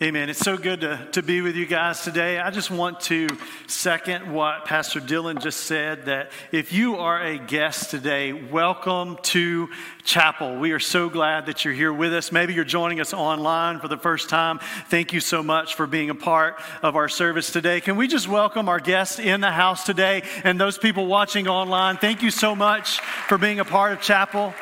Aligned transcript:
Amen. 0.00 0.30
It's 0.30 0.38
so 0.38 0.56
good 0.56 0.82
to, 0.82 1.08
to 1.10 1.22
be 1.24 1.40
with 1.40 1.56
you 1.56 1.66
guys 1.66 2.04
today. 2.04 2.38
I 2.38 2.52
just 2.52 2.70
want 2.70 3.00
to 3.00 3.26
second 3.66 4.32
what 4.32 4.64
Pastor 4.64 5.00
Dylan 5.00 5.42
just 5.42 5.64
said 5.64 6.04
that 6.04 6.30
if 6.52 6.72
you 6.72 6.98
are 6.98 7.20
a 7.20 7.36
guest 7.36 7.90
today, 7.90 8.32
welcome 8.32 9.18
to 9.22 9.68
Chapel. 10.04 10.56
We 10.60 10.70
are 10.70 10.78
so 10.78 11.08
glad 11.08 11.46
that 11.46 11.64
you're 11.64 11.74
here 11.74 11.92
with 11.92 12.14
us. 12.14 12.30
Maybe 12.30 12.54
you're 12.54 12.62
joining 12.62 13.00
us 13.00 13.12
online 13.12 13.80
for 13.80 13.88
the 13.88 13.96
first 13.96 14.28
time. 14.28 14.60
Thank 14.88 15.12
you 15.12 15.18
so 15.18 15.42
much 15.42 15.74
for 15.74 15.88
being 15.88 16.10
a 16.10 16.14
part 16.14 16.60
of 16.80 16.94
our 16.94 17.08
service 17.08 17.50
today. 17.50 17.80
Can 17.80 17.96
we 17.96 18.06
just 18.06 18.28
welcome 18.28 18.68
our 18.68 18.78
guests 18.78 19.18
in 19.18 19.40
the 19.40 19.50
house 19.50 19.82
today 19.82 20.22
and 20.44 20.60
those 20.60 20.78
people 20.78 21.06
watching 21.06 21.48
online? 21.48 21.96
Thank 21.96 22.22
you 22.22 22.30
so 22.30 22.54
much 22.54 23.00
for 23.00 23.36
being 23.36 23.58
a 23.58 23.64
part 23.64 23.94
of 23.94 24.00
Chapel. 24.00 24.54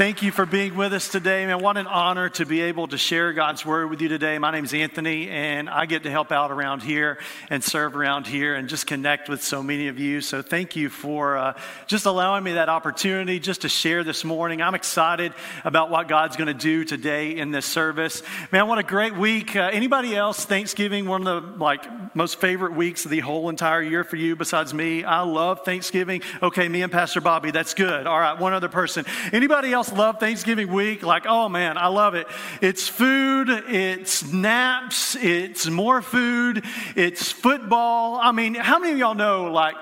Thank 0.00 0.22
you 0.22 0.32
for 0.32 0.46
being 0.46 0.76
with 0.76 0.94
us 0.94 1.10
today, 1.10 1.44
man. 1.44 1.58
What 1.58 1.76
an 1.76 1.86
honor 1.86 2.30
to 2.30 2.46
be 2.46 2.62
able 2.62 2.88
to 2.88 2.96
share 2.96 3.34
God's 3.34 3.66
word 3.66 3.90
with 3.90 4.00
you 4.00 4.08
today. 4.08 4.38
My 4.38 4.50
name 4.50 4.64
is 4.64 4.72
Anthony, 4.72 5.28
and 5.28 5.68
I 5.68 5.84
get 5.84 6.04
to 6.04 6.10
help 6.10 6.32
out 6.32 6.50
around 6.50 6.82
here 6.82 7.18
and 7.50 7.62
serve 7.62 7.94
around 7.94 8.26
here 8.26 8.54
and 8.54 8.66
just 8.66 8.86
connect 8.86 9.28
with 9.28 9.42
so 9.44 9.62
many 9.62 9.88
of 9.88 9.98
you. 9.98 10.22
So 10.22 10.40
thank 10.40 10.74
you 10.74 10.88
for 10.88 11.36
uh, 11.36 11.52
just 11.86 12.06
allowing 12.06 12.44
me 12.44 12.54
that 12.54 12.70
opportunity 12.70 13.38
just 13.40 13.60
to 13.60 13.68
share 13.68 14.02
this 14.02 14.24
morning. 14.24 14.62
I'm 14.62 14.74
excited 14.74 15.34
about 15.64 15.90
what 15.90 16.08
God's 16.08 16.38
going 16.38 16.48
to 16.48 16.54
do 16.54 16.82
today 16.84 17.36
in 17.36 17.50
this 17.50 17.66
service. 17.66 18.22
Man, 18.52 18.68
what 18.68 18.78
a 18.78 18.82
great 18.82 19.14
week. 19.14 19.54
Uh, 19.54 19.68
anybody 19.70 20.16
else, 20.16 20.46
Thanksgiving, 20.46 21.08
one 21.08 21.26
of 21.26 21.42
the 21.42 21.58
like 21.62 22.16
most 22.16 22.40
favorite 22.40 22.72
weeks 22.72 23.04
of 23.04 23.10
the 23.10 23.20
whole 23.20 23.50
entire 23.50 23.82
year 23.82 24.04
for 24.04 24.16
you 24.16 24.34
besides 24.34 24.72
me? 24.72 25.04
I 25.04 25.20
love 25.20 25.66
Thanksgiving. 25.66 26.22
Okay, 26.42 26.70
me 26.70 26.80
and 26.80 26.90
Pastor 26.90 27.20
Bobby, 27.20 27.50
that's 27.50 27.74
good. 27.74 28.06
All 28.06 28.18
right, 28.18 28.40
one 28.40 28.54
other 28.54 28.70
person. 28.70 29.04
Anybody 29.30 29.74
else 29.74 29.89
love 29.92 30.20
Thanksgiving 30.20 30.72
week? 30.72 31.02
Like, 31.02 31.24
oh 31.26 31.48
man, 31.48 31.78
I 31.78 31.88
love 31.88 32.14
it. 32.14 32.26
It's 32.60 32.88
food, 32.88 33.48
it's 33.48 34.30
naps, 34.32 35.16
it's 35.16 35.66
more 35.66 36.02
food, 36.02 36.64
it's 36.96 37.32
football. 37.32 38.18
I 38.20 38.32
mean, 38.32 38.54
how 38.54 38.78
many 38.78 38.92
of 38.92 38.98
y'all 38.98 39.14
know, 39.14 39.50
like, 39.52 39.76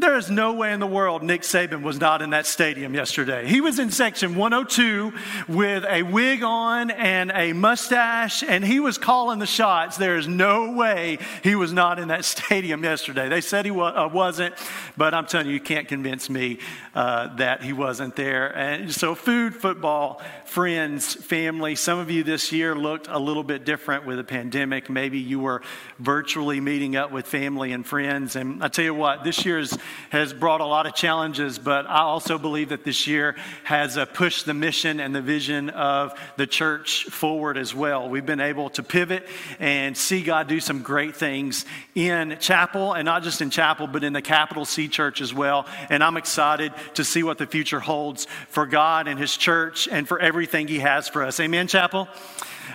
there 0.00 0.16
is 0.16 0.30
no 0.30 0.54
way 0.54 0.72
in 0.72 0.80
the 0.80 0.86
world 0.86 1.22
Nick 1.22 1.42
Saban 1.42 1.82
was 1.82 2.00
not 2.00 2.22
in 2.22 2.30
that 2.30 2.46
stadium 2.46 2.94
yesterday. 2.94 3.46
He 3.46 3.60
was 3.60 3.78
in 3.78 3.90
section 3.90 4.34
102 4.34 5.12
with 5.48 5.84
a 5.88 6.02
wig 6.02 6.42
on 6.42 6.90
and 6.90 7.30
a 7.34 7.52
mustache, 7.52 8.42
and 8.42 8.64
he 8.64 8.80
was 8.80 8.96
calling 8.98 9.38
the 9.38 9.46
shots. 9.46 9.96
There 9.96 10.16
is 10.16 10.26
no 10.26 10.72
way 10.72 11.18
he 11.42 11.54
was 11.54 11.72
not 11.72 11.98
in 11.98 12.08
that 12.08 12.24
stadium 12.36 12.82
yesterday. 12.82 13.28
They 13.28 13.42
said 13.42 13.64
he 13.64 13.70
wa- 13.70 14.04
uh, 14.04 14.08
wasn't, 14.08 14.54
but 14.96 15.12
I'm 15.12 15.26
telling 15.26 15.48
you, 15.48 15.52
you 15.52 15.60
can't 15.60 15.86
convince 15.86 16.30
me 16.30 16.58
uh, 16.94 17.36
that 17.36 17.62
he 17.62 17.72
wasn't 17.72 18.16
there. 18.16 18.56
And 18.56 18.92
so, 18.92 19.14
food, 19.14 19.54
football, 19.54 20.22
friends, 20.46 21.14
family. 21.14 21.76
Some 21.76 21.98
of 21.98 22.10
you 22.10 22.24
this 22.24 22.52
year 22.52 22.74
looked 22.74 23.06
a 23.08 23.18
little 23.18 23.44
bit 23.44 23.64
different 23.64 24.06
with 24.06 24.16
the 24.16 24.24
pandemic. 24.24 24.88
Maybe 24.88 25.18
you 25.18 25.40
were 25.40 25.62
virtually 25.98 26.60
meeting 26.60 26.96
up 26.96 27.12
with 27.12 27.26
family 27.26 27.72
and 27.72 27.86
friends. 27.86 28.34
And 28.34 28.64
I 28.64 28.68
tell 28.68 28.84
you 28.84 28.94
what, 28.94 29.24
this 29.24 29.44
year's 29.44 29.76
has 30.10 30.32
brought 30.32 30.60
a 30.60 30.64
lot 30.64 30.86
of 30.86 30.94
challenges, 30.94 31.58
but 31.58 31.86
I 31.86 32.00
also 32.00 32.38
believe 32.38 32.70
that 32.70 32.84
this 32.84 33.06
year 33.06 33.36
has 33.64 33.96
uh, 33.96 34.06
pushed 34.06 34.46
the 34.46 34.54
mission 34.54 35.00
and 35.00 35.14
the 35.14 35.22
vision 35.22 35.70
of 35.70 36.18
the 36.36 36.46
church 36.46 37.04
forward 37.04 37.56
as 37.56 37.74
well. 37.74 38.08
We've 38.08 38.26
been 38.26 38.40
able 38.40 38.70
to 38.70 38.82
pivot 38.82 39.26
and 39.58 39.96
see 39.96 40.22
God 40.22 40.48
do 40.48 40.60
some 40.60 40.82
great 40.82 41.16
things 41.16 41.64
in 41.94 42.36
chapel, 42.40 42.92
and 42.92 43.04
not 43.04 43.22
just 43.22 43.40
in 43.40 43.50
chapel, 43.50 43.86
but 43.86 44.04
in 44.04 44.12
the 44.12 44.22
capital 44.22 44.64
C 44.64 44.88
church 44.88 45.20
as 45.20 45.32
well. 45.32 45.66
And 45.88 46.02
I'm 46.02 46.16
excited 46.16 46.72
to 46.94 47.04
see 47.04 47.22
what 47.22 47.38
the 47.38 47.46
future 47.46 47.80
holds 47.80 48.26
for 48.48 48.66
God 48.66 49.08
and 49.08 49.18
His 49.18 49.36
church 49.36 49.88
and 49.88 50.06
for 50.08 50.18
everything 50.18 50.68
He 50.68 50.80
has 50.80 51.08
for 51.08 51.22
us. 51.22 51.40
Amen, 51.40 51.66
chapel? 51.66 52.08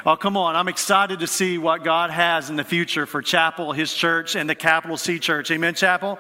Oh, 0.08 0.16
come 0.16 0.38
on. 0.38 0.56
I'm 0.56 0.68
excited 0.68 1.22
to 1.22 1.28
see 1.28 1.58
what 1.58 1.84
God 1.84 2.12
has 2.12 2.52
in 2.52 2.58
the 2.58 2.64
future 2.64 3.08
for 3.08 3.24
Chapel, 3.24 3.72
His 3.72 3.92
church, 3.92 4.36
and 4.36 4.48
the 4.48 4.54
capital 4.54 4.98
C 4.98 5.18
church. 5.18 5.50
Amen, 5.50 5.74
Chapel? 5.74 6.20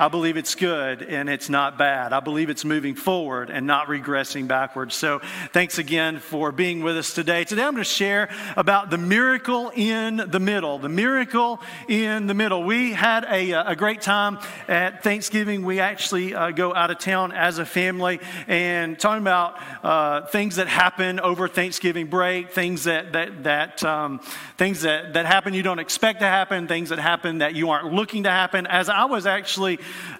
I 0.00 0.08
believe 0.08 0.38
it's 0.38 0.54
good 0.54 1.02
and 1.02 1.28
it's 1.28 1.50
not 1.50 1.76
bad. 1.76 2.14
I 2.14 2.20
believe 2.20 2.48
it's 2.48 2.64
moving 2.64 2.94
forward 2.94 3.50
and 3.50 3.66
not 3.66 3.88
regressing 3.88 4.48
backwards. 4.48 4.94
So 4.94 5.20
thanks 5.52 5.76
again 5.76 6.20
for 6.20 6.52
being 6.52 6.82
with 6.82 6.96
us 6.96 7.12
today. 7.12 7.44
Today 7.44 7.64
I'm 7.64 7.72
going 7.72 7.84
to 7.84 7.90
share 7.90 8.30
about 8.56 8.88
the 8.88 8.96
miracle 8.96 9.72
in 9.74 10.22
the 10.26 10.40
middle. 10.40 10.78
The 10.78 10.88
miracle 10.88 11.60
in 11.86 12.28
the 12.28 12.34
middle. 12.34 12.62
We 12.62 12.92
had 12.92 13.26
a, 13.28 13.72
a 13.72 13.76
great 13.76 14.00
time 14.00 14.38
at 14.68 15.02
Thanksgiving. 15.02 15.66
We 15.66 15.80
actually 15.80 16.34
uh, 16.34 16.52
go 16.52 16.74
out 16.74 16.90
of 16.90 16.98
town 16.98 17.32
as 17.32 17.58
a 17.58 17.66
family 17.66 18.20
and 18.46 18.98
talking 18.98 19.20
about 19.20 19.60
uh, 19.84 20.26
things 20.28 20.56
that 20.56 20.68
happen 20.68 21.20
over 21.20 21.46
Thanksgiving 21.46 22.06
break, 22.06 22.52
things 22.52 22.84
that, 22.84 23.12
that, 23.12 23.17
that 23.44 23.82
um, 23.84 24.20
things 24.56 24.82
that, 24.82 25.14
that 25.14 25.26
happen 25.26 25.54
you 25.54 25.62
don't 25.62 25.78
expect 25.78 26.20
to 26.20 26.26
happen, 26.26 26.68
things 26.68 26.88
that 26.90 26.98
happen 26.98 27.38
that 27.38 27.54
you 27.54 27.70
aren't 27.70 27.92
looking 27.92 28.24
to 28.24 28.30
happen. 28.30 28.66
As 28.66 28.88
I 28.88 29.04
was 29.04 29.26
actually 29.26 29.78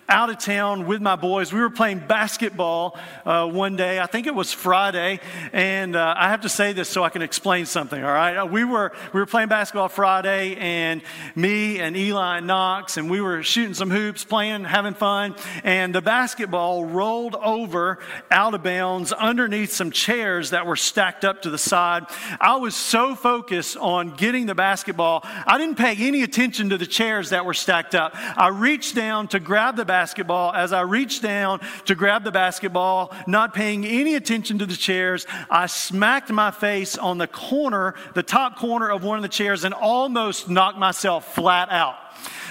out 0.09 0.31
of 0.31 0.39
town 0.39 0.87
with 0.87 1.03
my 1.03 1.17
boys. 1.17 1.53
We 1.53 1.61
were 1.61 1.69
playing 1.69 1.99
basketball 1.99 2.99
uh, 3.27 3.47
one 3.47 3.77
day. 3.77 4.01
I 4.01 4.07
think 4.07 4.27
it 4.27 4.35
was 4.35 4.53
Friday. 4.53 5.21
And 5.53 5.95
uh, 5.95 6.15
I 6.17 6.31
have 6.31 6.43
to 6.43 6.49
say 6.49 6.73
this 6.73 6.89
so 6.89 7.05
I 7.05 7.11
can 7.11 7.21
explain 7.21 7.67
something, 7.67 8.03
all 8.03 8.11
right? 8.11 8.43
We 8.45 8.65
were, 8.65 8.93
we 9.13 9.21
were 9.21 9.27
playing 9.27 9.49
basketball 9.49 9.91
Friday, 9.91 10.57
and 10.57 11.03
me 11.35 11.79
and 11.79 11.95
Eli 11.95 12.41
Knox, 12.41 12.97
and 12.97 13.11
we 13.11 13.21
were 13.21 13.43
shooting 13.43 13.75
some 13.75 13.91
hoops, 13.91 14.25
playing, 14.25 14.65
having 14.65 14.95
fun. 14.95 15.35
And 15.63 15.95
the 15.95 16.01
basketball 16.01 16.87
rolled 16.87 17.35
over 17.35 17.99
out 18.31 18.55
of 18.55 18.63
bounds 18.63 19.13
underneath 19.13 19.73
some 19.73 19.91
chairs 19.91 20.51
that 20.51 20.67
were 20.67 20.77
stacked 20.77 21.27
up 21.27 21.43
to 21.43 21.51
the 21.51 21.59
side. 21.59 22.05
I 22.41 22.57
was 22.57 22.75
so 22.89 23.15
focused 23.15 23.77
on 23.77 24.11
getting 24.17 24.47
the 24.47 24.55
basketball, 24.55 25.21
I 25.25 25.59
didn't 25.59 25.77
pay 25.77 25.95
any 25.99 26.23
attention 26.23 26.71
to 26.71 26.79
the 26.79 26.87
chairs 26.87 27.31
that 27.31 27.45
were 27.45 27.55
stacked 27.55 27.95
up. 27.95 28.13
I 28.15 28.49
reached 28.49 28.95
down 28.95 29.29
to 29.29 29.41
grab 29.41 29.77
the 29.77 29.85
basketball. 29.85 30.53
As 30.53 30.73
I 30.73 30.81
reached 30.81 31.23
down 31.23 31.61
to 31.85 31.95
grab 31.95 32.25
the 32.25 32.33
basketball, 32.33 33.15
not 33.27 33.55
paying 33.55 33.85
any 33.85 34.15
attention 34.15 34.59
to 34.59 34.67
the 34.67 34.77
chairs, 34.77 35.27
I 35.51 35.67
smacked 35.67 36.31
my 36.31 36.51
face 36.51 36.97
on 36.97 37.19
the 37.19 37.27
corner, 37.27 37.95
the 38.15 38.23
top 38.23 38.57
corner 38.57 38.91
of 38.91 39.05
one 39.05 39.19
of 39.19 39.23
the 39.23 39.29
chairs, 39.29 39.65
and 39.65 39.75
almost 39.75 40.49
knocked 40.49 40.79
myself 40.79 41.35
flat 41.35 41.71
out. 41.71 41.97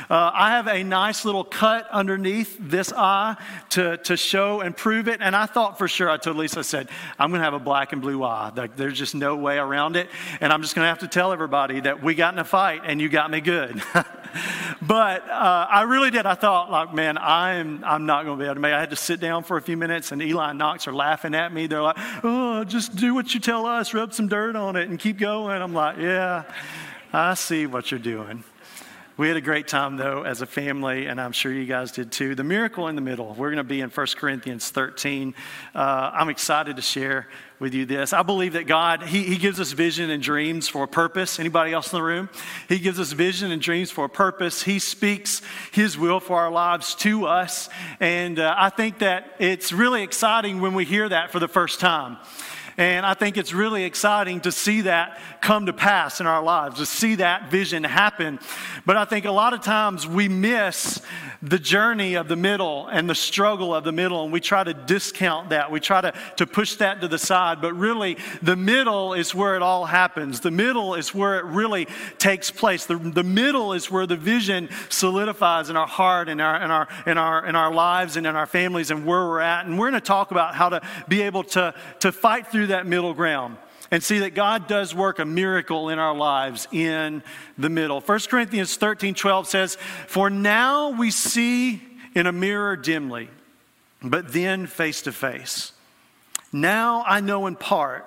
Uh, 0.10 0.32
I 0.34 0.52
have 0.52 0.68
a 0.68 0.84
nice 0.84 1.26
little 1.26 1.44
cut 1.44 1.88
underneath 1.92 2.58
this 2.60 2.94
eye 2.94 3.36
to, 3.72 3.98
to 3.98 4.16
show 4.16 4.62
and 4.62 4.76
prove 4.76 5.10
it. 5.10 5.20
And 5.22 5.36
I 5.36 5.46
thought 5.48 5.78
for 5.78 5.88
sure, 5.90 6.10
I 6.10 6.16
told 6.16 6.38
Lisa, 6.38 6.60
I 6.60 6.62
said, 6.62 6.90
I'm 7.20 7.30
going 7.30 7.40
to 7.40 7.46
have 7.46 7.54
a 7.54 7.60
black 7.60 7.92
and 7.92 8.02
blue 8.02 8.24
eye. 8.24 8.52
Like, 8.56 8.78
there's 8.78 8.98
just 8.98 9.16
no 9.16 9.36
way 9.36 9.58
around 9.58 9.98
it. 9.98 10.08
And 10.40 10.54
I'm 10.54 10.62
just 10.62 10.76
going 10.76 10.86
to 10.86 10.90
have 10.90 11.00
to 11.00 11.10
tell 11.10 11.34
everybody 11.34 11.82
that 11.82 12.02
we 12.02 12.16
got 12.16 12.34
in 12.34 12.40
a 12.40 12.46
fight 12.46 12.82
and 12.86 13.02
you 13.02 13.10
got 13.10 13.30
me 13.30 13.42
good. 13.42 13.84
but 14.82 15.30
uh, 15.30 15.68
I 15.70 15.82
really 15.84 16.10
did. 16.10 16.26
I 16.26 16.36
thought, 16.36 16.72
like, 16.72 16.94
man, 16.94 17.18
I'm, 17.18 17.84
I'm 17.84 18.06
not 18.06 18.24
going 18.24 18.38
to 18.38 18.42
be 18.42 18.46
able 18.46 18.56
to 18.56 18.62
make 18.62 18.72
it. 18.72 18.76
I 18.76 18.80
had 18.80 18.92
to 18.92 18.96
sit 18.96 19.20
down 19.20 19.44
for 19.44 19.58
a 19.58 19.62
few 19.62 19.76
minutes, 19.76 20.14
and 20.14 20.22
Eli 20.22 20.52
and 20.52 20.60
Knox 20.60 20.88
are 20.88 20.94
laughing 20.94 21.36
at 21.36 21.52
me. 21.52 21.68
They're 21.68 21.82
like, 21.82 21.98
oh, 22.24 22.64
just 22.64 22.96
do 22.96 23.14
what 23.14 23.34
you 23.34 23.42
tell 23.42 23.66
us, 23.66 23.94
rub 23.94 24.14
some 24.14 24.30
dirt 24.30 24.56
on 24.56 24.78
it, 24.78 24.90
and 24.90 24.98
keep 24.98 25.18
going. 25.18 25.62
I'm 25.62 25.74
like, 25.74 25.98
yeah, 25.98 26.44
I 27.12 27.34
see 27.34 27.66
what 27.66 27.92
you're 27.92 28.00
doing. 28.00 28.44
We 29.18 29.28
had 29.28 29.36
a 29.36 29.42
great 29.42 29.68
time, 29.68 29.98
though, 29.98 30.22
as 30.22 30.44
a 30.44 30.46
family, 30.46 31.08
and 31.08 31.20
I'm 31.20 31.32
sure 31.32 31.52
you 31.52 31.66
guys 31.66 31.92
did 31.92 32.12
too. 32.12 32.36
The 32.36 32.44
miracle 32.44 32.88
in 32.88 32.94
the 32.94 33.02
middle. 33.02 33.34
We're 33.34 33.50
going 33.50 33.58
to 33.58 33.64
be 33.64 33.82
in 33.82 33.90
1 33.90 34.08
Corinthians 34.16 34.70
13. 34.70 35.34
Uh, 35.74 36.12
I'm 36.14 36.30
excited 36.30 36.76
to 36.76 36.84
share 36.84 37.28
with 37.58 37.74
you 37.74 37.88
this. 37.88 38.14
I 38.14 38.22
believe 38.22 38.54
that 38.54 38.68
God, 38.68 39.02
he, 39.02 39.24
he 39.24 39.38
gives 39.38 39.60
us 39.60 39.72
vision 39.72 40.12
and 40.12 40.22
dreams 40.22 40.68
for 40.68 40.84
a 40.84 40.88
purpose. 40.88 41.40
Anybody 41.40 41.74
else 41.74 41.92
in 41.92 41.98
the 41.98 42.04
room? 42.04 42.30
He 42.70 42.78
gives 42.78 43.00
us 43.00 43.12
vision 43.12 43.50
and 43.50 43.60
dreams 43.60 43.90
for 43.90 44.06
a 44.06 44.10
purpose. 44.10 44.62
He 44.62 44.78
speaks 44.78 45.42
His 45.72 45.98
will 45.98 46.20
for 46.20 46.36
our 46.36 46.52
lives 46.52 46.94
to 46.98 47.26
us. 47.26 47.70
And 48.00 48.38
uh, 48.38 48.54
I 48.56 48.70
think 48.70 49.00
that 49.00 49.34
it's 49.40 49.74
really 49.74 50.04
exciting 50.04 50.62
when 50.62 50.76
we 50.76 50.86
hear 50.86 51.10
that 51.10 51.32
for 51.32 51.40
the 51.40 51.48
first 51.48 51.80
time. 51.80 52.18
And 52.78 53.08
I 53.08 53.16
think 53.16 53.38
it's 53.38 53.54
really 53.54 53.86
exciting 53.86 54.42
to 54.42 54.52
see 54.52 54.82
that 54.82 55.20
come 55.42 55.66
to 55.66 55.74
pass 55.74 56.22
in 56.22 56.28
our 56.28 56.44
lives, 56.44 56.78
to 56.78 56.86
see 56.86 57.16
that 57.16 57.50
vision 57.50 57.84
happen. 57.84 58.40
But 58.86 58.98
I 58.98 59.06
think 59.06 59.26
a 59.26 59.32
lot 59.32 59.54
of 59.54 59.62
times 59.62 60.06
we 60.06 60.30
miss 60.30 61.02
the 61.42 61.58
journey 61.58 62.16
of 62.16 62.28
the 62.28 62.36
middle 62.36 62.88
and 62.88 63.10
the 63.10 63.16
struggle 63.16 63.74
of 63.74 63.84
the 63.84 63.92
middle, 63.92 64.24
and 64.24 64.32
we 64.32 64.40
try 64.40 64.64
to 64.64 64.74
discount 64.74 65.50
that. 65.50 65.72
We 65.72 65.80
try 65.80 66.02
to, 66.02 66.14
to 66.38 66.46
push 66.46 66.76
that 66.76 67.02
to 67.02 67.08
the 67.08 67.18
side. 67.18 67.62
But 67.62 67.74
really, 67.74 68.18
the 68.44 68.56
middle 68.56 69.14
is 69.14 69.34
where 69.34 69.56
it 69.56 69.64
all 69.64 69.86
happens. 69.86 70.42
The 70.42 70.52
middle 70.52 70.94
is 70.94 71.16
where 71.16 71.40
it 71.40 71.46
really 71.46 71.88
takes 72.20 72.52
place. 72.52 72.86
The, 72.86 72.98
the 72.98 73.24
middle 73.24 73.74
is 73.74 73.90
where 73.90 74.06
the 74.06 74.16
vision 74.16 74.70
solidifies 74.90 75.72
in 75.72 75.78
our 75.78 75.88
heart 75.88 76.30
and 76.30 76.40
our, 76.40 76.64
in, 76.64 76.70
our, 76.70 76.88
in, 77.08 77.18
our, 77.18 77.46
in 77.46 77.56
our 77.56 77.74
lives 77.74 78.18
and 78.18 78.28
in 78.28 78.36
our 78.36 78.46
families 78.46 78.92
and 78.92 79.04
where 79.04 79.26
we're 79.28 79.40
at. 79.40 79.66
And 79.66 79.80
we're 79.80 79.90
going 79.90 80.02
to 80.02 80.08
talk 80.08 80.30
about 80.30 80.54
how 80.54 80.70
to 80.70 80.82
be 81.08 81.24
able 81.24 81.44
to, 81.44 81.74
to 82.02 82.12
fight 82.12 82.48
through 82.48 82.67
that 82.68 82.86
middle 82.86 83.14
ground 83.14 83.58
and 83.92 84.04
see 84.04 84.20
that 84.20 84.36
God 84.36 84.68
does 84.68 84.94
work 84.94 85.20
a 85.20 85.26
miracle 85.26 85.90
in 85.90 86.00
our 86.00 86.16
lives 86.16 86.68
in 86.72 87.24
the 87.58 87.70
middle. 87.70 88.02
1 88.02 88.20
Corinthians 88.30 88.76
13 88.76 89.14
12 89.14 89.48
says, 89.48 89.78
For 90.08 90.30
now 90.30 90.90
we 90.90 91.12
see 91.12 91.82
in 92.14 92.28
a 92.28 92.32
mirror 92.32 92.76
dimly, 92.76 93.30
but 94.02 94.34
then 94.34 94.68
face 94.68 95.04
to 95.04 95.12
face. 95.12 95.72
Now 96.52 97.04
I 97.06 97.20
know 97.20 97.48
in 97.48 97.56
part, 97.56 98.06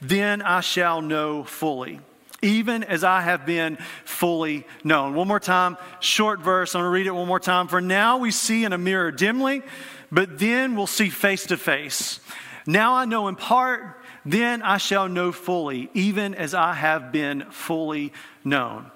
then 0.00 0.42
I 0.42 0.60
shall 0.60 1.02
know 1.02 1.44
fully, 1.44 2.00
even 2.42 2.84
as 2.84 3.02
I 3.04 3.22
have 3.22 3.46
been 3.46 3.78
fully 4.04 4.66
known. 4.84 5.14
One 5.14 5.28
more 5.28 5.40
time, 5.40 5.76
short 6.00 6.40
verse. 6.40 6.74
I'm 6.74 6.80
going 6.80 6.90
to 6.90 6.94
read 6.94 7.06
it 7.06 7.12
one 7.12 7.26
more 7.26 7.40
time. 7.40 7.68
For 7.68 7.80
now 7.80 8.18
we 8.18 8.30
see 8.30 8.64
in 8.64 8.72
a 8.72 8.78
mirror 8.78 9.10
dimly, 9.10 9.62
but 10.12 10.38
then 10.38 10.76
we'll 10.76 10.86
see 10.86 11.10
face 11.10 11.46
to 11.46 11.56
face. 11.56 12.20
Now 12.66 12.94
I 12.94 13.06
know 13.06 13.28
in 13.28 13.36
part, 13.36 13.97
then 14.24 14.62
I 14.62 14.78
shall 14.78 15.08
know 15.08 15.32
fully, 15.32 15.90
even 15.94 16.34
as 16.34 16.54
I 16.54 16.74
have 16.74 17.12
been 17.12 17.46
fully 17.50 18.12
known 18.44 18.90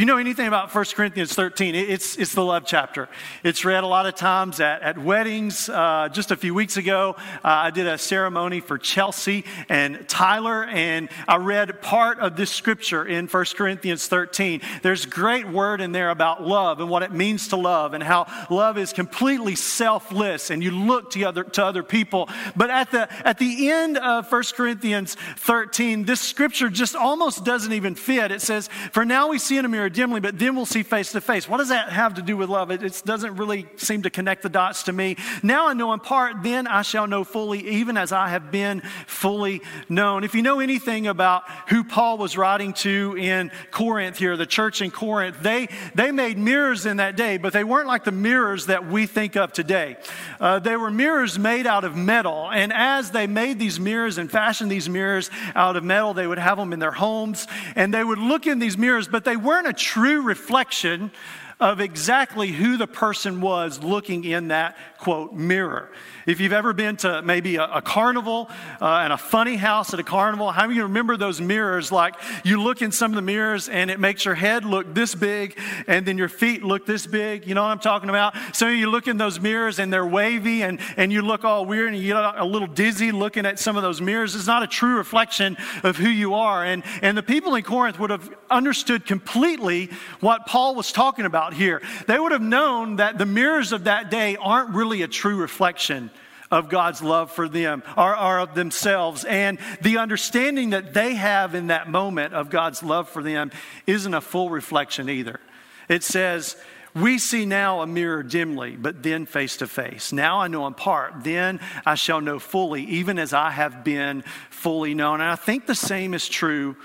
you 0.00 0.06
know 0.06 0.16
anything 0.16 0.46
about 0.46 0.74
1 0.74 0.84
Corinthians 0.94 1.34
13, 1.34 1.74
it's, 1.74 2.16
it's 2.16 2.32
the 2.32 2.42
love 2.42 2.62
chapter. 2.64 3.06
It's 3.44 3.66
read 3.66 3.84
a 3.84 3.86
lot 3.86 4.06
of 4.06 4.14
times 4.14 4.58
at, 4.58 4.80
at 4.80 4.96
weddings. 4.96 5.68
Uh, 5.68 6.08
just 6.10 6.30
a 6.30 6.36
few 6.36 6.54
weeks 6.54 6.78
ago, 6.78 7.16
uh, 7.18 7.38
I 7.44 7.70
did 7.70 7.86
a 7.86 7.98
ceremony 7.98 8.60
for 8.60 8.78
Chelsea 8.78 9.44
and 9.68 10.08
Tyler, 10.08 10.64
and 10.64 11.10
I 11.28 11.36
read 11.36 11.82
part 11.82 12.18
of 12.18 12.34
this 12.34 12.50
scripture 12.50 13.04
in 13.06 13.26
1 13.26 13.44
Corinthians 13.54 14.08
13. 14.08 14.62
There's 14.80 15.04
great 15.04 15.46
word 15.46 15.82
in 15.82 15.92
there 15.92 16.08
about 16.08 16.42
love 16.42 16.80
and 16.80 16.88
what 16.88 17.02
it 17.02 17.12
means 17.12 17.48
to 17.48 17.56
love, 17.56 17.92
and 17.92 18.02
how 18.02 18.26
love 18.48 18.78
is 18.78 18.94
completely 18.94 19.54
selfless, 19.54 20.48
and 20.48 20.64
you 20.64 20.70
look 20.70 21.10
to 21.10 21.24
other, 21.24 21.44
to 21.44 21.62
other 21.62 21.82
people. 21.82 22.30
But 22.56 22.70
at 22.70 22.90
the, 22.90 23.06
at 23.28 23.36
the 23.36 23.68
end 23.68 23.98
of 23.98 24.32
1 24.32 24.42
Corinthians 24.54 25.14
13, 25.36 26.06
this 26.06 26.22
scripture 26.22 26.70
just 26.70 26.96
almost 26.96 27.44
doesn't 27.44 27.74
even 27.74 27.94
fit. 27.94 28.32
It 28.32 28.40
says, 28.40 28.70
For 28.92 29.04
now 29.04 29.28
we 29.28 29.38
see 29.38 29.58
in 29.58 29.66
a 29.66 29.68
mirror 29.68 29.89
dimly, 29.92 30.20
but 30.20 30.38
then 30.38 30.56
we'll 30.56 30.66
see 30.66 30.82
face 30.82 31.12
to 31.12 31.20
face. 31.20 31.48
What 31.48 31.58
does 31.58 31.68
that 31.68 31.90
have 31.90 32.14
to 32.14 32.22
do 32.22 32.36
with 32.36 32.48
love? 32.48 32.70
It, 32.70 32.82
it, 32.82 33.02
doesn't 33.04 33.36
really 33.36 33.66
seem 33.76 34.02
to 34.02 34.10
connect 34.10 34.42
the 34.42 34.48
dots 34.48 34.84
to 34.84 34.92
me. 34.92 35.16
Now 35.42 35.68
I 35.68 35.74
know 35.74 35.92
in 35.92 36.00
part, 36.00 36.42
then 36.42 36.66
I 36.66 36.82
shall 36.82 37.06
know 37.06 37.24
fully, 37.24 37.66
even 37.66 37.96
as 37.96 38.12
I 38.12 38.28
have 38.28 38.50
been 38.50 38.82
fully 39.06 39.62
known. 39.88 40.22
If 40.22 40.34
you 40.34 40.42
know 40.42 40.60
anything 40.60 41.06
about 41.06 41.44
who 41.68 41.82
Paul 41.82 42.18
was 42.18 42.36
writing 42.36 42.72
to 42.74 43.16
in 43.18 43.50
Corinth 43.70 44.18
here, 44.18 44.36
the 44.36 44.46
church 44.46 44.82
in 44.82 44.90
Corinth, 44.90 45.38
they, 45.40 45.68
they 45.94 46.12
made 46.12 46.38
mirrors 46.38 46.86
in 46.86 46.98
that 46.98 47.16
day, 47.16 47.38
but 47.38 47.52
they 47.52 47.64
weren't 47.64 47.88
like 47.88 48.04
the 48.04 48.12
mirrors 48.12 48.66
that 48.66 48.86
we 48.86 49.06
think 49.06 49.36
of 49.36 49.52
today. 49.52 49.96
Uh, 50.38 50.58
they 50.58 50.76
were 50.76 50.90
mirrors 50.90 51.38
made 51.38 51.66
out 51.66 51.84
of 51.84 51.96
metal, 51.96 52.50
and 52.50 52.72
as 52.72 53.10
they 53.10 53.26
made 53.26 53.58
these 53.58 53.80
mirrors 53.80 54.18
and 54.18 54.30
fashioned 54.30 54.70
these 54.70 54.88
mirrors 54.88 55.30
out 55.54 55.76
of 55.76 55.84
metal, 55.84 56.14
they 56.14 56.26
would 56.26 56.38
have 56.38 56.58
them 56.58 56.72
in 56.72 56.78
their 56.78 56.92
homes, 56.92 57.46
and 57.76 57.92
they 57.92 58.04
would 58.04 58.18
look 58.18 58.46
in 58.46 58.58
these 58.58 58.76
mirrors, 58.76 59.08
but 59.08 59.24
they 59.24 59.36
weren't 59.36 59.66
a 59.66 59.72
true 59.80 60.22
reflection 60.22 61.10
of 61.58 61.80
exactly 61.80 62.48
who 62.48 62.76
the 62.76 62.86
person 62.86 63.40
was 63.40 63.82
looking 63.82 64.24
in 64.24 64.48
that 64.48 64.76
quote 65.00 65.32
mirror. 65.32 65.90
If 66.26 66.40
you've 66.40 66.52
ever 66.52 66.72
been 66.72 66.96
to 66.98 67.22
maybe 67.22 67.56
a, 67.56 67.64
a 67.64 67.82
carnival 67.82 68.50
uh, 68.80 69.00
and 69.02 69.12
a 69.12 69.18
funny 69.18 69.56
house 69.56 69.94
at 69.94 69.98
a 69.98 70.04
carnival, 70.04 70.52
how 70.52 70.62
many 70.62 70.74
of 70.74 70.76
you 70.76 70.82
remember 70.84 71.16
those 71.16 71.40
mirrors? 71.40 71.90
Like 71.90 72.14
you 72.44 72.62
look 72.62 72.82
in 72.82 72.92
some 72.92 73.10
of 73.10 73.16
the 73.16 73.22
mirrors 73.22 73.68
and 73.68 73.90
it 73.90 73.98
makes 73.98 74.24
your 74.24 74.34
head 74.34 74.64
look 74.64 74.94
this 74.94 75.14
big 75.14 75.58
and 75.86 76.04
then 76.04 76.18
your 76.18 76.28
feet 76.28 76.62
look 76.62 76.84
this 76.84 77.06
big. 77.06 77.46
You 77.46 77.54
know 77.54 77.62
what 77.62 77.70
I'm 77.70 77.78
talking 77.78 78.10
about? 78.10 78.34
So 78.52 78.68
you 78.68 78.90
look 78.90 79.08
in 79.08 79.16
those 79.16 79.40
mirrors 79.40 79.78
and 79.78 79.90
they're 79.90 80.06
wavy 80.06 80.62
and, 80.62 80.78
and 80.98 81.10
you 81.10 81.22
look 81.22 81.44
all 81.44 81.64
weird 81.64 81.94
and 81.94 82.02
you 82.02 82.12
get 82.12 82.16
a 82.36 82.44
little 82.44 82.68
dizzy 82.68 83.10
looking 83.10 83.46
at 83.46 83.58
some 83.58 83.76
of 83.76 83.82
those 83.82 84.02
mirrors. 84.02 84.34
It's 84.34 84.46
not 84.46 84.62
a 84.62 84.66
true 84.66 84.96
reflection 84.96 85.56
of 85.82 85.96
who 85.96 86.08
you 86.08 86.34
are. 86.34 86.64
And, 86.64 86.84
and 87.00 87.16
the 87.16 87.22
people 87.22 87.54
in 87.54 87.62
Corinth 87.62 87.98
would 87.98 88.10
have 88.10 88.28
understood 88.50 89.06
completely 89.06 89.90
what 90.20 90.46
Paul 90.46 90.74
was 90.74 90.92
talking 90.92 91.24
about 91.24 91.54
here. 91.54 91.80
They 92.06 92.18
would 92.18 92.32
have 92.32 92.42
known 92.42 92.96
that 92.96 93.16
the 93.16 93.26
mirrors 93.26 93.72
of 93.72 93.84
that 93.84 94.10
day 94.10 94.36
aren't 94.36 94.70
really 94.74 94.89
a 95.02 95.08
true 95.08 95.36
reflection 95.36 96.10
of 96.50 96.68
God's 96.68 97.00
love 97.00 97.30
for 97.30 97.48
them 97.48 97.82
or, 97.96 98.16
or, 98.16 98.40
of 98.40 98.54
themselves. 98.54 99.24
And 99.24 99.58
the 99.82 99.98
understanding 99.98 100.70
that 100.70 100.92
they 100.92 101.14
have 101.14 101.54
in 101.54 101.68
that 101.68 101.88
moment 101.88 102.34
of 102.34 102.50
God's 102.50 102.82
love 102.82 103.08
for 103.08 103.22
them 103.22 103.52
isn't 103.86 104.14
a 104.14 104.20
full 104.20 104.50
reflection 104.50 105.08
either. 105.08 105.40
It 105.88 106.02
says, 106.02 106.56
we 106.94 107.18
see 107.18 107.46
now 107.46 107.82
a 107.82 107.86
mirror 107.86 108.24
dimly, 108.24 108.76
but 108.76 109.02
then 109.02 109.26
face 109.26 109.58
to 109.58 109.68
face. 109.68 110.12
Now 110.12 110.40
I 110.40 110.48
know 110.48 110.66
in 110.66 110.74
part, 110.74 111.22
then 111.22 111.60
I 111.86 111.94
shall 111.94 112.20
know 112.20 112.40
fully, 112.40 112.82
even 112.84 113.18
as 113.18 113.32
I 113.32 113.50
have 113.50 113.84
been 113.84 114.24
fully 114.50 114.94
known. 114.94 115.20
And 115.20 115.30
I 115.30 115.36
think 115.36 115.66
the 115.66 115.74
same 115.74 116.14
is 116.14 116.28
true 116.28 116.76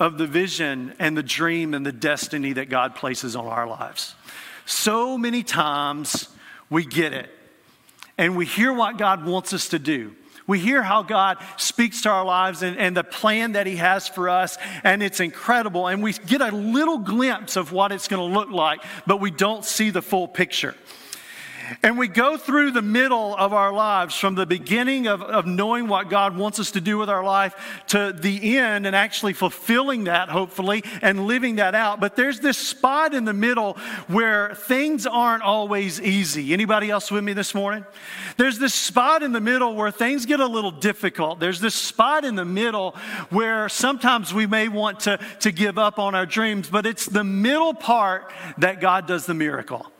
of 0.00 0.18
the 0.18 0.26
vision 0.26 0.94
and 0.98 1.16
the 1.16 1.22
dream 1.22 1.74
and 1.74 1.86
the 1.86 1.92
destiny 1.92 2.54
that 2.54 2.68
God 2.68 2.96
places 2.96 3.36
on 3.36 3.46
our 3.46 3.68
lives. 3.68 4.16
So 4.64 5.16
many 5.16 5.44
times 5.44 6.28
we 6.70 6.84
get 6.84 7.12
it 7.12 7.30
and 8.18 8.36
we 8.36 8.46
hear 8.46 8.72
what 8.72 8.98
God 8.98 9.24
wants 9.26 9.52
us 9.52 9.68
to 9.68 9.78
do. 9.78 10.14
We 10.46 10.60
hear 10.60 10.80
how 10.80 11.02
God 11.02 11.38
speaks 11.56 12.02
to 12.02 12.08
our 12.08 12.24
lives 12.24 12.62
and, 12.62 12.78
and, 12.78 12.96
the 12.96 13.02
plan 13.02 13.52
that 13.52 13.66
He 13.66 13.76
has 13.76 14.06
for 14.06 14.28
us, 14.28 14.56
and 14.84 15.02
it's 15.02 15.18
incredible. 15.18 15.88
And 15.88 16.04
we 16.04 16.12
get 16.12 16.40
a 16.40 16.54
little 16.54 16.98
glimpse 16.98 17.56
of 17.56 17.72
what 17.72 17.90
it's 17.90 18.06
going 18.06 18.30
to 18.30 18.38
look 18.38 18.50
like, 18.50 18.80
but 19.06 19.20
we 19.20 19.32
don't 19.32 19.64
see 19.64 19.90
the 19.90 20.02
full 20.02 20.28
picture. 20.28 20.76
And 21.82 21.98
we 21.98 22.08
go 22.08 22.36
through 22.36 22.72
the 22.72 22.82
middle 22.82 23.34
of 23.36 23.52
our 23.52 23.72
lives 23.72 24.14
from 24.14 24.34
the 24.34 24.46
beginning 24.46 25.06
of, 25.06 25.22
of 25.22 25.46
knowing 25.46 25.88
what 25.88 26.10
God 26.10 26.36
wants 26.36 26.60
us 26.60 26.72
to 26.72 26.80
do 26.80 26.98
with 26.98 27.08
our 27.08 27.24
life 27.24 27.54
to 27.88 28.12
the 28.12 28.58
end 28.58 28.86
and 28.86 28.94
actually 28.94 29.32
fulfilling 29.32 30.04
that, 30.04 30.28
hopefully, 30.28 30.84
and 31.02 31.26
living 31.26 31.56
that 31.56 31.74
out. 31.74 32.00
But 32.00 32.16
there's 32.16 32.40
this 32.40 32.58
spot 32.58 33.14
in 33.14 33.24
the 33.24 33.32
middle 33.32 33.74
where 34.06 34.54
things 34.54 35.06
aren't 35.06 35.42
always 35.42 36.00
easy. 36.00 36.52
Anybody 36.52 36.90
else 36.90 37.10
with 37.10 37.24
me 37.24 37.32
this 37.32 37.54
morning? 37.54 37.84
There's 38.36 38.58
this 38.58 38.74
spot 38.74 39.22
in 39.22 39.32
the 39.32 39.40
middle 39.40 39.74
where 39.74 39.90
things 39.90 40.26
get 40.26 40.40
a 40.40 40.46
little 40.46 40.70
difficult. 40.70 41.40
There's 41.40 41.60
this 41.60 41.74
spot 41.74 42.24
in 42.24 42.34
the 42.34 42.44
middle 42.44 42.94
where 43.30 43.68
sometimes 43.68 44.32
we 44.32 44.46
may 44.46 44.68
want 44.68 45.00
to, 45.00 45.18
to 45.40 45.52
give 45.52 45.78
up 45.78 45.98
on 45.98 46.14
our 46.14 46.26
dreams, 46.26 46.68
but 46.68 46.86
it's 46.86 47.06
the 47.06 47.24
middle 47.24 47.74
part 47.74 48.32
that 48.58 48.80
God 48.80 49.06
does 49.06 49.26
the 49.26 49.34
miracle. 49.34 49.90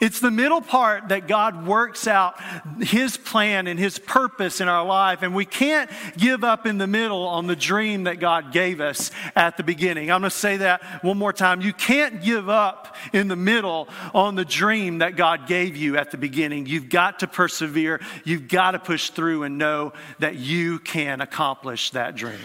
It's 0.00 0.20
the 0.20 0.30
middle 0.30 0.60
part 0.60 1.08
that 1.08 1.26
God 1.26 1.66
works 1.66 2.06
out 2.06 2.36
His 2.80 3.16
plan 3.16 3.66
and 3.66 3.78
His 3.78 3.98
purpose 3.98 4.60
in 4.60 4.68
our 4.68 4.84
life. 4.84 5.22
And 5.22 5.34
we 5.34 5.44
can't 5.44 5.90
give 6.16 6.44
up 6.44 6.66
in 6.66 6.78
the 6.78 6.86
middle 6.86 7.26
on 7.26 7.46
the 7.46 7.56
dream 7.56 8.04
that 8.04 8.20
God 8.20 8.52
gave 8.52 8.80
us 8.80 9.10
at 9.34 9.56
the 9.56 9.62
beginning. 9.62 10.10
I'm 10.10 10.20
going 10.20 10.30
to 10.30 10.36
say 10.36 10.58
that 10.58 11.04
one 11.04 11.18
more 11.18 11.32
time. 11.32 11.60
You 11.60 11.72
can't 11.72 12.22
give 12.22 12.48
up 12.48 12.96
in 13.12 13.28
the 13.28 13.36
middle 13.36 13.88
on 14.14 14.34
the 14.34 14.44
dream 14.44 14.98
that 14.98 15.16
God 15.16 15.46
gave 15.46 15.76
you 15.76 15.96
at 15.96 16.10
the 16.10 16.18
beginning. 16.18 16.66
You've 16.66 16.88
got 16.88 17.20
to 17.20 17.26
persevere. 17.26 18.00
You've 18.24 18.48
got 18.48 18.72
to 18.72 18.78
push 18.78 19.10
through 19.10 19.44
and 19.44 19.58
know 19.58 19.92
that 20.18 20.36
you 20.36 20.78
can 20.78 21.20
accomplish 21.20 21.90
that 21.90 22.16
dream. 22.16 22.38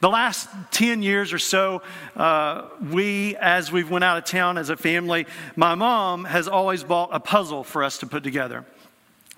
The 0.00 0.08
last 0.08 0.48
10 0.70 1.02
years 1.02 1.32
or 1.32 1.38
so, 1.38 1.82
uh, 2.14 2.68
we, 2.92 3.36
as 3.36 3.72
we've 3.72 3.90
went 3.90 4.04
out 4.04 4.18
of 4.18 4.24
town 4.24 4.56
as 4.56 4.70
a 4.70 4.76
family, 4.76 5.26
my 5.56 5.74
mom 5.74 6.24
has 6.24 6.46
always 6.46 6.84
bought 6.84 7.10
a 7.12 7.18
puzzle 7.18 7.64
for 7.64 7.82
us 7.82 7.98
to 7.98 8.06
put 8.06 8.22
together. 8.22 8.64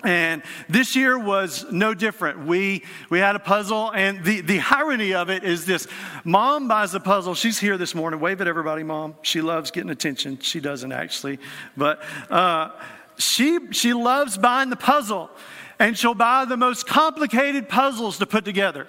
And 0.03 0.41
this 0.67 0.95
year 0.95 1.17
was 1.17 1.65
no 1.71 1.93
different. 1.93 2.45
We, 2.45 2.83
we 3.09 3.19
had 3.19 3.35
a 3.35 3.39
puzzle, 3.39 3.91
and 3.91 4.23
the, 4.23 4.41
the 4.41 4.59
irony 4.71 5.13
of 5.13 5.29
it 5.29 5.43
is 5.43 5.65
this 5.65 5.87
mom 6.23 6.67
buys 6.67 6.93
a 6.95 6.99
puzzle. 6.99 7.35
She's 7.35 7.59
here 7.59 7.77
this 7.77 7.93
morning. 7.93 8.19
Wave 8.19 8.41
at 8.41 8.47
everybody, 8.47 8.83
mom. 8.83 9.15
She 9.21 9.41
loves 9.41 9.69
getting 9.69 9.91
attention. 9.91 10.39
She 10.39 10.59
doesn't 10.59 10.91
actually, 10.91 11.39
but 11.77 12.01
uh, 12.29 12.71
she, 13.17 13.59
she 13.71 13.93
loves 13.93 14.37
buying 14.37 14.71
the 14.71 14.75
puzzle, 14.75 15.29
and 15.77 15.97
she'll 15.97 16.15
buy 16.15 16.45
the 16.45 16.57
most 16.57 16.87
complicated 16.87 17.69
puzzles 17.69 18.17
to 18.19 18.25
put 18.25 18.43
together. 18.43 18.87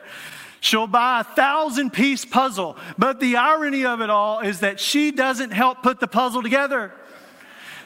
She'll 0.62 0.87
buy 0.87 1.23
a 1.23 1.25
thousand 1.25 1.92
piece 1.92 2.25
puzzle. 2.25 2.76
But 2.97 3.19
the 3.19 3.35
irony 3.35 3.85
of 3.85 4.00
it 4.00 4.11
all 4.11 4.38
is 4.38 4.61
that 4.61 4.78
she 4.78 5.11
doesn't 5.11 5.50
help 5.50 5.83
put 5.83 5.99
the 5.99 6.07
puzzle 6.07 6.40
together. 6.40 6.92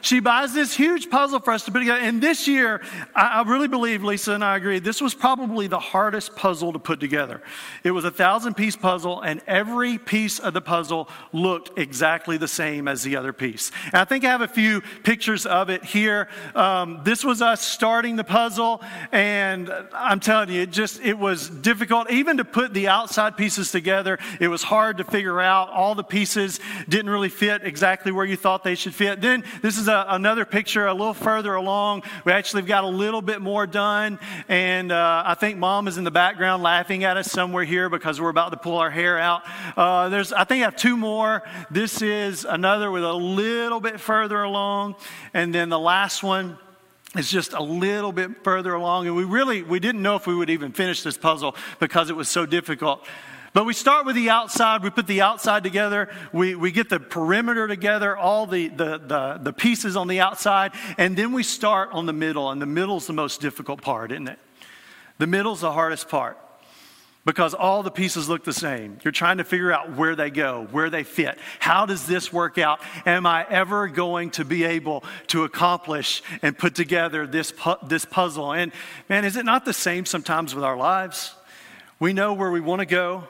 She 0.07 0.19
buys 0.19 0.53
this 0.53 0.75
huge 0.75 1.09
puzzle 1.09 1.39
for 1.39 1.51
us 1.51 1.65
to 1.65 1.71
put 1.71 1.79
together. 1.79 1.99
And 1.99 2.21
this 2.21 2.47
year, 2.47 2.81
I, 3.15 3.41
really 3.41 3.67
believe, 3.67 4.03
Lisa 4.03 4.33
and 4.33 4.43
I 4.43 4.57
agree, 4.57 4.79
this 4.79 5.01
was 5.01 5.13
probably 5.13 5.67
the 5.67 5.79
hardest 5.79 6.35
puzzle 6.35 6.73
to 6.73 6.79
put 6.79 6.99
together. 6.99 7.41
It 7.83 7.91
was 7.91 8.05
a 8.05 8.11
thousand 8.11 8.55
piece 8.55 8.75
puzzle, 8.75 9.21
and 9.21 9.41
every 9.47 9.97
piece 9.97 10.39
of 10.39 10.53
the 10.53 10.61
puzzle 10.61 11.09
looked 11.33 11.77
exactly 11.79 12.37
the 12.37 12.47
same 12.47 12.87
as 12.87 13.03
the 13.03 13.15
other 13.15 13.33
piece. 13.33 13.71
And 13.85 13.95
I 13.95 14.05
think 14.05 14.23
I 14.23 14.29
have 14.29 14.41
a 14.41 14.47
few 14.47 14.81
pictures 15.03 15.45
of 15.45 15.69
it 15.69 15.83
here. 15.83 16.27
Um, 16.55 17.01
this 17.03 17.23
was 17.23 17.41
us 17.41 17.61
starting 17.61 18.17
the 18.17 18.23
puzzle, 18.23 18.81
and 19.11 19.71
I'm 19.93 20.19
telling 20.19 20.49
you, 20.49 20.61
it 20.61 20.71
just, 20.71 21.01
it 21.01 21.17
was 21.17 21.49
difficult. 21.49 22.11
Even 22.11 22.37
to 22.37 22.45
put 22.45 22.73
the 22.73 22.87
outside 22.87 23.35
pieces 23.35 23.71
together, 23.71 24.19
it 24.39 24.47
was 24.47 24.63
hard 24.63 24.97
to 24.97 25.03
figure 25.03 25.41
out. 25.41 25.69
All 25.69 25.95
the 25.95 26.03
pieces 26.03 26.59
didn't 26.87 27.09
really 27.09 27.29
fit 27.29 27.63
exactly 27.63 28.11
where 28.11 28.25
you 28.25 28.37
thought 28.37 28.63
they 28.63 28.75
should 28.75 28.93
fit. 28.93 29.21
Then 29.21 29.43
this 29.61 29.77
is 29.77 29.87
is 29.87 29.89
another 30.07 30.45
picture 30.45 30.87
a 30.87 30.93
little 30.93 31.13
further 31.13 31.55
along. 31.55 32.03
We 32.25 32.31
actually 32.31 32.63
got 32.63 32.83
a 32.83 32.87
little 32.87 33.21
bit 33.21 33.41
more 33.41 33.67
done. 33.67 34.19
And 34.47 34.91
uh, 34.91 35.23
I 35.25 35.35
think 35.35 35.57
mom 35.57 35.87
is 35.87 35.97
in 35.97 36.03
the 36.03 36.11
background 36.11 36.63
laughing 36.63 37.03
at 37.03 37.17
us 37.17 37.31
somewhere 37.31 37.63
here 37.63 37.89
because 37.89 38.19
we're 38.19 38.29
about 38.29 38.51
to 38.51 38.57
pull 38.57 38.77
our 38.77 38.89
hair 38.89 39.17
out. 39.17 39.43
Uh, 39.75 40.09
there's, 40.09 40.33
I 40.33 40.43
think 40.43 40.61
I 40.61 40.65
have 40.65 40.75
two 40.75 40.97
more. 40.97 41.43
This 41.71 42.01
is 42.01 42.45
another 42.45 42.91
with 42.91 43.03
a 43.03 43.13
little 43.13 43.79
bit 43.79 43.99
further 43.99 44.41
along. 44.41 44.95
And 45.33 45.53
then 45.53 45.69
the 45.69 45.79
last 45.79 46.23
one 46.23 46.57
is 47.15 47.29
just 47.29 47.53
a 47.53 47.63
little 47.63 48.11
bit 48.11 48.43
further 48.43 48.73
along. 48.73 49.07
And 49.07 49.15
we 49.15 49.23
really, 49.23 49.63
we 49.63 49.79
didn't 49.79 50.01
know 50.01 50.15
if 50.15 50.27
we 50.27 50.35
would 50.35 50.49
even 50.49 50.71
finish 50.71 51.03
this 51.03 51.17
puzzle 51.17 51.55
because 51.79 52.09
it 52.09 52.15
was 52.15 52.29
so 52.29 52.45
difficult. 52.45 53.05
But 53.57 53.65
we 53.65 53.73
start 53.73 54.05
with 54.05 54.15
the 54.15 54.29
outside, 54.29 54.83
we 54.83 54.91
put 54.91 55.07
the 55.07 55.21
outside 55.21 55.63
together, 55.63 56.09
we, 56.31 56.53
we 56.53 56.69
get 56.69 56.89
the 56.89 56.99
perimeter 56.99 57.67
together, 57.67 58.15
all 58.15 58.45
the, 58.45 58.67
the, 58.67 58.99
the, 58.99 59.39
the 59.41 59.51
pieces 59.51 59.95
on 59.95 60.07
the 60.07 60.19
outside, 60.19 60.73
and 60.99 61.17
then 61.17 61.33
we 61.33 61.41
start 61.41 61.89
on 61.91 62.05
the 62.05 62.13
middle, 62.13 62.51
and 62.51 62.61
the 62.61 62.67
middle's 62.67 63.07
the 63.07 63.13
most 63.13 63.41
difficult 63.41 63.81
part, 63.81 64.11
isn't 64.11 64.27
it? 64.27 64.37
The 65.17 65.25
middle's 65.25 65.61
the 65.61 65.71
hardest 65.71 66.07
part 66.07 66.37
because 67.25 67.55
all 67.55 67.81
the 67.81 67.89
pieces 67.89 68.29
look 68.29 68.43
the 68.43 68.53
same. 68.53 68.99
You're 69.03 69.11
trying 69.11 69.39
to 69.39 69.43
figure 69.43 69.71
out 69.71 69.95
where 69.95 70.15
they 70.15 70.29
go, 70.29 70.67
where 70.69 70.91
they 70.91 71.01
fit. 71.01 71.39
How 71.57 71.87
does 71.87 72.05
this 72.05 72.31
work 72.31 72.59
out? 72.59 72.79
Am 73.07 73.25
I 73.25 73.43
ever 73.49 73.87
going 73.87 74.29
to 74.31 74.45
be 74.45 74.65
able 74.65 75.03
to 75.29 75.45
accomplish 75.45 76.21
and 76.43 76.55
put 76.55 76.75
together 76.75 77.25
this, 77.25 77.51
pu- 77.51 77.83
this 77.87 78.05
puzzle? 78.05 78.53
And 78.53 78.71
man, 79.09 79.25
is 79.25 79.35
it 79.35 79.45
not 79.45 79.65
the 79.65 79.73
same 79.73 80.05
sometimes 80.05 80.53
with 80.53 80.63
our 80.63 80.77
lives? 80.77 81.33
We 81.99 82.13
know 82.13 82.33
where 82.33 82.51
we 82.51 82.59
want 82.59 82.81
to 82.81 82.85
go, 82.85 83.23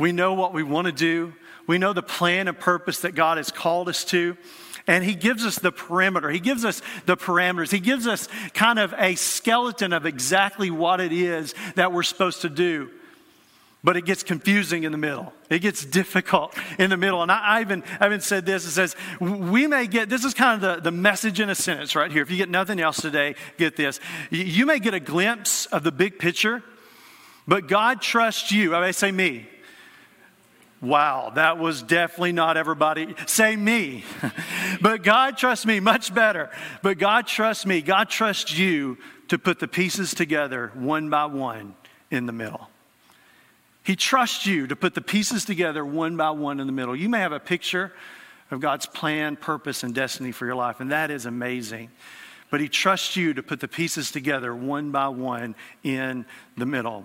we 0.00 0.12
know 0.12 0.34
what 0.34 0.52
we 0.52 0.62
want 0.62 0.86
to 0.86 0.92
do. 0.92 1.34
We 1.66 1.78
know 1.78 1.92
the 1.92 2.02
plan 2.02 2.48
and 2.48 2.58
purpose 2.58 3.00
that 3.00 3.14
God 3.14 3.36
has 3.36 3.52
called 3.52 3.88
us 3.88 4.04
to. 4.06 4.36
And 4.86 5.04
he 5.04 5.14
gives 5.14 5.44
us 5.44 5.56
the 5.56 5.70
perimeter. 5.70 6.30
He 6.30 6.40
gives 6.40 6.64
us 6.64 6.82
the 7.06 7.16
parameters. 7.16 7.70
He 7.70 7.78
gives 7.78 8.06
us 8.06 8.28
kind 8.54 8.78
of 8.78 8.92
a 8.98 9.14
skeleton 9.14 9.92
of 9.92 10.06
exactly 10.06 10.70
what 10.70 11.00
it 11.00 11.12
is 11.12 11.54
that 11.76 11.92
we're 11.92 12.02
supposed 12.02 12.40
to 12.40 12.48
do. 12.48 12.90
But 13.84 13.96
it 13.96 14.04
gets 14.04 14.22
confusing 14.22 14.84
in 14.84 14.92
the 14.92 14.98
middle. 14.98 15.32
It 15.48 15.60
gets 15.60 15.84
difficult 15.84 16.54
in 16.78 16.90
the 16.90 16.96
middle. 16.96 17.22
And 17.22 17.30
I, 17.30 17.38
I, 17.38 17.60
even, 17.60 17.82
I 18.00 18.06
even 18.06 18.20
said 18.20 18.44
this 18.44 18.66
it 18.66 18.72
says, 18.72 18.96
we 19.20 19.66
may 19.66 19.86
get, 19.86 20.08
this 20.08 20.24
is 20.24 20.34
kind 20.34 20.62
of 20.62 20.76
the, 20.82 20.90
the 20.90 20.90
message 20.90 21.40
in 21.40 21.48
a 21.48 21.54
sentence 21.54 21.94
right 21.94 22.10
here. 22.10 22.22
If 22.22 22.30
you 22.30 22.36
get 22.36 22.50
nothing 22.50 22.80
else 22.80 23.00
today, 23.00 23.36
get 23.58 23.76
this. 23.76 24.00
You 24.30 24.66
may 24.66 24.80
get 24.80 24.92
a 24.92 25.00
glimpse 25.00 25.66
of 25.66 25.82
the 25.82 25.92
big 25.92 26.18
picture, 26.18 26.62
but 27.46 27.68
God 27.68 28.02
trusts 28.02 28.50
you. 28.50 28.74
I 28.74 28.80
may 28.80 28.92
say 28.92 29.12
me. 29.12 29.46
Wow, 30.82 31.32
that 31.34 31.58
was 31.58 31.82
definitely 31.82 32.32
not 32.32 32.56
everybody. 32.56 33.14
Say 33.26 33.54
me. 33.54 34.04
but 34.80 35.02
God 35.02 35.36
trusts 35.36 35.66
me 35.66 35.78
much 35.78 36.14
better. 36.14 36.50
But 36.82 36.98
God 36.98 37.26
trusts 37.26 37.66
me. 37.66 37.82
God 37.82 38.08
trusts 38.08 38.56
you 38.56 38.96
to 39.28 39.38
put 39.38 39.58
the 39.58 39.68
pieces 39.68 40.14
together 40.14 40.72
one 40.74 41.10
by 41.10 41.26
one 41.26 41.74
in 42.10 42.24
the 42.24 42.32
middle. 42.32 42.70
He 43.82 43.94
trusts 43.94 44.46
you 44.46 44.66
to 44.68 44.76
put 44.76 44.94
the 44.94 45.00
pieces 45.00 45.44
together 45.44 45.84
one 45.84 46.16
by 46.16 46.30
one 46.30 46.60
in 46.60 46.66
the 46.66 46.72
middle. 46.72 46.96
You 46.96 47.08
may 47.08 47.20
have 47.20 47.32
a 47.32 47.40
picture 47.40 47.92
of 48.50 48.60
God's 48.60 48.86
plan, 48.86 49.36
purpose, 49.36 49.82
and 49.82 49.94
destiny 49.94 50.32
for 50.32 50.46
your 50.46 50.54
life, 50.54 50.80
and 50.80 50.90
that 50.92 51.10
is 51.10 51.26
amazing. 51.26 51.90
But 52.50 52.60
He 52.60 52.68
trusts 52.68 53.16
you 53.16 53.34
to 53.34 53.42
put 53.42 53.60
the 53.60 53.68
pieces 53.68 54.10
together 54.10 54.54
one 54.54 54.90
by 54.90 55.08
one 55.08 55.54
in 55.82 56.26
the 56.56 56.66
middle. 56.66 57.04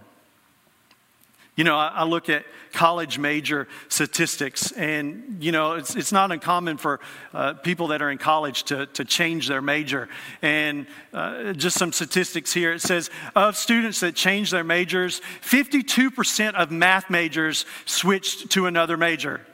You 1.55 1.63
know, 1.63 1.77
I, 1.77 1.87
I, 1.87 2.03
look 2.03 2.27
at 2.27 2.43
college 2.73 3.17
major 3.17 3.69
statistics, 3.87 4.73
and, 4.73 5.37
you 5.39 5.53
know, 5.53 5.75
it's, 5.75 5.95
it's 5.95 6.11
not 6.11 6.33
uncommon 6.33 6.75
for 6.75 6.99
uh, 7.33 7.53
people 7.53 7.87
that 7.87 8.01
are 8.01 8.11
in 8.11 8.17
college 8.17 8.63
to, 8.63 8.87
to 8.87 9.05
change 9.05 9.47
their 9.47 9.61
major. 9.61 10.09
And 10.41 10.85
uh, 11.13 11.53
just 11.53 11.77
some 11.77 11.93
statistics 11.93 12.51
here 12.51 12.73
it 12.73 12.81
says 12.81 13.09
of 13.37 13.55
students 13.55 14.01
that 14.01 14.15
change 14.15 14.51
their 14.51 14.65
majors, 14.65 15.21
52% 15.43 16.55
of 16.55 16.71
math 16.71 17.09
majors 17.09 17.65
switched 17.85 18.51
to 18.51 18.65
another 18.65 18.97
major. 18.97 19.41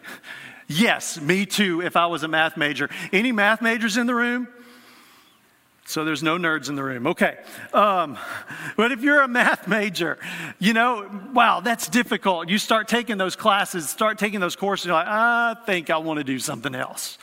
Yes, 0.74 1.20
me 1.20 1.46
too, 1.46 1.82
if 1.82 1.98
I 1.98 2.06
was 2.06 2.24
a 2.24 2.30
math 2.30 2.56
major. 2.56 2.90
Any 3.12 3.34
math 3.34 3.62
majors 3.62 3.98
in 3.98 4.08
the 4.08 4.16
room? 4.16 4.48
So 5.92 6.06
there's 6.06 6.24
no 6.24 6.38
nerds 6.38 6.70
in 6.70 6.76
the 6.76 6.84
room. 6.84 7.06
Okay. 7.08 7.38
Um, 7.74 8.18
but 8.78 8.92
if 8.92 9.02
you're 9.02 9.22
a 9.22 9.28
math 9.28 9.68
major, 9.68 10.18
you 10.58 10.74
know, 10.74 11.10
wow, 11.34 11.60
that's 11.60 11.90
difficult. 11.90 12.48
You 12.48 12.58
start 12.58 12.88
taking 12.88 13.18
those 13.18 13.36
classes, 13.36 13.90
start 13.90 14.18
taking 14.18 14.40
those 14.40 14.56
courses, 14.56 14.86
you're 14.86 14.96
like, 14.96 15.08
I 15.08 15.56
think 15.66 15.90
I 15.90 15.98
want 15.98 16.20
to 16.20 16.24
do 16.24 16.40
something 16.40 16.76
else. 16.76 17.18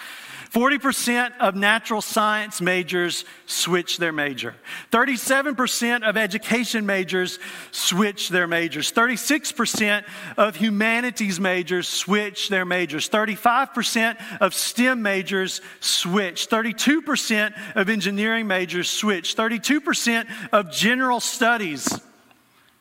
40% 0.53 1.33
of 1.39 1.55
natural 1.55 2.01
science 2.01 2.61
majors 2.61 3.25
switch 3.47 3.99
their 3.99 4.13
major. 4.13 4.55
37% 4.91 6.09
of 6.09 6.17
education 6.17 6.87
majors 6.87 7.39
switch 7.71 8.29
their 8.31 8.47
majors. 8.47 8.91
36% 8.93 10.05
of 10.37 10.57
humanities 10.57 11.39
majors 11.39 11.87
switch 11.87 12.49
their 12.49 12.65
majors. 12.65 13.09
35% 13.09 14.17
of 14.41 14.55
STEM 14.55 15.03
majors 15.03 15.61
switch. 15.81 16.49
32% 16.49 17.53
of 17.77 17.89
engineering 17.89 18.47
majors 18.47 18.89
switch. 18.89 19.37
32% 19.37 20.27
of 20.53 20.73
general 20.73 21.21
studies 21.21 22.01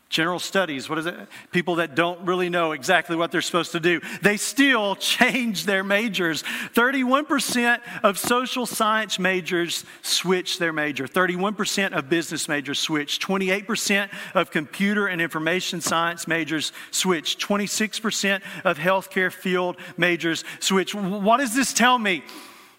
General 0.09 0.39
studies, 0.39 0.89
what 0.89 0.99
is 0.99 1.05
it? 1.05 1.15
People 1.51 1.75
that 1.75 1.93
don't 1.93 2.21
really 2.21 2.47
know 2.47 2.71
exactly 2.71 3.17
what 3.17 3.29
they're 3.29 3.41
supposed 3.41 3.73
to 3.73 3.79
do. 3.81 3.99
They 4.21 4.37
still 4.37 4.95
change 4.95 5.65
their 5.65 5.83
majors. 5.83 6.43
31% 6.73 7.81
of 8.03 8.17
social 8.17 8.65
science 8.65 9.19
majors 9.19 9.83
switch 10.03 10.59
their 10.59 10.71
major. 10.71 11.07
31% 11.07 11.91
of 11.91 12.09
business 12.09 12.47
majors 12.47 12.79
switch. 12.79 13.19
28% 13.19 14.09
of 14.33 14.49
computer 14.49 15.07
and 15.07 15.21
information 15.21 15.81
science 15.81 16.25
majors 16.25 16.71
switch. 16.91 17.37
26% 17.45 18.41
of 18.63 18.77
healthcare 18.77 19.31
field 19.31 19.75
majors 19.97 20.45
switch. 20.61 20.95
What 20.95 21.37
does 21.37 21.53
this 21.53 21.73
tell 21.73 21.99
me? 21.99 22.23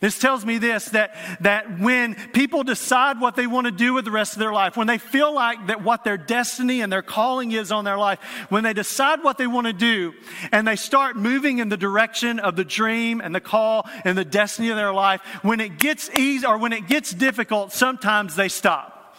This 0.01 0.17
tells 0.17 0.47
me 0.47 0.59
this 0.59 0.87
that, 0.91 1.17
that 1.41 1.81
when 1.81 2.15
people 2.33 2.63
decide 2.63 3.21
what 3.21 3.35
they 3.35 3.49
want 3.49 3.65
to 3.65 3.73
do 3.73 3.95
with 3.95 4.05
the 4.05 4.13
rest 4.13 4.35
of 4.35 4.39
their 4.39 4.53
life, 4.53 4.77
when 4.77 4.87
they 4.87 4.99
feel 4.99 5.35
like 5.35 5.67
that 5.67 5.83
what 5.83 6.05
their 6.05 6.17
destiny 6.17 6.83
and 6.83 6.93
their 6.93 7.03
calling 7.03 7.51
is 7.51 7.73
on 7.73 7.85
their 7.85 7.99
life, 7.99 8.21
when 8.49 8.63
they 8.63 8.73
decide 8.73 9.25
what 9.25 9.39
they 9.39 9.49
want 9.49 9.67
to 9.67 9.73
do 9.73 10.15
and 10.53 10.69
they 10.69 10.77
start 10.77 11.17
moving 11.17 11.59
in 11.59 11.69
the 11.69 11.77
direction 11.77 12.39
of 12.39 12.55
the 12.55 12.65
dream 12.65 13.21
and 13.21 13.35
the 13.35 13.41
call 13.41 13.89
and 14.05 14.17
the 14.17 14.25
destiny 14.25 14.71
of 14.71 14.77
their 14.77 14.93
life, 14.93 15.21
when 15.43 15.59
it 15.59 15.81
gets 15.81 16.09
easy 16.11 16.47
or 16.47 16.59
when 16.59 16.73
it 16.73 16.87
gets 16.87 17.11
difficult, 17.11 17.73
sometimes 17.73 18.37
they 18.37 18.49
stop. 18.49 19.17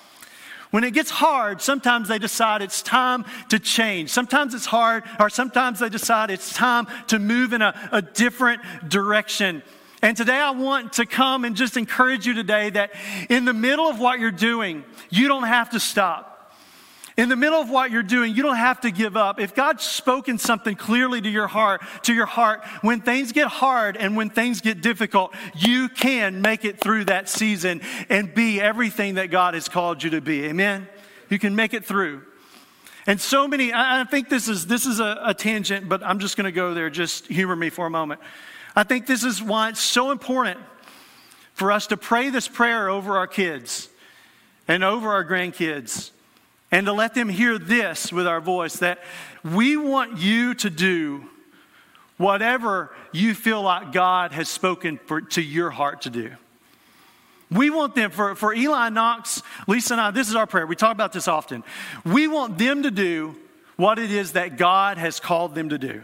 When 0.71 0.85
it 0.85 0.91
gets 0.91 1.09
hard, 1.09 1.61
sometimes 1.61 2.07
they 2.07 2.19
decide 2.19 2.61
it's 2.61 2.81
time 2.81 3.25
to 3.49 3.59
change. 3.59 4.11
Sometimes 4.11 4.53
it's 4.53 4.67
hard, 4.67 5.03
or 5.19 5.29
sometimes 5.29 5.79
they 5.79 5.89
decide 5.89 6.29
it's 6.29 6.53
time 6.53 6.87
to 7.07 7.17
move 7.17 7.53
in 7.53 7.61
a, 7.63 7.89
a 7.91 8.01
different 8.03 8.61
direction. 8.87 9.63
And 10.01 10.15
today 10.15 10.37
I 10.37 10.51
want 10.51 10.93
to 10.93 11.05
come 11.05 11.43
and 11.43 11.55
just 11.55 11.75
encourage 11.75 12.25
you 12.25 12.33
today 12.33 12.69
that 12.69 12.91
in 13.29 13.45
the 13.45 13.53
middle 13.53 13.87
of 13.87 13.99
what 13.99 14.19
you're 14.19 14.31
doing, 14.31 14.85
you 15.09 15.27
don't 15.27 15.43
have 15.43 15.71
to 15.71 15.79
stop. 15.79 16.53
In 17.17 17.27
the 17.27 17.35
middle 17.35 17.59
of 17.59 17.69
what 17.69 17.91
you're 17.91 18.01
doing, 18.01 18.33
you 18.33 18.41
don't 18.41 18.55
have 18.55 18.79
to 18.81 18.91
give 18.91 19.17
up. 19.17 19.41
If 19.41 19.53
God's 19.53 19.83
spoken 19.83 20.37
something 20.37 20.77
clearly 20.77 21.19
to 21.19 21.29
your 21.29 21.47
heart, 21.47 21.81
to 22.03 22.13
your 22.13 22.25
heart, 22.25 22.63
when 22.81 23.01
things 23.01 23.33
get 23.33 23.47
hard 23.47 23.97
and 23.97 24.15
when 24.15 24.29
things 24.29 24.61
get 24.61 24.81
difficult, 24.81 25.35
you 25.53 25.89
can 25.89 26.41
make 26.41 26.63
it 26.63 26.79
through 26.79 27.05
that 27.05 27.27
season 27.27 27.81
and 28.07 28.33
be 28.33 28.61
everything 28.61 29.15
that 29.15 29.31
God 29.31 29.53
has 29.53 29.67
called 29.67 30.01
you 30.01 30.11
to 30.11 30.21
be. 30.21 30.45
Amen. 30.45 30.87
You 31.29 31.39
can 31.39 31.57
make 31.57 31.73
it 31.73 31.83
through. 31.83 32.21
And 33.05 33.19
so 33.19 33.49
many, 33.49 33.73
I 33.73 34.05
think 34.05 34.29
this 34.29 34.47
is 34.47 34.67
this 34.67 34.85
is 34.85 35.01
a, 35.01 35.19
a 35.25 35.33
tangent, 35.33 35.89
but 35.89 36.01
I'm 36.03 36.19
just 36.19 36.37
going 36.37 36.45
to 36.45 36.53
go 36.53 36.73
there. 36.73 36.89
Just 36.89 37.27
humor 37.27 37.55
me 37.55 37.69
for 37.69 37.85
a 37.85 37.89
moment. 37.89 38.21
I 38.79 38.83
think 38.83 39.07
this 39.07 39.25
is 39.25 39.43
why 39.43 39.67
it's 39.67 39.81
so 39.81 40.09
important 40.09 40.57
for 41.53 41.69
us 41.69 41.87
to 41.87 41.97
pray 41.97 42.29
this 42.29 42.47
prayer 42.47 42.89
over 42.89 43.17
our 43.17 43.27
kids 43.27 43.89
and 44.69 44.85
over 44.85 45.11
our 45.11 45.25
grandkids 45.25 46.11
and 46.71 46.85
to 46.85 46.93
let 46.93 47.13
them 47.13 47.27
hear 47.27 47.59
this 47.59 48.13
with 48.13 48.25
our 48.25 48.39
voice 48.39 48.77
that 48.77 48.99
we 49.43 49.75
want 49.75 50.17
you 50.19 50.53
to 50.53 50.69
do 50.69 51.25
whatever 52.15 52.95
you 53.11 53.33
feel 53.33 53.61
like 53.61 53.91
God 53.91 54.31
has 54.31 54.47
spoken 54.47 54.97
for, 55.07 55.19
to 55.19 55.41
your 55.41 55.71
heart 55.71 56.03
to 56.03 56.09
do. 56.09 56.31
We 57.51 57.69
want 57.69 57.95
them, 57.95 58.11
for, 58.11 58.33
for 58.33 58.53
Eli 58.53 58.87
Knox, 58.87 59.43
Lisa 59.67 59.95
and 59.95 59.99
I, 59.99 60.11
this 60.11 60.29
is 60.29 60.35
our 60.35 60.47
prayer. 60.47 60.65
We 60.65 60.77
talk 60.77 60.93
about 60.93 61.11
this 61.11 61.27
often. 61.27 61.65
We 62.05 62.29
want 62.29 62.57
them 62.57 62.83
to 62.83 62.91
do 62.91 63.35
what 63.75 63.99
it 63.99 64.09
is 64.09 64.31
that 64.31 64.55
God 64.55 64.97
has 64.97 65.19
called 65.19 65.53
them 65.53 65.67
to 65.67 65.77
do. 65.77 66.01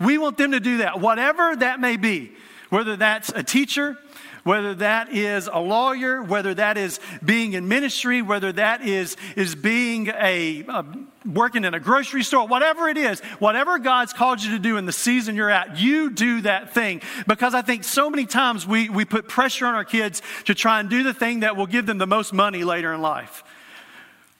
We 0.00 0.18
want 0.18 0.36
them 0.38 0.52
to 0.52 0.60
do 0.60 0.78
that, 0.78 1.00
whatever 1.00 1.56
that 1.56 1.80
may 1.80 1.96
be, 1.96 2.32
whether 2.70 2.96
that's 2.96 3.30
a 3.30 3.42
teacher, 3.42 3.98
whether 4.44 4.74
that 4.76 5.12
is 5.12 5.48
a 5.52 5.58
lawyer, 5.58 6.22
whether 6.22 6.54
that 6.54 6.78
is 6.78 7.00
being 7.24 7.52
in 7.52 7.68
ministry, 7.68 8.22
whether 8.22 8.52
that 8.52 8.82
is, 8.82 9.16
is 9.36 9.54
being 9.54 10.08
a, 10.08 10.64
a, 10.66 10.84
working 11.26 11.64
in 11.64 11.74
a 11.74 11.80
grocery 11.80 12.22
store, 12.22 12.46
whatever 12.46 12.88
it 12.88 12.96
is, 12.96 13.20
whatever 13.40 13.78
God's 13.78 14.12
called 14.12 14.42
you 14.42 14.52
to 14.52 14.58
do 14.58 14.76
in 14.76 14.86
the 14.86 14.92
season 14.92 15.36
you're 15.36 15.50
at, 15.50 15.78
you 15.78 16.10
do 16.10 16.40
that 16.42 16.72
thing. 16.72 17.02
Because 17.26 17.54
I 17.54 17.62
think 17.62 17.84
so 17.84 18.08
many 18.08 18.24
times 18.24 18.66
we, 18.66 18.88
we 18.88 19.04
put 19.04 19.28
pressure 19.28 19.66
on 19.66 19.74
our 19.74 19.84
kids 19.84 20.22
to 20.44 20.54
try 20.54 20.80
and 20.80 20.88
do 20.88 21.02
the 21.02 21.14
thing 21.14 21.40
that 21.40 21.56
will 21.56 21.66
give 21.66 21.86
them 21.86 21.98
the 21.98 22.06
most 22.06 22.32
money 22.32 22.64
later 22.64 22.94
in 22.94 23.02
life. 23.02 23.44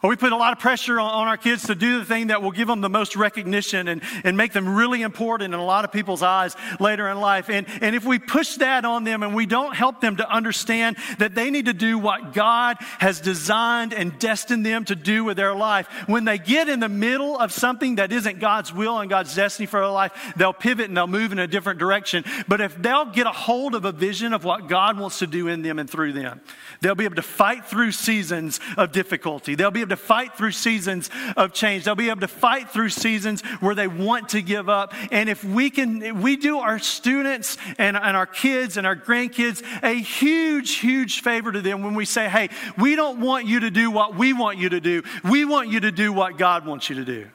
Or 0.00 0.11
we 0.11 0.14
put 0.14 0.31
a 0.31 0.37
lot 0.37 0.52
of 0.52 0.61
pressure 0.61 1.00
on, 1.00 1.11
on, 1.11 1.26
our 1.26 1.37
kids 1.37 1.67
to 1.67 1.75
do 1.75 1.99
the 1.99 2.05
thing 2.05 2.28
that 2.28 2.40
will 2.40 2.52
give 2.52 2.69
them 2.69 2.81
the 2.81 2.88
most 2.88 3.17
recognition 3.17 3.88
and, 3.88 4.00
and 4.23 4.37
make 4.37 4.52
them 4.52 4.76
really 4.76 5.02
important 5.02 5.52
in 5.52 5.59
a 5.59 5.64
lot 5.64 5.85
of 5.85 5.90
people's 5.90 6.23
eyes 6.23 6.55
later 6.78 7.09
in 7.09 7.19
life. 7.19 7.50
And, 7.50 7.67
and 7.81 7.97
if 7.97 8.05
we 8.05 8.21
push 8.21 8.55
that 8.57 8.85
on 8.85 9.02
them 9.02 9.25
and 9.25 9.35
we 9.35 9.45
don't 9.45 9.75
help 9.75 10.00
them 10.00 10.19
to 10.19 10.31
understand 10.31 10.99
that 11.19 11.35
they 11.35 11.50
need 11.50 11.67
to 11.67 11.73
do 11.73 11.99
what 11.99 12.33
God 12.33 12.76
has 13.00 13.21
designed 13.21 13.93
and 13.93 14.17
destined 14.21 14.64
them 14.64 14.85
to 14.85 14.95
do 14.95 15.25
with 15.25 15.37
their 15.37 15.52
life, 15.52 15.88
when 16.07 16.25
they 16.25 16.38
get 16.38 16.69
in 16.69 16.78
the 16.78 16.88
middle 16.88 17.37
of 17.37 17.50
something 17.50 17.97
that 17.97 18.12
isn't 18.12 18.38
God's 18.38 18.73
will 18.73 19.00
and 19.00 19.11
God's 19.11 19.35
destiny 19.35 19.67
for 19.67 19.81
their 19.81 19.90
life, 19.90 20.12
they'll 20.37 20.52
pivot 20.52 20.87
and 20.87 20.97
they'll 20.97 21.09
move 21.09 21.33
in 21.33 21.40
a 21.40 21.49
different 21.49 21.81
direction. 21.81 22.23
But 22.47 22.61
if 22.61 22.81
they'll 22.81 23.07
get 23.07 23.26
a 23.26 23.33
hold 23.33 23.75
of 23.75 23.85
a 23.85 23.90
vision 23.90 24.33
of 24.33 24.45
what 24.45 24.69
God 24.69 24.97
wants 24.97 25.19
to 25.19 25.26
do 25.26 25.49
in 25.49 25.62
them 25.62 25.81
and 25.81 25.90
through 25.90 26.12
them, 26.12 26.40
they'll 26.83 26.95
be 26.95 27.05
able 27.05 27.17
to 27.17 27.23
fight 27.23 27.64
through 27.64 27.90
seasons 27.90 28.61
of 28.76 28.93
difficulty. 28.93 29.57
They'll 29.57 29.73
be 29.73 29.88
able 29.88 29.97
to 29.97 30.02
fight 30.02 30.37
through 30.37 30.52
seasons 30.52 31.11
of 31.37 31.52
change. 31.52 31.85
They'll 31.85 31.95
be 31.95 32.11
able 32.11 32.21
to 32.21 32.28
fight 32.28 32.71
through 32.71 32.90
seasons 32.90 33.40
where 33.61 33.75
they 33.75 33.88
want 33.88 34.30
to 34.30 34.42
give 34.42 34.68
up. 34.68 34.92
And 35.11 35.28
if 35.28 35.42
we 35.42 35.71
can, 35.71 36.02
if 36.02 36.16
we 36.16 36.37
do 36.37 36.59
our 36.59 36.78
students 36.78 37.57
and, 37.78 37.97
and 37.97 38.16
our 38.16 38.26
kids 38.26 38.76
and 38.76 38.87
our 38.87 38.97
grandkids 38.97 39.62
a 39.83 39.95
huge, 39.95 40.76
huge 40.76 41.23
favor 41.23 41.52
to 41.52 41.61
them 41.61 41.83
when 41.83 41.95
we 41.95 42.04
say, 42.04 42.28
hey, 42.28 42.50
we 42.76 42.97
don't 42.97 43.21
want 43.21 43.47
you 43.47 43.61
to 43.61 43.71
do 43.71 43.90
what 43.90 44.14
we 44.16 44.33
want 44.33 44.59
you 44.59 44.68
to 44.68 44.80
do. 44.80 45.02
We 45.25 45.45
want 45.45 45.68
you 45.68 45.80
to 45.80 45.90
do 45.90 46.12
what 46.12 46.37
God 46.37 46.66
wants 46.66 46.90
you 46.90 46.97
to 46.97 47.04
do. 47.04 47.28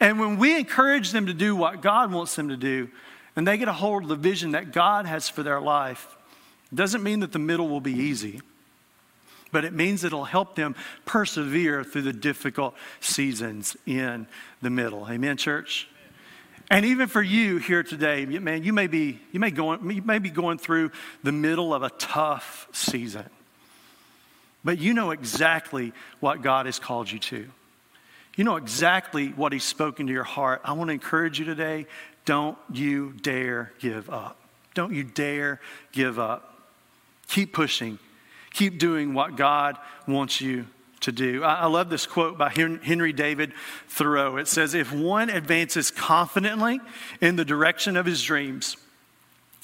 And 0.00 0.18
when 0.18 0.38
we 0.38 0.56
encourage 0.58 1.10
them 1.10 1.26
to 1.26 1.34
do 1.34 1.56
what 1.56 1.82
God 1.82 2.12
wants 2.12 2.36
them 2.36 2.48
to 2.48 2.56
do, 2.56 2.88
and 3.36 3.46
they 3.46 3.58
get 3.58 3.68
a 3.68 3.72
hold 3.72 4.04
of 4.04 4.08
the 4.08 4.16
vision 4.16 4.52
that 4.52 4.72
God 4.72 5.06
has 5.06 5.28
for 5.28 5.42
their 5.42 5.60
life, 5.60 6.16
doesn't 6.72 7.02
mean 7.02 7.20
that 7.20 7.32
the 7.32 7.38
middle 7.38 7.68
will 7.68 7.80
be 7.80 7.92
easy 7.92 8.40
but 9.50 9.64
it 9.64 9.72
means 9.72 10.04
it'll 10.04 10.24
help 10.24 10.54
them 10.56 10.74
persevere 11.04 11.84
through 11.84 12.02
the 12.02 12.12
difficult 12.12 12.74
seasons 13.00 13.76
in 13.86 14.26
the 14.62 14.70
middle. 14.70 15.08
Amen, 15.08 15.36
church? 15.36 15.88
And 16.70 16.84
even 16.84 17.08
for 17.08 17.22
you 17.22 17.56
here 17.56 17.82
today, 17.82 18.26
man, 18.26 18.62
you 18.62 18.72
may 18.72 18.88
be, 18.88 19.20
you 19.32 19.40
may, 19.40 19.50
go, 19.50 19.74
you 19.74 20.02
may 20.02 20.18
be 20.18 20.30
going 20.30 20.58
through 20.58 20.92
the 21.22 21.32
middle 21.32 21.72
of 21.72 21.82
a 21.82 21.90
tough 21.90 22.68
season. 22.72 23.24
But 24.64 24.78
you 24.78 24.92
know 24.92 25.12
exactly 25.12 25.92
what 26.20 26.42
God 26.42 26.66
has 26.66 26.78
called 26.78 27.10
you 27.10 27.18
to. 27.20 27.48
You 28.36 28.44
know 28.44 28.56
exactly 28.56 29.28
what 29.28 29.52
He's 29.52 29.64
spoken 29.64 30.06
to 30.08 30.12
your 30.12 30.24
heart. 30.24 30.60
I 30.64 30.72
want 30.74 30.88
to 30.88 30.92
encourage 30.92 31.38
you 31.38 31.44
today 31.44 31.86
don't 32.24 32.58
you 32.70 33.14
dare 33.22 33.72
give 33.78 34.10
up. 34.10 34.36
Don't 34.74 34.92
you 34.92 35.02
dare 35.02 35.60
give 35.92 36.18
up. 36.18 36.54
Keep 37.28 37.54
pushing 37.54 37.98
keep 38.58 38.78
doing 38.80 39.14
what 39.14 39.36
God 39.36 39.78
wants 40.08 40.40
you 40.40 40.66
to 41.00 41.12
do. 41.12 41.44
I, 41.44 41.66
love 41.66 41.90
this 41.90 42.06
quote 42.06 42.36
by 42.36 42.48
Henry 42.50 43.12
David 43.12 43.52
Thoreau. 43.86 44.36
It 44.36 44.48
says, 44.48 44.74
If 44.74 44.92
one 44.92 45.30
advances 45.30 45.92
confidently 45.92 46.80
in 47.20 47.36
the 47.36 47.44
direction 47.44 47.96
of 47.96 48.04
his 48.04 48.20
dreams, 48.20 48.76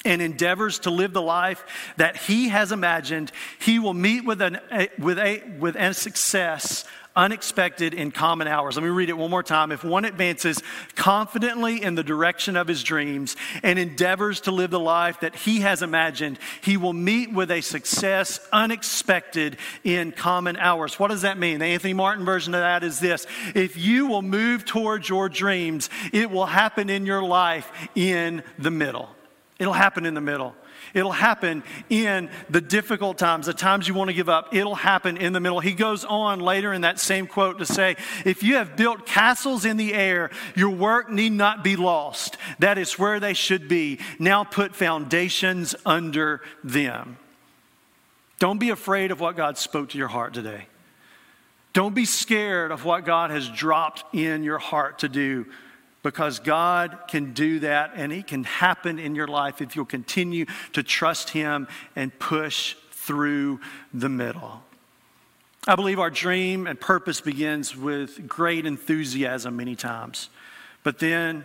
and 0.05 0.21
endeavors 0.21 0.79
to 0.79 0.91
live 0.91 1.13
the 1.13 1.21
life 1.21 1.65
that 1.97 2.15
he 2.15 2.49
has 2.49 2.71
imagined, 2.71 3.31
he 3.59 3.79
will 3.79 3.95
meet 3.95 4.23
with, 4.23 4.39
an, 4.39 4.59
a, 4.71 4.87
with, 4.99 5.17
a, 5.17 5.41
with 5.59 5.75
a 5.75 5.93
success 5.95 6.85
unexpected 7.15 7.93
in 7.93 8.11
common 8.11 8.47
hours. 8.47 8.75
Let 8.75 8.83
me 8.83 8.89
read 8.89 9.09
it 9.09 9.17
one 9.17 9.29
more 9.29 9.43
time. 9.43 9.71
If 9.71 9.83
one 9.83 10.05
advances 10.05 10.61
confidently 10.95 11.81
in 11.81 11.95
the 11.95 12.03
direction 12.03 12.57
of 12.57 12.67
his 12.67 12.83
dreams 12.83 13.35
and 13.63 13.79
endeavors 13.79 14.41
to 14.41 14.51
live 14.51 14.71
the 14.71 14.79
life 14.79 15.21
that 15.21 15.35
he 15.35 15.61
has 15.61 15.81
imagined, 15.81 16.39
he 16.61 16.77
will 16.77 16.93
meet 16.93 17.31
with 17.31 17.51
a 17.51 17.61
success 17.61 18.39
unexpected 18.51 19.57
in 19.83 20.11
common 20.11 20.57
hours. 20.57 20.99
What 20.99 21.09
does 21.09 21.21
that 21.21 21.37
mean? 21.37 21.59
The 21.59 21.65
Anthony 21.65 21.93
Martin 21.93 22.25
version 22.25 22.53
of 22.53 22.61
that 22.61 22.83
is 22.83 22.99
this 22.99 23.25
If 23.53 23.77
you 23.77 24.07
will 24.07 24.21
move 24.21 24.65
towards 24.65 25.07
your 25.07 25.29
dreams, 25.29 25.89
it 26.11 26.29
will 26.29 26.45
happen 26.45 26.89
in 26.89 27.05
your 27.05 27.23
life 27.23 27.71
in 27.95 28.43
the 28.59 28.71
middle. 28.71 29.09
It'll 29.57 29.73
happen 29.73 30.05
in 30.05 30.13
the 30.13 30.21
middle. 30.21 30.53
It'll 30.93 31.11
happen 31.11 31.63
in 31.89 32.29
the 32.49 32.61
difficult 32.61 33.17
times, 33.17 33.45
the 33.45 33.53
times 33.53 33.87
you 33.87 33.93
want 33.93 34.09
to 34.09 34.13
give 34.13 34.29
up. 34.29 34.55
It'll 34.55 34.75
happen 34.75 35.17
in 35.17 35.33
the 35.33 35.39
middle. 35.39 35.59
He 35.59 35.73
goes 35.73 36.05
on 36.05 36.39
later 36.39 36.73
in 36.73 36.81
that 36.81 36.99
same 36.99 37.27
quote 37.27 37.59
to 37.59 37.65
say, 37.65 37.97
If 38.23 38.43
you 38.43 38.55
have 38.55 38.75
built 38.75 39.05
castles 39.05 39.65
in 39.65 39.77
the 39.77 39.93
air, 39.93 40.29
your 40.55 40.69
work 40.69 41.09
need 41.09 41.33
not 41.33 41.63
be 41.63 41.75
lost. 41.75 42.37
That 42.59 42.77
is 42.77 42.97
where 42.97 43.19
they 43.19 43.33
should 43.33 43.67
be. 43.67 43.99
Now 44.19 44.43
put 44.43 44.75
foundations 44.75 45.75
under 45.85 46.41
them. 46.63 47.17
Don't 48.39 48.59
be 48.59 48.69
afraid 48.69 49.11
of 49.11 49.19
what 49.19 49.35
God 49.35 49.57
spoke 49.57 49.89
to 49.89 49.97
your 49.97 50.07
heart 50.07 50.33
today. 50.33 50.67
Don't 51.73 51.93
be 51.93 52.05
scared 52.05 52.71
of 52.71 52.85
what 52.85 53.03
God 53.05 53.31
has 53.31 53.49
dropped 53.49 54.15
in 54.15 54.43
your 54.43 54.59
heart 54.59 54.99
to 54.99 55.09
do 55.09 55.45
because 56.05 56.37
God 56.37 56.99
can 57.07 57.33
do 57.33 57.61
that 57.61 57.93
and 57.95 58.13
it 58.13 58.27
can 58.27 58.43
happen 58.43 58.99
in 58.99 59.15
your 59.15 59.25
life 59.25 59.59
if 59.59 59.75
you'll 59.75 59.85
continue 59.85 60.45
to 60.73 60.83
trust 60.83 61.31
Him 61.31 61.67
and 61.95 62.17
push 62.19 62.75
through 62.91 63.59
the 63.91 64.07
middle. 64.07 64.61
I 65.67 65.75
believe 65.75 65.97
our 65.97 66.11
dream 66.11 66.67
and 66.67 66.79
purpose 66.79 67.21
begins 67.21 67.75
with 67.75 68.27
great 68.27 68.67
enthusiasm 68.67 69.57
many 69.57 69.75
times, 69.75 70.29
but 70.83 70.99
then, 70.99 71.43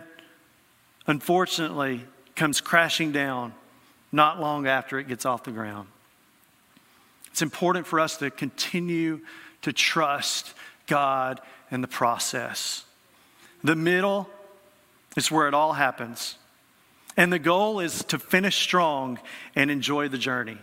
unfortunately, 1.07 2.05
comes 2.35 2.61
crashing 2.61 3.11
down 3.11 3.55
not 4.11 4.39
long 4.39 4.67
after 4.67 4.99
it 4.99 5.07
gets 5.07 5.25
off 5.25 5.43
the 5.43 5.51
ground. 5.51 5.87
It's 7.31 7.41
important 7.41 7.87
for 7.87 7.99
us 7.99 8.17
to 8.17 8.29
continue 8.29 9.21
to 9.63 9.73
trust 9.73 10.53
God 10.85 11.41
in 11.71 11.81
the 11.81 11.87
process. 11.87 12.85
The 13.63 13.75
middle 13.75 14.29
it's 15.15 15.31
where 15.31 15.47
it 15.47 15.53
all 15.53 15.73
happens. 15.73 16.37
And 17.17 17.31
the 17.31 17.39
goal 17.39 17.79
is 17.79 18.03
to 18.05 18.19
finish 18.19 18.55
strong 18.55 19.19
and 19.55 19.69
enjoy 19.69 20.07
the 20.07 20.17
journey. 20.17 20.57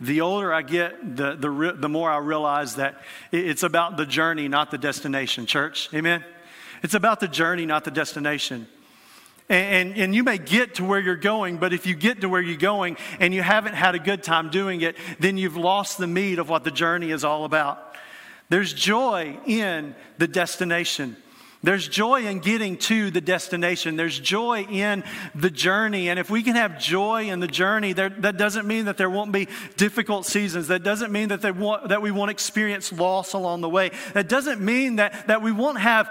The 0.00 0.20
older 0.20 0.52
I 0.52 0.62
get, 0.62 1.16
the, 1.16 1.36
the, 1.36 1.76
the 1.78 1.88
more 1.88 2.10
I 2.10 2.18
realize 2.18 2.76
that 2.76 3.00
it's 3.30 3.62
about 3.62 3.96
the 3.96 4.06
journey, 4.06 4.48
not 4.48 4.70
the 4.70 4.78
destination, 4.78 5.46
church. 5.46 5.88
Amen? 5.94 6.24
It's 6.82 6.94
about 6.94 7.20
the 7.20 7.28
journey, 7.28 7.66
not 7.66 7.84
the 7.84 7.90
destination. 7.90 8.66
And, 9.48 9.90
and, 9.90 9.98
and, 9.98 10.14
you 10.14 10.24
may 10.24 10.36
get 10.36 10.74
to 10.74 10.84
where 10.84 11.00
you're 11.00 11.16
going, 11.16 11.56
but 11.56 11.72
if 11.72 11.86
you 11.86 11.94
get 11.94 12.20
to 12.20 12.28
where 12.28 12.42
you're 12.42 12.56
going 12.56 12.98
and 13.18 13.32
you 13.32 13.40
haven't 13.40 13.74
had 13.74 13.94
a 13.94 13.98
good 13.98 14.22
time 14.22 14.50
doing 14.50 14.82
it, 14.82 14.96
then 15.20 15.38
you've 15.38 15.56
lost 15.56 15.96
the 15.96 16.06
meat 16.06 16.38
of 16.38 16.48
what 16.48 16.64
the 16.64 16.70
journey 16.70 17.10
is 17.10 17.24
all 17.24 17.44
about. 17.44 17.96
There's 18.50 18.72
joy 18.72 19.38
in 19.46 19.94
the 20.18 20.28
destination. 20.28 21.16
There's 21.62 21.88
joy 21.88 22.24
in 22.26 22.38
getting 22.38 22.76
to 22.78 23.10
the 23.10 23.20
destination. 23.20 23.96
There's 23.96 24.18
joy 24.18 24.62
in 24.62 25.02
the 25.34 25.50
journey. 25.50 26.08
And 26.08 26.18
if 26.18 26.30
we 26.30 26.42
can 26.44 26.54
have 26.54 26.78
joy 26.78 27.30
in 27.30 27.40
the 27.40 27.48
journey, 27.48 27.92
there, 27.92 28.10
that 28.10 28.36
doesn't 28.36 28.66
mean 28.66 28.84
that 28.84 28.96
there 28.96 29.10
won't 29.10 29.32
be 29.32 29.48
difficult 29.76 30.24
seasons. 30.24 30.68
That 30.68 30.84
doesn't 30.84 31.10
mean 31.10 31.30
that, 31.30 31.42
that 31.42 32.02
we 32.02 32.10
won't 32.12 32.30
experience 32.30 32.92
loss 32.92 33.32
along 33.32 33.62
the 33.62 33.68
way. 33.68 33.90
That 34.14 34.28
doesn't 34.28 34.60
mean 34.60 34.96
that, 34.96 35.26
that 35.26 35.42
we 35.42 35.50
won't 35.50 35.80
have 35.80 36.08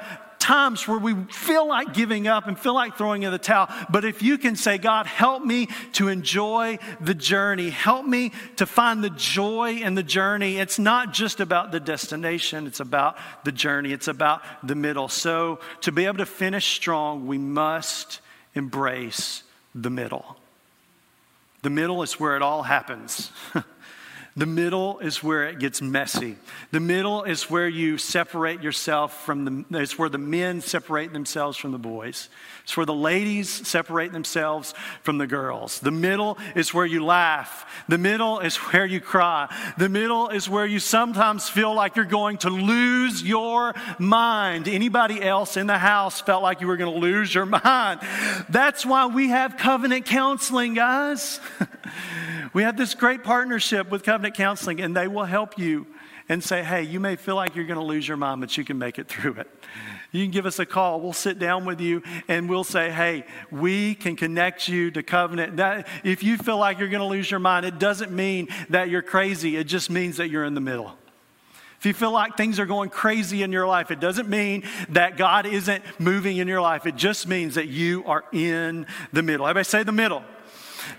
times 0.47 0.87
where 0.87 0.97
we 0.97 1.13
feel 1.25 1.67
like 1.67 1.93
giving 1.93 2.25
up 2.25 2.47
and 2.47 2.57
feel 2.57 2.73
like 2.73 2.95
throwing 2.95 3.23
in 3.23 3.31
the 3.33 3.37
towel. 3.37 3.67
But 3.89 4.05
if 4.05 4.23
you 4.23 4.37
can 4.37 4.55
say, 4.55 4.77
God, 4.77 5.05
help 5.05 5.43
me 5.43 5.67
to 5.93 6.07
enjoy 6.07 6.79
the 7.01 7.13
journey, 7.13 7.69
help 7.69 8.05
me 8.05 8.31
to 8.55 8.65
find 8.65 9.03
the 9.03 9.09
joy 9.09 9.81
in 9.83 9.95
the 9.95 10.03
journey. 10.03 10.55
It's 10.55 10.79
not 10.79 11.11
just 11.11 11.41
about 11.41 11.73
the 11.73 11.81
destination, 11.81 12.65
it's 12.65 12.79
about 12.79 13.17
the 13.43 13.51
journey, 13.51 13.91
it's 13.91 14.07
about 14.07 14.41
the 14.63 14.73
middle. 14.73 15.09
So 15.09 15.59
to 15.81 15.91
be 15.91 16.05
able 16.05 16.19
to 16.19 16.25
finish 16.25 16.65
strong, 16.77 17.27
we 17.27 17.37
must 17.37 18.21
embrace 18.55 19.43
the 19.75 19.89
middle. 19.89 20.37
The 21.61 21.69
middle 21.69 22.03
is 22.03 22.21
where 22.21 22.37
it 22.37 22.41
all 22.41 22.63
happens. 22.63 23.31
The 24.37 24.45
middle 24.45 24.99
is 24.99 25.23
where 25.23 25.45
it 25.47 25.57
gets 25.57 25.81
messy. 25.81 26.35
The 26.69 26.79
middle 26.79 27.23
is 27.23 27.49
where 27.49 27.67
you 27.67 27.97
separate 27.97 28.61
yourself 28.61 29.25
from 29.25 29.65
the, 29.65 29.79
it's 29.79 29.97
where 29.97 30.09
the 30.09 30.19
men 30.19 30.61
separate 30.61 31.11
themselves 31.11 31.57
from 31.57 31.71
the 31.71 31.79
boys. 31.79 32.29
It's 32.67 32.75
where 32.75 32.85
the 32.85 32.93
ladies 32.93 33.65
separate 33.65 34.11
themselves 34.11 34.73
from 35.01 35.19
the 35.19 35.25
girls. 35.25 35.79
The 35.79 35.89
middle 35.89 36.37
is 36.53 36.73
where 36.73 36.85
you 36.85 37.01
laugh. 37.01 37.65
The 37.87 37.97
middle 37.97 38.41
is 38.41 38.57
where 38.57 38.85
you 38.85 38.99
cry. 38.99 39.47
The 39.77 39.87
middle 39.87 40.27
is 40.27 40.49
where 40.49 40.65
you 40.65 40.79
sometimes 40.79 41.47
feel 41.47 41.73
like 41.73 41.95
you're 41.95 42.03
going 42.03 42.39
to 42.39 42.49
lose 42.49 43.23
your 43.23 43.73
mind. 43.99 44.67
Anybody 44.67 45.23
else 45.23 45.55
in 45.55 45.67
the 45.67 45.77
house 45.77 46.19
felt 46.19 46.43
like 46.43 46.59
you 46.59 46.67
were 46.67 46.75
going 46.75 46.93
to 46.93 46.99
lose 46.99 47.33
your 47.33 47.45
mind? 47.63 48.01
That's 48.49 48.85
why 48.85 49.05
we 49.05 49.29
have 49.29 49.55
covenant 49.55 50.05
counseling, 50.05 50.73
guys. 50.73 51.39
We 52.53 52.63
have 52.63 52.77
this 52.77 52.95
great 52.95 53.23
partnership 53.23 53.91
with 53.91 54.03
Covenant 54.03 54.35
Counseling, 54.35 54.79
and 54.81 54.95
they 54.95 55.07
will 55.07 55.25
help 55.25 55.59
you 55.59 55.85
and 56.29 56.43
say, 56.43 56.63
hey, 56.63 56.83
you 56.83 56.99
may 56.99 57.15
feel 57.15 57.35
like 57.35 57.55
you're 57.55 57.65
going 57.65 57.79
to 57.79 57.85
lose 57.85 58.07
your 58.07 58.17
mind, 58.17 58.41
but 58.41 58.57
you 58.57 58.63
can 58.63 58.77
make 58.79 58.97
it 58.97 59.07
through 59.07 59.33
it. 59.33 59.47
You 60.11 60.23
can 60.23 60.31
give 60.31 60.45
us 60.45 60.59
a 60.59 60.65
call. 60.65 61.01
We'll 61.01 61.13
sit 61.13 61.37
down 61.37 61.65
with 61.65 61.81
you 61.81 62.01
and 62.27 62.49
we'll 62.49 62.63
say, 62.63 62.91
hey, 62.91 63.25
we 63.51 63.93
can 63.95 64.15
connect 64.15 64.67
you 64.67 64.89
to 64.91 65.03
covenant. 65.03 65.57
That, 65.57 65.87
if 66.03 66.23
you 66.23 66.37
feel 66.37 66.57
like 66.57 66.79
you're 66.79 66.89
going 66.89 67.01
to 67.01 67.07
lose 67.07 67.29
your 67.29 67.39
mind, 67.39 67.65
it 67.65 67.77
doesn't 67.77 68.11
mean 68.11 68.47
that 68.69 68.89
you're 68.89 69.01
crazy, 69.01 69.57
it 69.57 69.65
just 69.65 69.89
means 69.89 70.17
that 70.17 70.29
you're 70.29 70.45
in 70.45 70.53
the 70.53 70.61
middle. 70.61 70.95
If 71.79 71.85
you 71.85 71.93
feel 71.93 72.11
like 72.11 72.37
things 72.37 72.59
are 72.59 72.65
going 72.65 72.89
crazy 72.89 73.43
in 73.43 73.51
your 73.51 73.67
life, 73.67 73.91
it 73.91 73.99
doesn't 73.99 74.27
mean 74.27 74.63
that 74.89 75.15
God 75.15 75.45
isn't 75.45 75.83
moving 75.99 76.37
in 76.37 76.47
your 76.47 76.61
life. 76.61 76.87
It 76.87 76.95
just 76.95 77.27
means 77.27 77.55
that 77.55 77.67
you 77.67 78.03
are 78.05 78.23
in 78.31 78.87
the 79.13 79.21
middle. 79.21 79.45
Everybody 79.45 79.65
say 79.65 79.83
the 79.83 79.91
middle. 79.91 80.23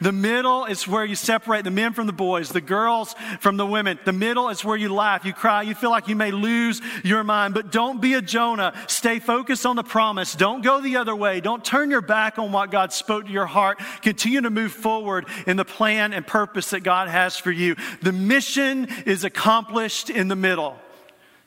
The 0.01 0.13
middle 0.13 0.65
is 0.65 0.87
where 0.87 1.05
you 1.05 1.15
separate 1.15 1.65
the 1.65 1.71
men 1.71 1.93
from 1.93 2.07
the 2.07 2.13
boys, 2.13 2.51
the 2.51 2.61
girls 2.61 3.15
from 3.41 3.57
the 3.57 3.67
women. 3.67 3.99
The 4.05 4.13
middle 4.13 4.49
is 4.49 4.65
where 4.65 4.77
you 4.77 4.93
laugh, 4.93 5.25
you 5.25 5.33
cry, 5.33 5.63
you 5.63 5.75
feel 5.75 5.91
like 5.91 6.09
you 6.09 6.17
may 6.17 6.31
lose 6.31 6.81
your 7.05 7.25
mind. 7.25 7.55
But 7.55 7.73
don't 7.73 8.01
be 8.01 8.15
a 8.15 8.23
Jonah. 8.23 8.73
Stay 8.87 9.19
focused 9.19 9.67
on 9.67 9.77
the 9.77 9.83
promise. 9.83 10.35
Don't 10.35 10.63
go 10.63 10.81
the 10.81 10.97
other 10.97 11.15
way. 11.15 11.41
Don't 11.41 11.65
turn 11.65 11.91
your 11.91 12.01
back 12.01 12.39
on 12.39 12.53
what 12.53 12.71
God 12.71 12.93
spoke 12.93 13.27
to 13.27 13.33
your 13.33 13.47
heart. 13.47 13.79
Continue 14.03 14.41
to 14.43 14.51
move 14.51 14.73
forward 14.73 15.27
in 15.47 15.57
the 15.57 15.65
plan 15.65 16.13
and 16.13 16.27
purpose 16.27 16.71
that 16.71 16.81
God 16.81 17.09
has 17.09 17.37
for 17.37 17.51
you. 17.51 17.77
The 18.03 18.13
mission 18.13 18.89
is 19.07 19.25
accomplished 19.25 20.11
in 20.11 20.29
the 20.29 20.37
middle. 20.37 20.79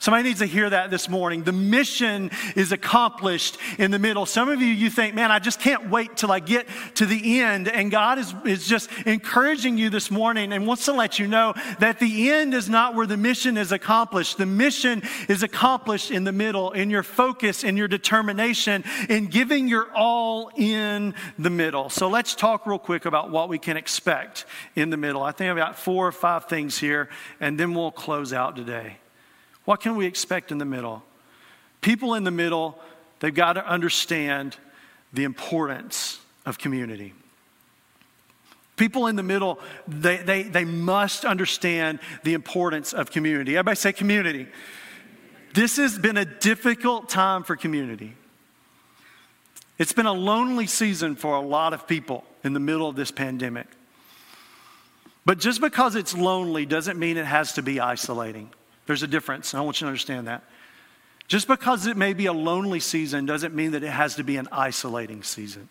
Somebody 0.02 0.24
needs 0.24 0.40
to 0.40 0.48
hear 0.48 0.68
that 0.68 0.90
this 0.90 1.08
morning. 1.08 1.44
The 1.44 1.52
mission 1.52 2.32
is 2.56 2.72
accomplished 2.72 3.60
in 3.78 3.92
the 3.92 4.00
middle. 4.00 4.26
Some 4.26 4.50
of 4.50 4.60
you, 4.60 4.66
you 4.66 4.90
think, 4.90 5.14
man, 5.14 5.30
I 5.30 5.38
just 5.38 5.60
can't 5.60 5.92
wait 5.92 6.18
till 6.18 6.32
I 6.32 6.40
get 6.40 6.68
to 6.96 7.06
the 7.06 7.42
end. 7.42 7.68
And 7.68 7.92
God 7.92 8.18
is, 8.18 8.34
is 8.44 8.68
just 8.68 8.90
encouraging 9.06 9.78
you 9.78 9.92
this 9.92 10.10
morning 10.10 10.54
and 10.54 10.66
wants 10.66 10.86
to 10.86 10.94
let 10.94 11.20
you 11.20 11.28
know 11.28 11.54
that 11.78 12.00
the 12.00 12.32
end 12.32 12.56
is 12.56 12.68
not 12.68 12.96
where 12.96 13.06
the 13.06 13.16
mission 13.16 13.58
is 13.58 13.72
accomplished. 13.72 14.40
The 14.40 14.48
mission 14.48 15.04
is 15.30 15.44
accomplished 15.44 16.10
in 16.10 16.24
the 16.24 16.32
middle, 16.32 16.72
in 16.72 16.90
your 16.90 17.04
focus, 17.04 17.64
in 17.64 17.78
your 17.78 17.88
determination, 17.88 18.84
in 19.08 19.28
giving 19.28 19.68
your 19.68 19.94
all 19.94 20.50
in 20.56 21.14
the 21.38 21.52
middle. 21.52 21.92
So 21.92 22.10
let's 22.10 22.34
talk 22.34 22.66
real 22.66 22.80
quick 22.80 23.06
about 23.06 23.30
what 23.30 23.50
we 23.50 23.60
can 23.60 23.78
expect 23.78 24.48
in 24.76 24.90
the 24.90 24.98
middle. 24.98 25.22
I 25.22 25.32
think 25.32 25.52
I've 25.52 25.58
got 25.58 25.78
four 25.78 26.08
or 26.08 26.12
five 26.12 26.46
things 26.46 26.80
here, 26.80 27.08
and 27.40 27.60
then 27.60 27.76
we'll 27.76 27.92
close 27.92 28.34
out 28.34 28.56
today. 28.56 28.98
What 29.66 29.82
can 29.82 29.96
we 29.96 30.06
expect 30.06 30.52
in 30.52 30.58
the 30.58 30.66
middle? 30.66 31.04
People 31.82 32.16
in 32.16 32.24
the 32.24 32.32
middle, 32.32 32.80
they've 33.20 33.34
got 33.34 33.54
to 33.54 33.66
understand 33.66 34.58
the 35.14 35.24
importance 35.24 36.20
of 36.46 36.58
community. 36.58 37.14
People 38.78 39.08
in 39.08 39.16
the 39.16 39.24
middle, 39.24 39.60
they, 39.88 40.18
they, 40.18 40.44
they 40.44 40.66
must 40.66 41.26
understand 41.26 42.00
the 42.24 42.34
importance 42.34 42.94
of 42.94 43.12
community. 43.12 43.56
Everybody 43.56 43.76
say 43.76 43.94
community. 43.94 44.48
This 45.54 45.78
has 45.78 46.00
been 46.00 46.18
a 46.18 46.26
difficult 46.26 47.10
time 47.10 47.44
for 47.44 47.56
community. 47.56 48.16
It's 49.78 49.94
been 49.94 50.06
a 50.06 50.14
lonely 50.14 50.68
season 50.68 51.16
for 51.16 51.36
a 51.36 51.42
lot 51.42 51.74
of 51.74 51.88
people 51.88 52.24
in 52.44 52.54
the 52.54 52.60
middle 52.60 52.88
of 52.88 52.96
this 52.96 53.12
pandemic. 53.12 53.68
But 55.26 55.40
just 55.40 55.62
because 55.62 55.96
it's 55.96 56.16
lonely 56.16 56.66
doesn't 56.66 56.98
mean 56.98 57.18
it 57.18 57.26
has 57.26 57.54
to 57.54 57.62
be 57.62 57.80
isolating. 57.80 58.50
There's 58.86 59.04
a 59.04 59.08
difference, 59.08 59.54
and 59.54 59.62
I 59.62 59.64
want 59.64 59.80
you 59.80 59.86
to 59.86 59.90
understand 59.90 60.28
that. 60.28 60.44
Just 61.28 61.48
because 61.48 61.88
it 61.88 61.96
may 61.96 62.14
be 62.14 62.26
a 62.26 62.34
lonely 62.34 62.80
season 62.80 63.26
doesn't 63.26 63.56
mean 63.56 63.72
that 63.72 63.84
it 63.84 63.90
has 63.90 64.16
to 64.16 64.24
be 64.24 64.38
an 64.38 64.48
isolating 64.52 65.24
season. 65.24 65.70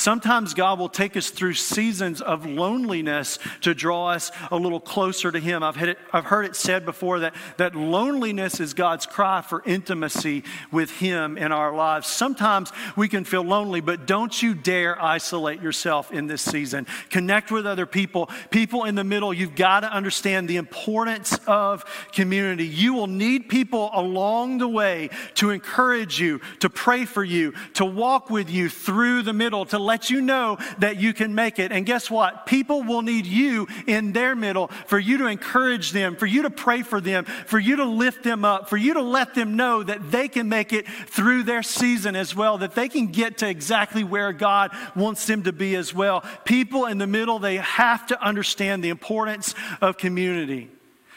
Sometimes 0.00 0.54
God 0.54 0.78
will 0.78 0.88
take 0.88 1.14
us 1.14 1.28
through 1.28 1.52
seasons 1.52 2.22
of 2.22 2.46
loneliness 2.46 3.38
to 3.60 3.74
draw 3.74 4.06
us 4.12 4.32
a 4.50 4.56
little 4.56 4.80
closer 4.80 5.30
to 5.30 5.38
Him. 5.38 5.62
I've, 5.62 5.76
it, 5.76 5.98
I've 6.10 6.24
heard 6.24 6.46
it 6.46 6.56
said 6.56 6.86
before 6.86 7.18
that, 7.18 7.34
that 7.58 7.76
loneliness 7.76 8.60
is 8.60 8.72
God's 8.72 9.04
cry 9.04 9.42
for 9.42 9.62
intimacy 9.66 10.44
with 10.72 10.90
Him 10.90 11.36
in 11.36 11.52
our 11.52 11.74
lives. 11.74 12.06
Sometimes 12.06 12.72
we 12.96 13.08
can 13.08 13.24
feel 13.24 13.42
lonely, 13.42 13.82
but 13.82 14.06
don't 14.06 14.42
you 14.42 14.54
dare 14.54 14.98
isolate 15.04 15.60
yourself 15.60 16.10
in 16.10 16.28
this 16.28 16.40
season. 16.40 16.86
Connect 17.10 17.50
with 17.50 17.66
other 17.66 17.84
people. 17.84 18.30
People 18.48 18.84
in 18.84 18.94
the 18.94 19.04
middle, 19.04 19.34
you've 19.34 19.54
got 19.54 19.80
to 19.80 19.92
understand 19.92 20.48
the 20.48 20.56
importance 20.56 21.38
of 21.46 21.84
community. 22.12 22.66
You 22.66 22.94
will 22.94 23.06
need 23.06 23.50
people 23.50 23.90
along 23.92 24.56
the 24.58 24.68
way 24.68 25.10
to 25.34 25.50
encourage 25.50 26.18
you, 26.18 26.40
to 26.60 26.70
pray 26.70 27.04
for 27.04 27.22
you, 27.22 27.52
to 27.74 27.84
walk 27.84 28.30
with 28.30 28.48
you 28.48 28.70
through 28.70 29.24
the 29.24 29.34
middle, 29.34 29.66
to 29.66 29.89
let 29.90 30.08
you 30.08 30.20
know 30.20 30.56
that 30.78 30.98
you 30.98 31.12
can 31.12 31.34
make 31.34 31.58
it. 31.58 31.72
And 31.72 31.84
guess 31.84 32.08
what? 32.08 32.46
People 32.46 32.84
will 32.84 33.02
need 33.02 33.26
you 33.26 33.66
in 33.88 34.12
their 34.12 34.36
middle 34.36 34.68
for 34.86 35.00
you 35.00 35.18
to 35.18 35.26
encourage 35.26 35.90
them, 35.90 36.14
for 36.14 36.26
you 36.26 36.42
to 36.42 36.50
pray 36.50 36.82
for 36.82 37.00
them, 37.00 37.24
for 37.24 37.58
you 37.58 37.76
to 37.76 37.84
lift 37.84 38.22
them 38.22 38.44
up, 38.44 38.68
for 38.68 38.76
you 38.76 38.94
to 38.94 39.02
let 39.02 39.34
them 39.34 39.56
know 39.56 39.82
that 39.82 40.12
they 40.12 40.28
can 40.28 40.48
make 40.48 40.72
it 40.72 40.86
through 40.88 41.42
their 41.42 41.64
season 41.64 42.14
as 42.14 42.36
well, 42.36 42.58
that 42.58 42.76
they 42.76 42.88
can 42.88 43.08
get 43.08 43.38
to 43.38 43.48
exactly 43.48 44.04
where 44.04 44.32
God 44.32 44.70
wants 44.94 45.26
them 45.26 45.42
to 45.42 45.52
be 45.52 45.74
as 45.74 45.92
well. 45.92 46.24
People 46.44 46.86
in 46.86 46.98
the 46.98 47.06
middle, 47.08 47.40
they 47.40 47.56
have 47.56 48.06
to 48.06 48.22
understand 48.22 48.84
the 48.84 48.90
importance 48.90 49.56
of 49.80 49.98
community. 49.98 50.70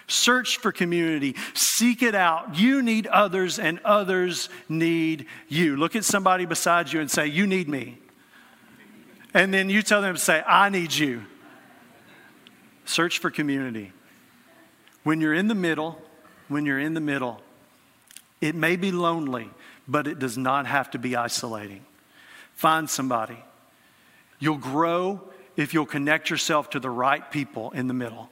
Search 0.07 0.57
for 0.57 0.71
community. 0.71 1.35
Seek 1.53 2.01
it 2.01 2.15
out. 2.15 2.57
You 2.57 2.81
need 2.81 3.07
others, 3.07 3.59
and 3.59 3.79
others 3.85 4.49
need 4.67 5.27
you. 5.47 5.77
Look 5.77 5.95
at 5.95 6.03
somebody 6.03 6.45
beside 6.45 6.91
you 6.91 6.99
and 6.99 7.09
say, 7.09 7.27
You 7.27 7.47
need 7.47 7.69
me. 7.69 7.97
And 9.33 9.53
then 9.53 9.69
you 9.69 9.81
tell 9.81 10.01
them, 10.01 10.17
say, 10.17 10.43
I 10.45 10.69
need 10.69 10.93
you. 10.93 11.23
Search 12.85 13.19
for 13.19 13.31
community. 13.31 13.91
When 15.03 15.21
you're 15.21 15.33
in 15.33 15.47
the 15.47 15.55
middle, 15.55 15.99
when 16.47 16.65
you're 16.65 16.79
in 16.79 16.93
the 16.93 17.01
middle, 17.01 17.41
it 18.41 18.55
may 18.55 18.75
be 18.75 18.91
lonely, 18.91 19.49
but 19.87 20.07
it 20.07 20.19
does 20.19 20.37
not 20.37 20.67
have 20.67 20.91
to 20.91 20.99
be 20.99 21.15
isolating. 21.15 21.85
Find 22.53 22.89
somebody. 22.89 23.37
You'll 24.39 24.57
grow 24.57 25.21
if 25.55 25.73
you'll 25.73 25.85
connect 25.85 26.29
yourself 26.29 26.69
to 26.71 26.79
the 26.79 26.89
right 26.89 27.29
people 27.31 27.71
in 27.71 27.87
the 27.87 27.93
middle. 27.93 28.29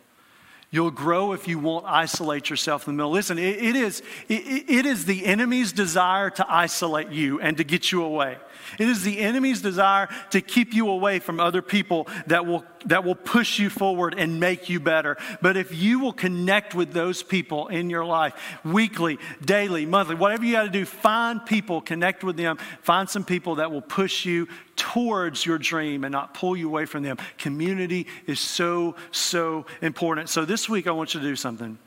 You'll 0.73 0.89
grow 0.89 1.33
if 1.33 1.49
you 1.49 1.59
won't 1.59 1.85
isolate 1.85 2.49
yourself 2.49 2.87
in 2.87 2.93
the 2.93 2.97
middle. 2.97 3.11
Listen, 3.11 3.37
it, 3.37 3.61
it 3.61 3.75
is, 3.75 4.01
it, 4.29 4.69
it 4.69 4.85
is 4.85 5.03
the 5.03 5.25
enemy's 5.25 5.73
desire 5.73 6.29
to 6.29 6.45
isolate 6.49 7.09
you 7.09 7.41
and 7.41 7.57
to 7.57 7.65
get 7.65 7.91
you 7.91 8.03
away. 8.03 8.37
It 8.79 8.87
is 8.87 9.03
the 9.03 9.19
enemy's 9.19 9.61
desire 9.61 10.07
to 10.29 10.39
keep 10.39 10.73
you 10.73 10.87
away 10.87 11.19
from 11.19 11.41
other 11.41 11.61
people 11.61 12.07
that 12.27 12.45
will, 12.45 12.63
that 12.85 13.03
will 13.03 13.15
push 13.15 13.59
you 13.59 13.69
forward 13.69 14.15
and 14.17 14.39
make 14.39 14.69
you 14.69 14.79
better. 14.79 15.17
But 15.41 15.57
if 15.57 15.75
you 15.75 15.99
will 15.99 16.13
connect 16.13 16.73
with 16.73 16.93
those 16.93 17.21
people 17.21 17.67
in 17.67 17.89
your 17.89 18.05
life 18.05 18.33
weekly, 18.63 19.19
daily, 19.43 19.85
monthly, 19.85 20.15
whatever 20.15 20.45
you 20.45 20.53
got 20.53 20.63
to 20.63 20.69
do, 20.69 20.85
find 20.85 21.45
people, 21.45 21.81
connect 21.81 22.23
with 22.23 22.37
them, 22.37 22.57
find 22.81 23.09
some 23.09 23.25
people 23.25 23.55
that 23.55 23.73
will 23.73 23.81
push 23.81 24.23
you 24.23 24.47
towards 24.81 25.45
your 25.45 25.59
dream 25.59 26.03
and 26.03 26.11
not 26.11 26.33
pull 26.33 26.57
you 26.57 26.67
away 26.67 26.85
from 26.85 27.03
them. 27.03 27.17
Community 27.37 28.07
is 28.25 28.39
so, 28.39 28.95
so 29.11 29.67
important. 29.79 30.27
So 30.27 30.43
this 30.43 30.67
week, 30.67 30.87
I 30.87 30.91
want 30.91 31.13
you 31.13 31.19
to 31.19 31.25
do 31.25 31.35
something. 31.35 31.77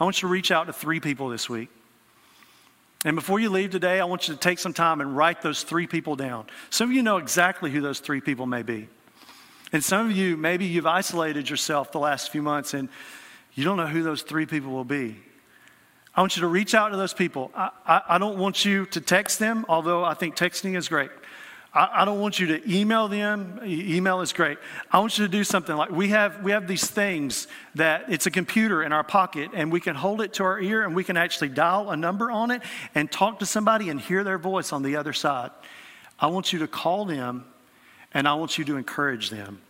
I 0.00 0.04
want 0.04 0.16
you 0.16 0.26
to 0.26 0.32
reach 0.32 0.50
out 0.50 0.66
to 0.66 0.72
three 0.72 0.98
people 0.98 1.28
this 1.28 1.48
week. 1.48 1.68
And 3.04 3.14
before 3.14 3.38
you 3.38 3.48
leave 3.48 3.70
today, 3.70 4.00
I 4.00 4.04
want 4.06 4.26
you 4.26 4.34
to 4.34 4.40
take 4.40 4.58
some 4.58 4.72
time 4.72 5.00
and 5.00 5.16
write 5.16 5.40
those 5.40 5.62
three 5.62 5.86
people 5.86 6.16
down. 6.16 6.46
Some 6.68 6.90
of 6.90 6.96
you 6.96 7.04
know 7.04 7.18
exactly 7.18 7.70
who 7.70 7.80
those 7.80 8.00
three 8.00 8.20
people 8.20 8.46
may 8.46 8.62
be. 8.62 8.88
And 9.72 9.82
some 9.82 10.10
of 10.10 10.16
you, 10.16 10.36
maybe 10.36 10.64
you've 10.64 10.86
isolated 10.86 11.48
yourself 11.48 11.92
the 11.92 12.00
last 12.00 12.30
few 12.30 12.42
months 12.42 12.74
and 12.74 12.88
you 13.54 13.62
don't 13.62 13.76
know 13.76 13.86
who 13.86 14.02
those 14.02 14.22
three 14.22 14.46
people 14.46 14.72
will 14.72 14.84
be. 14.84 15.16
I 16.14 16.20
want 16.20 16.36
you 16.36 16.40
to 16.40 16.48
reach 16.48 16.74
out 16.74 16.88
to 16.88 16.96
those 16.96 17.14
people. 17.14 17.52
I, 17.54 17.70
I, 17.86 18.02
I 18.10 18.18
don't 18.18 18.36
want 18.36 18.64
you 18.64 18.86
to 18.86 19.00
text 19.00 19.38
them, 19.38 19.64
although 19.68 20.04
I 20.04 20.14
think 20.14 20.36
texting 20.36 20.76
is 20.76 20.88
great. 20.88 21.10
I, 21.74 22.02
I, 22.02 22.04
don't 22.04 22.20
want 22.20 22.38
you 22.38 22.46
to 22.48 22.70
email 22.70 23.08
them. 23.08 23.60
Email 23.64 24.20
is 24.20 24.32
great. 24.32 24.58
I 24.90 24.98
want 24.98 25.18
you 25.18 25.24
to 25.24 25.30
do 25.30 25.42
something 25.42 25.74
like 25.74 25.90
we 25.90 26.08
have, 26.08 26.42
we 26.42 26.52
have 26.52 26.68
these 26.68 26.88
things 26.88 27.48
that 27.74 28.04
it's 28.08 28.26
a 28.26 28.30
computer 28.30 28.82
in 28.82 28.92
our 28.92 29.04
pocket 29.04 29.50
and 29.54 29.72
we 29.72 29.80
can 29.80 29.94
hold 29.94 30.20
it 30.20 30.34
to 30.34 30.44
our 30.44 30.60
ear 30.60 30.84
and 30.84 30.94
we 30.94 31.04
can 31.04 31.16
actually 31.16 31.48
dial 31.48 31.90
a 31.90 31.96
number 31.96 32.30
on 32.30 32.50
it 32.50 32.62
and 32.94 33.10
talk 33.10 33.38
to 33.38 33.46
somebody 33.46 33.88
and 33.88 34.00
hear 34.00 34.22
their 34.22 34.38
voice 34.38 34.72
on 34.72 34.82
the 34.82 34.96
other 34.96 35.12
side. 35.12 35.50
I 36.18 36.26
want 36.26 36.52
you 36.52 36.58
to 36.60 36.68
call 36.68 37.04
them 37.04 37.46
and 38.12 38.28
I 38.28 38.34
want 38.34 38.58
you 38.58 38.64
to 38.66 38.76
encourage 38.76 39.30
them. 39.30 39.60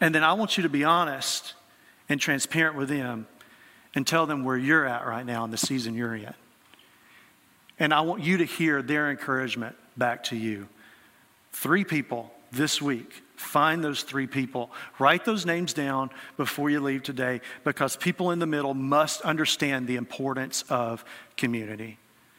And 0.00 0.12
then 0.12 0.24
I 0.24 0.32
want 0.32 0.56
you 0.56 0.64
to 0.64 0.68
be 0.68 0.82
honest 0.82 1.54
and 2.08 2.20
transparent 2.20 2.76
with 2.76 2.88
them 2.88 3.28
and 3.94 4.04
tell 4.04 4.26
them 4.26 4.44
where 4.44 4.56
you're 4.56 4.84
at 4.84 5.06
right 5.06 5.24
now 5.24 5.44
in 5.44 5.52
the 5.52 5.56
season 5.56 5.94
you're 5.94 6.16
in. 6.16 6.34
And 7.78 7.94
I 7.94 8.00
want 8.00 8.22
you 8.24 8.38
to 8.38 8.44
hear 8.44 8.82
their 8.82 9.10
encouragement 9.10 9.76
back 9.96 10.24
to 10.24 10.36
you. 10.36 10.68
Three 11.52 11.84
people 11.84 12.32
this 12.52 12.80
week. 12.80 13.22
Find 13.36 13.82
those 13.82 14.02
three 14.02 14.26
people. 14.26 14.70
Write 14.98 15.24
those 15.24 15.44
names 15.44 15.72
down 15.72 16.10
before 16.36 16.70
you 16.70 16.80
leave 16.80 17.02
today 17.02 17.40
because 17.64 17.96
people 17.96 18.30
in 18.30 18.38
the 18.38 18.46
middle 18.46 18.74
must 18.74 19.20
understand 19.22 19.86
the 19.86 19.96
importance 19.96 20.62
of 20.68 21.04
community. 21.36 21.98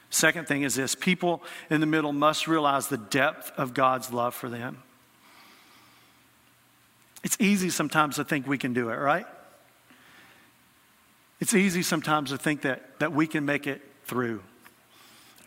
Second 0.10 0.48
thing 0.48 0.64
is 0.64 0.76
this 0.76 0.96
people 0.96 1.44
in 1.70 1.82
the 1.82 1.88
middle 1.88 2.14
must 2.14 2.48
realize 2.48 2.88
the 2.88 2.98
depth 2.98 3.52
of 3.58 3.74
God's 3.74 4.14
love 4.14 4.34
for 4.34 4.50
them. 4.50 4.82
It's 7.24 7.38
easy 7.40 7.70
sometimes 7.70 8.16
to 8.16 8.24
think 8.24 8.48
we 8.48 8.58
can 8.58 8.74
do 8.74 8.90
it, 8.90 8.96
right? 8.96 9.26
It's 11.42 11.54
easy 11.54 11.82
sometimes 11.82 12.30
to 12.30 12.38
think 12.38 12.62
that, 12.62 13.00
that 13.00 13.12
we 13.12 13.28
can 13.28 13.46
make 13.46 13.68
it 13.68 13.82
through 14.06 14.42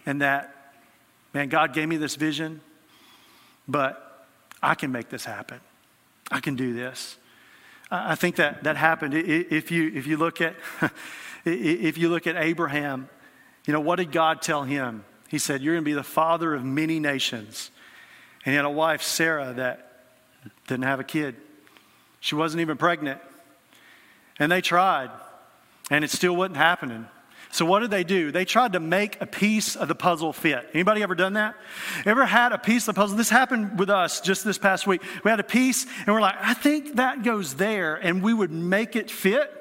and 0.05 0.21
that 0.21 0.55
man, 1.35 1.49
God 1.49 1.73
gave 1.73 1.88
me 1.88 1.97
this 1.97 2.17
vision, 2.17 2.61
but 3.67 4.27
I 4.62 4.75
can 4.75 4.93
make 4.93 5.09
this 5.09 5.25
happen. 5.25 5.61
I 6.31 6.41
can 6.41 6.57
do 6.57 6.75
this. 6.75 7.17
I 7.91 8.17
think 8.17 8.37
that 8.37 8.64
that 8.64 8.77
happened. 8.77 9.14
If 9.14 9.71
you, 9.71 9.91
if 9.95 10.07
you 10.07 10.17
look 10.19 10.41
at 10.41 10.55
If 11.45 11.99
you 11.99 12.09
look 12.09 12.27
at 12.27 12.37
Abraham, 12.37 13.09
you 13.67 13.73
know, 13.73 13.81
what 13.81 13.97
did 13.97 14.12
God 14.12 14.43
tell 14.43 14.64
him? 14.64 15.05
He 15.29 15.38
said, 15.38 15.62
You're 15.62 15.75
going 15.75 15.85
to 15.85 15.88
be 15.88 15.95
the 15.95 16.03
father 16.03 16.55
of 16.55 16.64
many 16.64 17.01
nations. 17.01 17.71
And 18.45 18.53
he 18.53 18.57
had 18.57 18.64
a 18.64 18.71
wife, 18.71 19.03
Sarah, 19.03 19.53
that 19.55 20.05
didn't 20.67 20.85
have 20.85 21.01
a 21.01 21.05
kid. 21.05 21.37
She 22.21 22.35
wasn't 22.35 22.61
even 22.61 22.77
pregnant. 22.77 23.21
And 24.38 24.51
they 24.51 24.61
tried, 24.61 25.11
and 25.91 26.05
it 26.05 26.11
still 26.11 26.37
wasn't 26.37 26.57
happening. 26.57 27.07
So 27.51 27.65
what 27.65 27.81
did 27.81 27.91
they 27.91 28.05
do? 28.05 28.31
They 28.31 28.45
tried 28.45 28.75
to 28.75 28.81
make 28.81 29.21
a 29.21 29.27
piece 29.27 29.75
of 29.75 29.89
the 29.89 29.95
puzzle 29.95 30.33
fit. 30.33 30.69
Anybody 30.75 31.03
ever 31.03 31.15
done 31.15 31.33
that? 31.35 31.57
Ever 32.05 32.27
had 32.27 32.53
a 32.53 32.59
piece 32.59 32.87
of 32.87 32.95
the 32.95 33.01
puzzle? 33.01 33.17
This 33.17 33.31
happened 33.31 33.79
with 33.79 33.91
us 33.91 34.21
just 34.21 34.45
this 34.45 34.59
past 34.59 34.87
week. 34.87 35.03
We 35.25 35.31
had 35.31 35.41
a 35.41 35.45
piece 35.45 35.87
and 36.07 36.15
we're 36.15 36.21
like, 36.21 36.37
I 36.41 36.55
think 36.55 36.97
that 36.97 37.23
goes 37.23 37.55
there, 37.55 37.97
and 37.97 38.23
we 38.23 38.35
would 38.35 38.51
make 38.51 38.97
it 38.97 39.11
fit. 39.11 39.53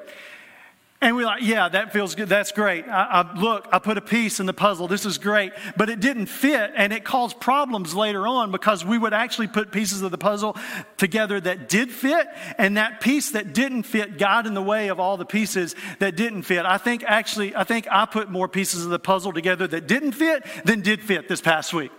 And 0.99 1.15
we're 1.15 1.25
like, 1.25 1.43
yeah, 1.43 1.69
that 1.69 1.93
feels 1.93 2.15
good. 2.15 2.27
That's 2.27 2.51
great. 2.51 2.87
I, 2.87 3.21
I, 3.21 3.39
look, 3.39 3.67
I 3.71 3.77
put 3.77 3.99
a 3.99 4.01
piece 4.01 4.39
in 4.39 4.47
the 4.47 4.53
puzzle. 4.53 4.87
This 4.87 5.05
is 5.05 5.19
great. 5.19 5.53
But 5.75 5.89
it 5.89 5.99
didn't 5.99 6.25
fit, 6.25 6.71
and 6.75 6.91
it 6.91 7.03
caused 7.03 7.39
problems 7.39 7.93
later 7.93 8.25
on 8.25 8.51
because 8.51 8.83
we 8.83 8.97
would 8.97 9.13
actually 9.13 9.47
put 9.47 9.71
pieces 9.71 10.01
of 10.01 10.09
the 10.09 10.17
puzzle 10.17 10.57
together 10.97 11.39
that 11.39 11.69
did 11.69 11.91
fit, 11.91 12.27
and 12.57 12.77
that 12.77 12.99
piece 12.99 13.31
that 13.31 13.53
didn't 13.53 13.83
fit 13.83 14.17
got 14.17 14.47
in 14.47 14.55
the 14.55 14.61
way 14.61 14.87
of 14.87 14.99
all 14.99 15.17
the 15.17 15.25
pieces 15.25 15.75
that 15.99 16.15
didn't 16.15 16.43
fit. 16.43 16.65
I 16.65 16.79
think 16.79 17.03
actually, 17.03 17.55
I 17.55 17.63
think 17.63 17.87
I 17.91 18.05
put 18.05 18.31
more 18.31 18.47
pieces 18.47 18.83
of 18.83 18.89
the 18.89 18.99
puzzle 18.99 19.33
together 19.33 19.67
that 19.67 19.87
didn't 19.87 20.13
fit 20.13 20.43
than 20.65 20.81
did 20.81 21.03
fit 21.03 21.29
this 21.29 21.41
past 21.41 21.75
week. 21.75 21.91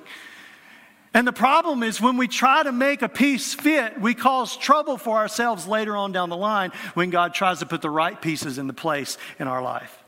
And 1.15 1.27
the 1.27 1.33
problem 1.33 1.83
is 1.83 2.01
when 2.01 2.17
we 2.17 2.29
try 2.29 2.63
to 2.63 2.73
make 2.73 3.03
a 3.03 3.09
piece 3.09 3.55
fit, 3.55 4.01
we 4.01 4.15
cause 4.15 4.57
trouble 4.57 4.99
for 4.99 5.17
ourselves 5.17 5.67
later 5.67 5.97
on 5.97 6.13
down 6.13 6.29
the 6.29 6.37
line 6.37 6.71
when 6.95 7.11
God 7.11 7.33
tries 7.33 7.61
to 7.61 7.67
put 7.67 7.81
the 7.81 7.91
right 7.91 8.21
pieces 8.21 8.59
in 8.59 8.67
the 8.67 8.75
place 8.75 9.17
in 9.39 9.49
our 9.49 9.63
life. 9.63 10.05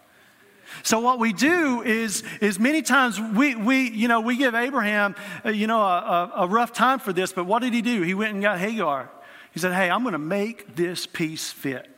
So 0.82 1.00
what 1.00 1.18
we 1.18 1.32
do 1.32 1.82
is, 1.82 2.22
is 2.40 2.58
many 2.58 2.82
times 2.82 3.20
we, 3.20 3.54
we, 3.54 3.90
you 3.90 4.08
know, 4.08 4.20
we 4.20 4.36
give 4.36 4.54
Abraham, 4.54 5.16
uh, 5.44 5.48
you 5.50 5.66
know, 5.66 5.80
a, 5.80 5.98
a, 5.98 6.32
a 6.36 6.46
rough 6.46 6.72
time 6.72 6.98
for 6.98 7.12
this, 7.12 7.32
but 7.32 7.44
what 7.44 7.62
did 7.62 7.74
he 7.74 7.82
do? 7.82 8.02
He 8.02 8.14
went 8.14 8.34
and 8.34 8.42
got 8.42 8.58
Hagar. 8.58 9.10
He 9.52 9.58
said, 9.58 9.72
hey, 9.72 9.90
I'm 9.90 10.02
going 10.02 10.12
to 10.12 10.18
make 10.18 10.76
this 10.76 11.06
piece 11.06 11.50
fit. 11.50 11.88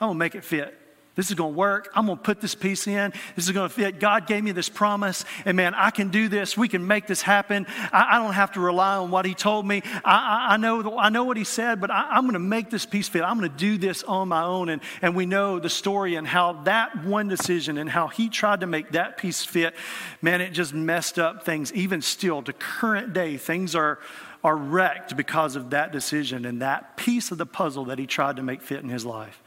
I'm 0.00 0.08
going 0.08 0.14
to 0.14 0.18
make 0.18 0.34
it 0.34 0.44
fit. 0.44 0.79
This 1.20 1.28
is 1.28 1.34
going 1.34 1.52
to 1.52 1.58
work. 1.58 1.90
I'm 1.94 2.06
going 2.06 2.16
to 2.16 2.24
put 2.24 2.40
this 2.40 2.54
piece 2.54 2.86
in. 2.86 3.12
This 3.36 3.44
is 3.44 3.50
going 3.50 3.68
to 3.68 3.74
fit. 3.74 4.00
God 4.00 4.26
gave 4.26 4.42
me 4.42 4.52
this 4.52 4.70
promise. 4.70 5.26
And 5.44 5.54
man, 5.54 5.74
I 5.74 5.90
can 5.90 6.08
do 6.08 6.28
this. 6.28 6.56
We 6.56 6.66
can 6.66 6.86
make 6.86 7.06
this 7.06 7.20
happen. 7.20 7.66
I, 7.92 8.16
I 8.16 8.22
don't 8.22 8.32
have 8.32 8.52
to 8.52 8.60
rely 8.60 8.96
on 8.96 9.10
what 9.10 9.26
He 9.26 9.34
told 9.34 9.68
me. 9.68 9.82
I, 10.02 10.48
I, 10.48 10.54
I 10.54 10.56
know, 10.56 10.96
I 10.96 11.10
know 11.10 11.24
what 11.24 11.36
He 11.36 11.44
said, 11.44 11.78
but 11.78 11.90
I, 11.90 12.16
am 12.16 12.22
going 12.22 12.32
to 12.32 12.38
make 12.38 12.70
this 12.70 12.86
piece 12.86 13.06
fit. 13.06 13.20
I'm 13.20 13.38
going 13.38 13.50
to 13.50 13.54
do 13.54 13.76
this 13.76 14.02
on 14.02 14.28
my 14.28 14.42
own. 14.42 14.70
And, 14.70 14.80
and 15.02 15.14
we 15.14 15.26
know 15.26 15.58
the 15.58 15.68
story 15.68 16.14
and 16.14 16.26
how 16.26 16.54
that 16.62 17.04
one 17.04 17.28
decision 17.28 17.76
and 17.76 17.90
how 17.90 18.08
He 18.08 18.30
tried 18.30 18.60
to 18.60 18.66
make 18.66 18.92
that 18.92 19.18
piece 19.18 19.44
fit, 19.44 19.74
man, 20.22 20.40
it 20.40 20.54
just 20.54 20.72
messed 20.72 21.18
up 21.18 21.44
things. 21.44 21.70
Even 21.74 22.00
still, 22.00 22.40
to 22.40 22.54
current 22.54 23.12
day, 23.12 23.36
things 23.36 23.74
are 23.74 23.98
are 24.42 24.56
wrecked 24.56 25.18
because 25.18 25.54
of 25.54 25.68
that 25.68 25.92
decision 25.92 26.46
and 26.46 26.62
that 26.62 26.96
piece 26.96 27.30
of 27.30 27.36
the 27.36 27.44
puzzle 27.44 27.84
that 27.84 27.98
he 27.98 28.06
tried 28.06 28.36
to 28.36 28.42
make 28.42 28.62
fit 28.62 28.82
in 28.82 28.88
his 28.88 29.04
life. 29.04 29.42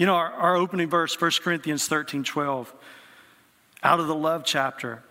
You 0.00 0.06
know, 0.06 0.14
our, 0.14 0.32
our 0.32 0.56
opening 0.56 0.88
verse, 0.88 1.20
1 1.20 1.30
Corinthians 1.42 1.86
13 1.86 2.24
12, 2.24 2.74
out 3.82 4.00
of 4.00 4.06
the 4.06 4.14
love 4.14 4.46
chapter. 4.46 5.02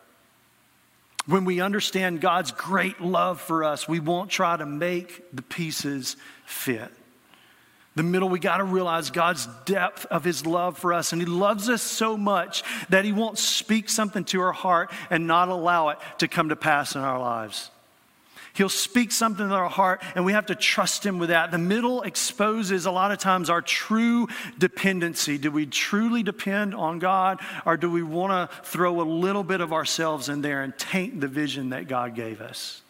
When 1.28 1.46
we 1.46 1.62
understand 1.62 2.22
God's 2.22 2.52
great 2.52 3.00
love 3.00 3.40
for 3.40 3.64
us, 3.64 3.88
we 3.88 4.00
won't 4.00 4.32
try 4.32 4.58
to 4.58 4.66
make 4.66 5.24
the 5.32 5.44
pieces 5.44 6.18
fit. 6.44 6.92
The 7.94 8.02
middle, 8.02 8.30
we 8.30 8.40
got 8.40 8.58
to 8.58 8.64
realize 8.64 9.12
God's 9.12 9.48
depth 9.66 10.08
of 10.08 10.24
His 10.24 10.44
love 10.48 10.80
for 10.80 10.92
us. 10.92 11.14
And 11.14 11.22
He 11.22 11.28
loves 11.28 11.70
us 11.70 11.84
so 11.84 12.18
much 12.18 12.64
that 12.90 13.06
He 13.06 13.12
won't 13.12 13.38
speak 13.38 13.90
something 13.90 14.24
to 14.26 14.42
our 14.42 14.54
heart 14.54 14.92
and 15.12 15.28
not 15.28 15.50
allow 15.50 15.90
it 15.90 16.00
to 16.18 16.28
come 16.28 16.50
to 16.50 16.56
pass 16.56 16.96
in 16.96 17.02
our 17.02 17.20
lives. 17.20 17.70
He'll 18.60 18.68
speak 18.68 19.14
something 19.14 19.46
in 19.46 19.54
our 19.54 19.70
heart, 19.70 20.04
and 20.16 20.26
we 20.26 20.34
have 20.34 20.48
to 20.48 20.56
trust 20.56 21.06
Him 21.06 21.18
with 21.18 21.30
that. 21.30 21.50
The 21.50 21.58
middle 21.58 22.02
exposes 22.02 22.86
a 22.86 22.92
lot 22.92 23.14
of 23.14 23.18
times 23.18 23.50
our 23.50 23.62
true 23.62 24.28
dependency. 24.58 25.38
Do 25.38 25.50
we 25.50 25.66
truly 25.66 26.24
depend 26.24 26.76
on 26.76 27.00
God, 27.00 27.40
or 27.66 27.78
do 27.78 27.90
we 27.90 28.04
want 28.04 28.52
to 28.52 28.64
throw 28.66 29.00
a 29.00 29.04
little 29.04 29.46
bit 29.46 29.62
of 29.62 29.72
ourselves 29.72 30.28
in 30.28 30.42
there 30.42 30.62
and 30.62 30.78
taint 30.78 31.22
the 31.22 31.30
vision 31.30 31.70
that 31.70 31.88
God 31.88 32.16
gave 32.16 32.42
us? 32.42 32.82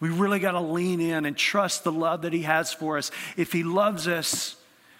We 0.00 0.08
really 0.08 0.40
got 0.40 0.50
to 0.50 0.60
lean 0.60 1.00
in 1.00 1.26
and 1.26 1.36
trust 1.36 1.84
the 1.84 1.92
love 1.92 2.22
that 2.22 2.32
He 2.32 2.42
has 2.42 2.72
for 2.72 2.98
us. 2.98 3.12
If 3.36 3.52
He 3.52 3.62
loves 3.62 4.08
us, 4.08 4.56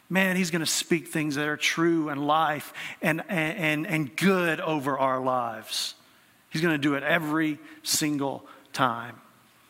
man, 0.09 0.37
He's 0.37 0.53
going 0.53 0.65
to 0.65 0.65
speak 0.65 1.09
things 1.09 1.35
that 1.35 1.49
are 1.49 1.57
true 1.57 2.09
and 2.09 2.25
life 2.25 2.73
and, 3.03 3.21
and, 3.29 3.85
and 3.89 4.15
good 4.15 4.61
over 4.61 4.97
our 4.97 5.21
lives. 5.21 5.97
He's 6.51 6.63
going 6.63 6.75
to 6.75 6.79
do 6.81 6.95
it 6.95 7.03
every 7.03 7.59
single 7.83 8.47
time. 8.73 9.17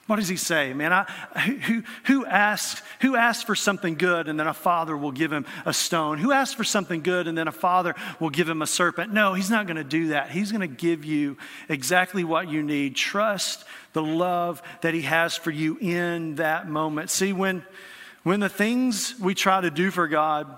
What 0.09 0.17
does 0.17 0.29
he 0.29 0.37
say? 0.37 0.75
Man, 0.75 0.93
I, 0.93 1.05
who, 1.39 1.83
who, 2.05 2.27
asks, 2.27 2.83
who 3.01 3.15
asks 3.15 3.45
for 3.45 3.55
something 3.55 3.95
good 3.95 4.27
and 4.27 4.39
then 4.39 4.49
a 4.49 4.55
father 4.55 4.97
will 4.97 5.13
give 5.13 5.33
him 5.33 5.47
a 5.65 5.73
stone? 5.73 6.19
Who 6.19 6.33
asks 6.33 6.55
for 6.55 6.65
something 6.65 7.03
good 7.03 7.29
and 7.29 7.39
then 7.39 7.47
a 7.47 7.53
father 7.53 7.95
will 8.19 8.31
give 8.31 8.49
him 8.49 8.63
a 8.63 8.67
serpent? 8.67 9.13
No, 9.13 9.35
he's 9.35 9.49
not 9.49 9.67
going 9.67 9.77
to 9.77 9.85
do 9.85 10.09
that. 10.09 10.31
He's 10.31 10.51
going 10.51 10.61
to 10.61 10.67
give 10.67 11.05
you 11.05 11.37
exactly 11.69 12.25
what 12.25 12.51
you 12.51 12.65
need. 12.65 12.97
Trust 12.97 13.65
the 13.93 14.03
love 14.03 14.61
that 14.81 14.93
he 14.93 15.03
has 15.03 15.37
for 15.37 15.53
you 15.53 15.79
in 15.81 16.35
that 16.35 16.69
moment. 16.69 17.09
See, 17.09 17.33
when, 17.33 17.65
when 18.25 18.41
the 18.41 18.49
things 18.49 19.15
we 19.21 19.37
try 19.37 19.61
to 19.61 19.71
do 19.71 19.93
for 19.93 20.09
God, 20.09 20.49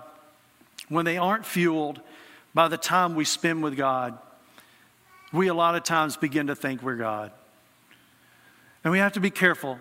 when 0.89 1.05
they 1.05 1.17
aren't 1.17 1.45
fueled 1.45 2.01
by 2.55 2.67
the 2.67 2.77
time 2.77 3.13
we 3.13 3.25
spend 3.25 3.61
with 3.61 3.77
God, 3.77 4.17
we 5.31 5.49
a 5.49 5.53
lot 5.53 5.75
of 5.75 5.83
times 5.83 6.17
begin 6.17 6.47
to 6.47 6.55
think 6.55 6.81
we're 6.81 6.95
God. 6.95 7.31
And 8.85 8.91
we 8.91 8.99
have 8.99 9.13
to 9.13 9.19
be 9.19 9.31
careful 9.31 9.79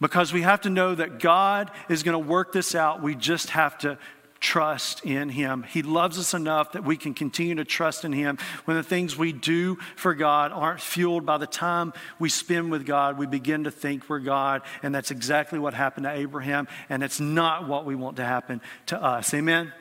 because 0.00 0.32
we 0.32 0.42
have 0.42 0.62
to 0.62 0.70
know 0.70 0.94
that 0.94 1.20
God 1.20 1.70
is 1.88 2.02
going 2.02 2.12
to 2.20 2.28
work 2.28 2.52
this 2.52 2.74
out. 2.74 3.00
We 3.00 3.14
just 3.14 3.50
have 3.50 3.78
to 3.78 3.96
trust 4.40 5.04
in 5.04 5.28
Him. 5.28 5.62
He 5.62 5.82
loves 5.82 6.18
us 6.18 6.34
enough 6.34 6.72
that 6.72 6.84
we 6.84 6.96
can 6.96 7.14
continue 7.14 7.54
to 7.54 7.64
trust 7.64 8.04
in 8.04 8.12
Him. 8.12 8.38
When 8.64 8.76
the 8.76 8.82
things 8.82 9.16
we 9.16 9.32
do 9.32 9.76
for 9.94 10.14
God 10.14 10.50
aren't 10.50 10.80
fueled 10.80 11.26
by 11.26 11.38
the 11.38 11.46
time 11.46 11.92
we 12.18 12.28
spend 12.28 12.72
with 12.72 12.84
God, 12.84 13.18
we 13.18 13.26
begin 13.26 13.64
to 13.64 13.70
think 13.70 14.08
we're 14.08 14.18
God. 14.18 14.62
And 14.82 14.92
that's 14.92 15.12
exactly 15.12 15.60
what 15.60 15.74
happened 15.74 16.04
to 16.04 16.12
Abraham. 16.12 16.66
And 16.88 17.04
it's 17.04 17.20
not 17.20 17.68
what 17.68 17.84
we 17.84 17.94
want 17.94 18.16
to 18.16 18.24
happen 18.24 18.60
to 18.86 19.00
us. 19.00 19.32
Amen? 19.32 19.72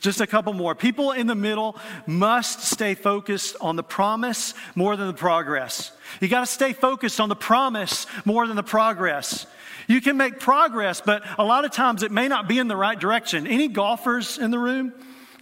Just 0.00 0.22
a 0.22 0.26
couple 0.26 0.54
more. 0.54 0.74
People 0.74 1.12
in 1.12 1.26
the 1.26 1.34
middle 1.34 1.76
must 2.06 2.62
stay 2.62 2.94
focused 2.94 3.54
on 3.60 3.76
the 3.76 3.82
promise 3.82 4.54
more 4.74 4.96
than 4.96 5.06
the 5.06 5.12
progress. 5.12 5.92
You 6.20 6.28
got 6.28 6.40
to 6.40 6.46
stay 6.46 6.72
focused 6.72 7.20
on 7.20 7.28
the 7.28 7.36
promise 7.36 8.06
more 8.24 8.46
than 8.46 8.56
the 8.56 8.62
progress. 8.62 9.46
You 9.86 10.00
can 10.00 10.16
make 10.16 10.40
progress, 10.40 11.02
but 11.04 11.22
a 11.38 11.44
lot 11.44 11.66
of 11.66 11.72
times 11.72 12.02
it 12.02 12.10
may 12.10 12.28
not 12.28 12.48
be 12.48 12.58
in 12.58 12.66
the 12.66 12.76
right 12.76 12.98
direction. 12.98 13.46
Any 13.46 13.68
golfers 13.68 14.38
in 14.38 14.50
the 14.50 14.58
room? 14.58 14.94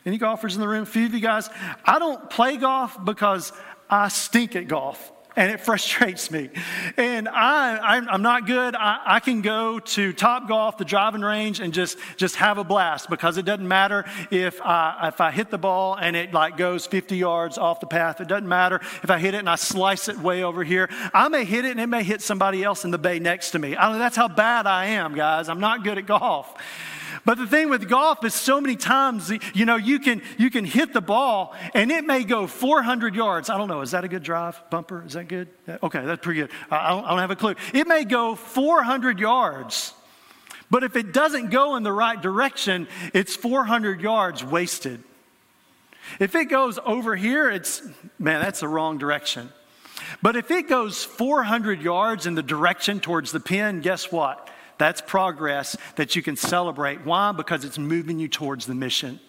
Any 0.04 0.18
golfers 0.18 0.54
in 0.54 0.60
the 0.60 0.68
room? 0.68 0.82
A 0.82 0.86
few 0.86 1.06
of 1.06 1.14
you 1.14 1.20
guys. 1.20 1.48
I 1.84 1.98
don't 2.00 2.28
play 2.28 2.56
golf 2.56 3.04
because 3.04 3.52
I 3.88 4.08
stink 4.08 4.56
at 4.56 4.66
golf 4.66 5.12
and 5.38 5.52
it 5.52 5.60
frustrates 5.68 6.30
me. 6.30 6.50
And 6.96 7.28
I, 7.28 7.98
I'm 7.98 8.22
not 8.22 8.46
good. 8.46 8.74
I, 8.74 9.00
I 9.06 9.20
can 9.20 9.40
go 9.40 9.78
to 9.78 10.12
Top 10.12 10.48
Golf, 10.48 10.76
the 10.76 10.84
driving 10.84 11.22
range, 11.22 11.60
and 11.60 11.72
just, 11.72 11.96
just 12.16 12.36
have 12.36 12.58
a 12.58 12.64
blast 12.64 13.08
because 13.08 13.38
it 13.38 13.44
doesn't 13.44 13.66
matter 13.66 14.04
if 14.30 14.60
I, 14.60 15.08
if 15.08 15.20
I 15.20 15.30
hit 15.30 15.50
the 15.50 15.58
ball 15.58 15.94
and 15.94 16.16
it 16.16 16.34
like 16.34 16.56
goes 16.56 16.86
50 16.86 17.16
yards 17.16 17.56
off 17.56 17.80
the 17.80 17.86
path. 17.86 18.20
It 18.20 18.28
doesn't 18.28 18.48
matter 18.48 18.80
if 19.02 19.10
I 19.10 19.18
hit 19.18 19.34
it 19.34 19.38
and 19.38 19.48
I 19.48 19.54
slice 19.54 20.08
it 20.08 20.18
way 20.18 20.42
over 20.42 20.64
here. 20.64 20.88
I 21.14 21.28
may 21.28 21.44
hit 21.44 21.64
it 21.64 21.70
and 21.70 21.80
it 21.80 21.86
may 21.86 22.02
hit 22.02 22.20
somebody 22.20 22.64
else 22.64 22.84
in 22.84 22.90
the 22.90 22.98
bay 22.98 23.20
next 23.20 23.52
to 23.52 23.58
me. 23.58 23.76
I 23.76 23.96
that's 23.96 24.16
how 24.16 24.28
bad 24.28 24.66
I 24.66 24.86
am, 24.86 25.14
guys. 25.14 25.48
I'm 25.48 25.60
not 25.60 25.84
good 25.84 25.98
at 25.98 26.06
golf. 26.06 26.54
But 27.28 27.36
the 27.36 27.46
thing 27.46 27.68
with 27.68 27.90
golf 27.90 28.24
is 28.24 28.32
so 28.32 28.58
many 28.58 28.74
times, 28.74 29.30
you 29.52 29.66
know, 29.66 29.76
you 29.76 29.98
can, 29.98 30.22
you 30.38 30.48
can 30.48 30.64
hit 30.64 30.94
the 30.94 31.02
ball 31.02 31.54
and 31.74 31.92
it 31.92 32.06
may 32.06 32.24
go 32.24 32.46
400 32.46 33.14
yards. 33.14 33.50
I 33.50 33.58
don't 33.58 33.68
know. 33.68 33.82
Is 33.82 33.90
that 33.90 34.02
a 34.02 34.08
good 34.08 34.22
drive 34.22 34.58
bumper? 34.70 35.04
Is 35.04 35.12
that 35.12 35.28
good? 35.28 35.48
Okay, 35.68 36.06
that's 36.06 36.22
pretty 36.22 36.40
good. 36.40 36.50
I 36.70 36.88
don't, 36.88 37.04
I 37.04 37.10
don't 37.10 37.18
have 37.18 37.30
a 37.30 37.36
clue. 37.36 37.54
It 37.74 37.86
may 37.86 38.04
go 38.04 38.34
400 38.34 39.20
yards. 39.20 39.92
But 40.70 40.84
if 40.84 40.96
it 40.96 41.12
doesn't 41.12 41.50
go 41.50 41.76
in 41.76 41.82
the 41.82 41.92
right 41.92 42.18
direction, 42.18 42.88
it's 43.12 43.36
400 43.36 44.00
yards 44.00 44.42
wasted. 44.42 45.04
If 46.18 46.34
it 46.34 46.46
goes 46.46 46.78
over 46.82 47.14
here, 47.14 47.50
it's, 47.50 47.82
man, 48.18 48.40
that's 48.40 48.60
the 48.60 48.68
wrong 48.68 48.96
direction. 48.96 49.50
But 50.22 50.36
if 50.36 50.50
it 50.50 50.66
goes 50.66 51.04
400 51.04 51.82
yards 51.82 52.24
in 52.24 52.36
the 52.36 52.42
direction 52.42 53.00
towards 53.00 53.32
the 53.32 53.40
pin, 53.40 53.82
guess 53.82 54.10
what? 54.10 54.48
That's 54.78 55.00
progress 55.00 55.76
that 55.96 56.16
you 56.16 56.22
can 56.22 56.36
celebrate. 56.36 57.04
Why? 57.04 57.32
Because 57.32 57.64
it's 57.64 57.78
moving 57.78 58.18
you 58.18 58.28
towards 58.28 58.66
the 58.66 58.74
mission. 58.74 59.20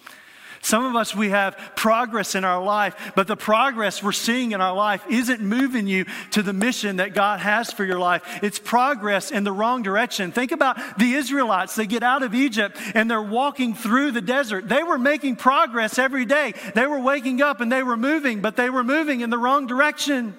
Some 0.61 0.83
of 0.83 0.95
us, 0.95 1.15
we 1.15 1.29
have 1.29 1.57
progress 1.75 2.35
in 2.35 2.43
our 2.43 2.61
life, 2.61 3.13
but 3.15 3.27
the 3.27 3.37
progress 3.37 4.03
we're 4.03 4.11
seeing 4.11 4.51
in 4.51 4.59
our 4.59 4.75
life 4.75 5.03
isn't 5.09 5.39
moving 5.39 5.87
you 5.87 6.05
to 6.31 6.43
the 6.43 6.51
mission 6.51 6.97
that 6.97 7.13
God 7.13 7.39
has 7.39 7.71
for 7.71 7.85
your 7.85 7.99
life. 7.99 8.23
It's 8.43 8.59
progress 8.59 9.31
in 9.31 9.45
the 9.45 9.53
wrong 9.53 9.83
direction. 9.83 10.31
Think 10.31 10.51
about 10.51 10.99
the 10.99 11.13
Israelites. 11.13 11.75
They 11.75 11.87
get 11.87 12.03
out 12.03 12.23
of 12.23 12.35
Egypt 12.35 12.77
and 12.93 13.09
they're 13.09 13.21
walking 13.21 13.73
through 13.73 14.11
the 14.11 14.21
desert. 14.21 14.67
They 14.67 14.83
were 14.83 14.97
making 14.97 15.37
progress 15.37 15.97
every 15.97 16.25
day. 16.25 16.53
They 16.75 16.87
were 16.87 16.99
waking 16.99 17.41
up 17.41 17.61
and 17.61 17.71
they 17.71 17.83
were 17.83 17.97
moving, 17.97 18.41
but 18.41 18.57
they 18.57 18.69
were 18.69 18.83
moving 18.83 19.21
in 19.21 19.29
the 19.29 19.37
wrong 19.37 19.65
direction. 19.65 20.35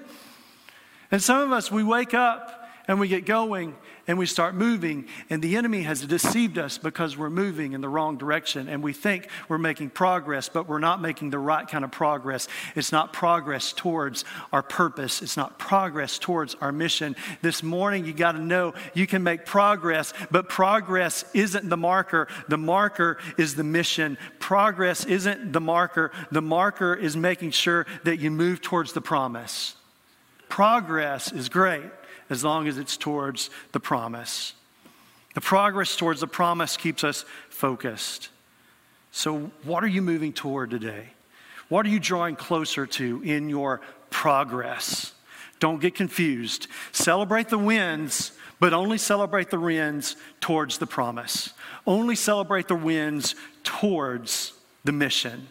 And 1.11 1.23
some 1.23 1.41
of 1.41 1.51
us, 1.51 1.73
we 1.73 1.83
wake 1.83 2.13
up 2.13 2.69
and 2.87 3.01
we 3.01 3.09
get 3.09 3.25
going 3.25 3.75
and 4.11 4.19
we 4.19 4.27
start 4.27 4.57
moving, 4.57 5.07
and 5.31 5.41
the 5.41 5.57
enemy 5.57 5.83
has 5.83 6.01
deceived 6.01 6.59
us 6.59 6.79
because 6.79 7.17
we're 7.17 7.31
moving 7.31 7.75
in 7.75 7.81
the 7.81 7.89
wrong 7.89 8.19
direction 8.19 8.69
and 8.69 8.83
we 8.83 8.93
think 8.93 9.29
we're 9.49 9.57
making 9.57 9.89
progress, 9.89 10.49
but 10.49 10.67
we're 10.67 10.81
not 10.81 11.01
making 11.01 11.31
the 11.31 11.39
right 11.39 11.69
kind 11.69 11.85
of 11.85 11.93
progress. 11.93 12.49
It's 12.75 12.91
not 12.91 13.13
progress 13.13 13.73
towards 13.73 14.25
our 14.53 14.65
purpose, 14.65 15.23
it's 15.23 15.37
not 15.37 15.61
progress 15.61 16.19
towards 16.19 16.57
our 16.57 16.73
mission. 16.73 17.15
This 17.41 17.63
morning, 17.63 18.05
you 18.05 18.13
got 18.13 18.33
to 18.33 18.41
know 18.41 18.75
you 18.95 19.07
can 19.07 19.23
make 19.23 19.47
progress, 19.47 20.13
but 20.29 20.49
progress 20.49 21.25
isn't 21.33 21.69
the 21.69 21.77
marker. 21.77 22.27
The 22.49 22.59
marker 22.59 23.19
is 23.39 23.55
the 23.55 23.63
mission. 23.63 24.19
Progress 24.41 25.05
isn't 25.05 25.53
the 25.53 25.61
marker, 25.61 26.11
the 26.33 26.43
marker 26.43 26.97
is 26.97 27.17
making 27.17 27.53
sure 27.53 27.87
that 28.03 28.19
you 28.19 28.33
move 28.33 28.61
towards 28.61 28.93
the 28.93 29.01
promise. 29.01 29.77
Progress 30.49 31.31
is 31.31 31.49
great 31.49 31.93
as 32.31 32.45
long 32.45 32.69
as 32.69 32.79
it's 32.79 32.97
towards 32.97 33.51
the 33.73 33.81
promise. 33.81 34.55
The 35.35 35.41
progress 35.41 35.97
towards 35.97 36.21
the 36.21 36.27
promise 36.27 36.77
keeps 36.77 37.05
us 37.05 37.25
focused. 37.51 38.31
So, 39.13 39.51
what 39.65 39.85
are 39.85 39.89
you 39.89 40.03
moving 40.03 40.33
toward 40.33 40.71
today? 40.71 41.09
What 41.69 41.87
are 41.87 41.89
you 41.89 42.01
drawing 42.01 42.37
closer 42.37 42.87
to 42.87 43.23
in 43.23 43.49
your 43.49 43.81
progress? 44.11 45.13
Don't 45.59 45.81
get 45.81 45.95
confused. 45.95 46.67
Celebrate 46.91 47.49
the 47.49 47.59
wins, 47.59 48.33
but 48.59 48.73
only 48.73 48.99
celebrate 48.99 49.51
the 49.51 49.61
wins 49.61 50.17
towards 50.41 50.79
the 50.79 50.87
promise. 50.87 51.51
Only 51.87 52.17
celebrate 52.17 52.67
the 52.67 52.75
wins 52.75 53.35
towards 53.63 54.53
the 54.85 54.93
mission. 54.93 55.49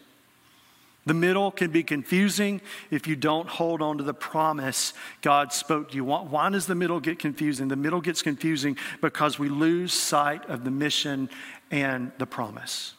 The 1.05 1.13
middle 1.13 1.51
can 1.51 1.71
be 1.71 1.81
confusing 1.81 2.61
if 2.91 3.07
you 3.07 3.15
don't 3.15 3.47
hold 3.47 3.81
on 3.81 3.97
to 3.97 4.03
the 4.03 4.13
promise 4.13 4.93
God 5.21 5.53
spoke 5.53 5.89
to 5.91 5.95
you. 5.95 6.03
Why 6.03 6.49
does 6.49 6.67
the 6.67 6.75
middle 6.75 6.99
get 6.99 7.19
confusing? 7.19 7.67
The 7.67 7.75
middle 7.75 8.01
gets 8.01 8.21
confusing 8.21 8.77
because 9.01 9.39
we 9.39 9.49
lose 9.49 9.93
sight 9.93 10.45
of 10.49 10.63
the 10.65 10.71
mission 10.71 11.29
and 11.71 12.11
the 12.17 12.25
promise. 12.25 12.93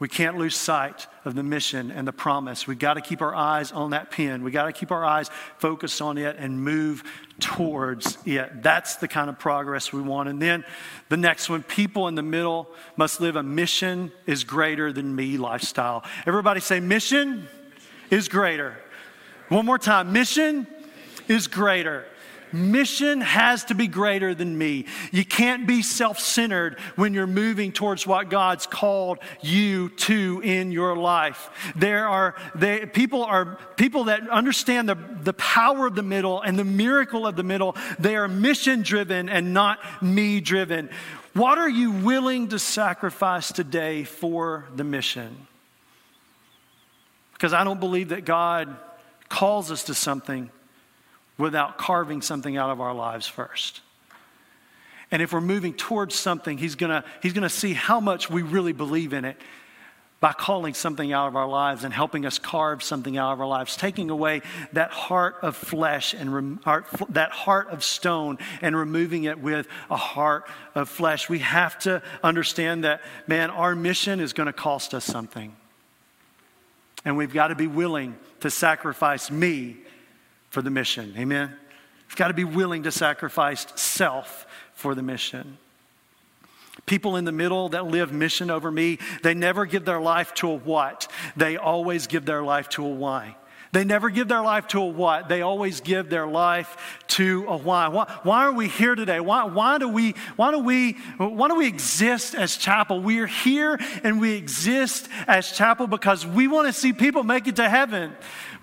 We 0.00 0.08
can't 0.08 0.36
lose 0.36 0.56
sight 0.56 1.06
of 1.24 1.36
the 1.36 1.44
mission 1.44 1.92
and 1.92 2.06
the 2.06 2.12
promise. 2.12 2.66
We've 2.66 2.78
got 2.78 2.94
to 2.94 3.00
keep 3.00 3.22
our 3.22 3.34
eyes 3.34 3.70
on 3.70 3.90
that 3.90 4.10
pen. 4.10 4.42
We've 4.42 4.52
got 4.52 4.66
to 4.66 4.72
keep 4.72 4.90
our 4.90 5.04
eyes 5.04 5.30
focused 5.58 6.02
on 6.02 6.18
it 6.18 6.36
and 6.36 6.60
move 6.60 7.04
towards 7.38 8.18
it. 8.26 8.62
That's 8.62 8.96
the 8.96 9.06
kind 9.06 9.30
of 9.30 9.38
progress 9.38 9.92
we 9.92 10.02
want. 10.02 10.28
And 10.28 10.42
then 10.42 10.64
the 11.10 11.16
next 11.16 11.48
one 11.48 11.62
people 11.62 12.08
in 12.08 12.16
the 12.16 12.22
middle 12.22 12.68
must 12.96 13.20
live 13.20 13.36
a 13.36 13.42
mission 13.42 14.10
is 14.26 14.42
greater 14.42 14.92
than 14.92 15.14
me 15.14 15.36
lifestyle. 15.36 16.04
Everybody 16.26 16.60
say, 16.60 16.80
mission 16.80 17.46
is 18.10 18.28
greater. 18.28 18.76
One 19.48 19.64
more 19.64 19.78
time, 19.78 20.12
mission 20.12 20.66
is 21.28 21.46
greater. 21.46 22.04
Mission 22.54 23.20
has 23.20 23.64
to 23.64 23.74
be 23.74 23.86
greater 23.86 24.34
than 24.34 24.56
me. 24.56 24.86
You 25.10 25.24
can't 25.24 25.66
be 25.66 25.82
self 25.82 26.18
centered 26.18 26.78
when 26.96 27.12
you're 27.12 27.26
moving 27.26 27.72
towards 27.72 28.06
what 28.06 28.30
God's 28.30 28.66
called 28.66 29.18
you 29.42 29.88
to 29.90 30.40
in 30.44 30.72
your 30.72 30.96
life. 30.96 31.50
There 31.76 32.08
are 32.08 32.34
they, 32.54 32.86
people 32.86 33.24
are 33.24 33.58
people 33.76 34.04
that 34.04 34.28
understand 34.30 34.88
the, 34.88 34.96
the 35.22 35.32
power 35.32 35.86
of 35.86 35.94
the 35.94 36.02
middle 36.02 36.40
and 36.40 36.58
the 36.58 36.64
miracle 36.64 37.26
of 37.26 37.36
the 37.36 37.42
middle. 37.42 37.76
They 37.98 38.16
are 38.16 38.28
mission 38.28 38.82
driven 38.82 39.28
and 39.28 39.52
not 39.52 39.78
me 40.02 40.40
driven. 40.40 40.90
What 41.34 41.58
are 41.58 41.68
you 41.68 41.90
willing 41.90 42.48
to 42.48 42.58
sacrifice 42.60 43.50
today 43.50 44.04
for 44.04 44.66
the 44.76 44.84
mission? 44.84 45.48
Because 47.32 47.52
I 47.52 47.64
don't 47.64 47.80
believe 47.80 48.10
that 48.10 48.24
God 48.24 48.76
calls 49.28 49.72
us 49.72 49.84
to 49.84 49.94
something 49.94 50.50
without 51.38 51.78
carving 51.78 52.22
something 52.22 52.56
out 52.56 52.70
of 52.70 52.80
our 52.80 52.94
lives 52.94 53.26
first. 53.26 53.80
And 55.10 55.22
if 55.22 55.32
we're 55.32 55.40
moving 55.40 55.74
towards 55.74 56.14
something, 56.14 56.58
he's 56.58 56.74
gonna, 56.74 57.04
he's 57.22 57.32
gonna 57.32 57.48
see 57.48 57.72
how 57.72 58.00
much 58.00 58.30
we 58.30 58.42
really 58.42 58.72
believe 58.72 59.12
in 59.12 59.24
it 59.24 59.36
by 60.24 60.32
calling 60.32 60.72
something 60.72 61.12
out 61.12 61.28
of 61.28 61.36
our 61.36 61.46
lives 61.46 61.84
and 61.84 61.92
helping 61.92 62.24
us 62.24 62.38
carve 62.38 62.82
something 62.82 63.18
out 63.18 63.34
of 63.34 63.42
our 63.42 63.46
lives, 63.46 63.76
taking 63.76 64.08
away 64.08 64.40
that 64.72 64.90
heart 64.90 65.36
of 65.42 65.54
flesh 65.54 66.14
and 66.14 66.34
rem, 66.34 66.60
heart, 66.64 66.86
that 67.10 67.30
heart 67.30 67.68
of 67.68 67.84
stone 67.84 68.38
and 68.62 68.74
removing 68.74 69.24
it 69.24 69.38
with 69.38 69.68
a 69.90 69.96
heart 69.96 70.48
of 70.74 70.88
flesh. 70.88 71.28
We 71.28 71.40
have 71.40 71.78
to 71.80 72.00
understand 72.22 72.84
that, 72.84 73.02
man, 73.26 73.50
our 73.50 73.76
mission 73.76 74.18
is 74.18 74.32
going 74.32 74.46
to 74.46 74.54
cost 74.54 74.94
us 74.94 75.04
something. 75.04 75.54
And 77.04 77.18
we've 77.18 77.34
got 77.34 77.48
to 77.48 77.54
be 77.54 77.66
willing 77.66 78.16
to 78.40 78.50
sacrifice 78.50 79.30
me 79.30 79.76
for 80.54 80.62
the 80.62 80.70
mission. 80.70 81.12
Amen? 81.18 81.54
You've 82.08 82.16
got 82.16 82.28
to 82.28 82.34
be 82.34 82.44
willing 82.44 82.84
to 82.84 82.92
sacrifice 82.92 83.66
self 83.74 84.46
for 84.74 84.94
the 84.94 85.02
mission. 85.02 85.58
People 86.86 87.16
in 87.16 87.24
the 87.24 87.32
middle 87.32 87.70
that 87.70 87.86
live 87.86 88.12
mission 88.12 88.50
over 88.50 88.70
me, 88.70 88.98
they 89.24 89.34
never 89.34 89.66
give 89.66 89.84
their 89.84 90.00
life 90.00 90.32
to 90.34 90.50
a 90.50 90.54
what. 90.54 91.08
They 91.36 91.56
always 91.56 92.06
give 92.06 92.24
their 92.24 92.42
life 92.42 92.68
to 92.70 92.84
a 92.84 92.88
why. 92.88 93.36
They 93.74 93.82
never 93.82 94.08
give 94.08 94.28
their 94.28 94.42
life 94.42 94.68
to 94.68 94.82
a 94.82 94.86
what. 94.86 95.28
They 95.28 95.42
always 95.42 95.80
give 95.80 96.08
their 96.08 96.28
life 96.28 97.00
to 97.08 97.44
a 97.48 97.56
why. 97.56 97.88
Why, 97.88 98.04
why 98.22 98.44
are 98.44 98.52
we 98.52 98.68
here 98.68 98.94
today? 98.94 99.18
Why, 99.18 99.42
why, 99.42 99.78
do 99.78 99.88
we, 99.88 100.14
why, 100.36 100.52
do 100.52 100.60
we, 100.60 100.92
why 101.18 101.48
do 101.48 101.56
we 101.56 101.66
exist 101.66 102.36
as 102.36 102.56
chapel? 102.56 103.00
We 103.00 103.18
are 103.18 103.26
here 103.26 103.76
and 104.04 104.20
we 104.20 104.34
exist 104.34 105.08
as 105.26 105.50
chapel 105.50 105.88
because 105.88 106.24
we 106.24 106.46
want 106.46 106.68
to 106.68 106.72
see 106.72 106.92
people 106.92 107.24
make 107.24 107.48
it 107.48 107.56
to 107.56 107.68
heaven. 107.68 108.12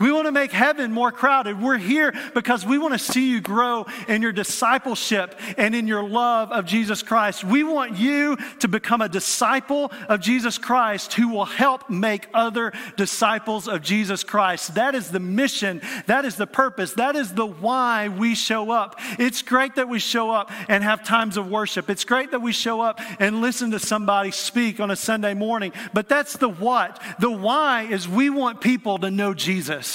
We 0.01 0.11
want 0.11 0.25
to 0.25 0.31
make 0.31 0.51
heaven 0.51 0.91
more 0.91 1.11
crowded. 1.11 1.61
We're 1.61 1.77
here 1.77 2.11
because 2.33 2.65
we 2.65 2.79
want 2.79 2.93
to 2.93 2.99
see 2.99 3.29
you 3.29 3.39
grow 3.39 3.85
in 4.07 4.23
your 4.23 4.31
discipleship 4.31 5.39
and 5.57 5.75
in 5.75 5.85
your 5.85 6.03
love 6.03 6.51
of 6.51 6.65
Jesus 6.65 7.03
Christ. 7.03 7.43
We 7.43 7.63
want 7.63 7.97
you 7.97 8.35
to 8.59 8.67
become 8.67 9.01
a 9.01 9.09
disciple 9.09 9.91
of 10.09 10.19
Jesus 10.19 10.57
Christ 10.57 11.13
who 11.13 11.29
will 11.29 11.45
help 11.45 11.87
make 11.89 12.27
other 12.33 12.73
disciples 12.97 13.67
of 13.67 13.83
Jesus 13.83 14.23
Christ. 14.23 14.73
That 14.73 14.95
is 14.95 15.11
the 15.11 15.19
mission. 15.19 15.81
That 16.07 16.25
is 16.25 16.35
the 16.35 16.47
purpose. 16.47 16.93
That 16.93 17.15
is 17.15 17.33
the 17.33 17.45
why 17.45 18.07
we 18.07 18.33
show 18.33 18.71
up. 18.71 18.99
It's 19.19 19.43
great 19.43 19.75
that 19.75 19.87
we 19.87 19.99
show 19.99 20.31
up 20.31 20.49
and 20.67 20.83
have 20.83 21.03
times 21.03 21.37
of 21.37 21.47
worship. 21.47 21.91
It's 21.91 22.05
great 22.05 22.31
that 22.31 22.41
we 22.41 22.53
show 22.53 22.81
up 22.81 22.99
and 23.19 23.41
listen 23.41 23.69
to 23.71 23.79
somebody 23.79 24.31
speak 24.31 24.79
on 24.79 24.89
a 24.89 24.95
Sunday 24.95 25.35
morning. 25.35 25.73
But 25.93 26.09
that's 26.09 26.37
the 26.37 26.49
what. 26.49 26.99
The 27.19 27.29
why 27.29 27.83
is 27.83 28.07
we 28.07 28.31
want 28.31 28.61
people 28.61 28.97
to 28.97 29.11
know 29.11 29.35
Jesus. 29.35 29.90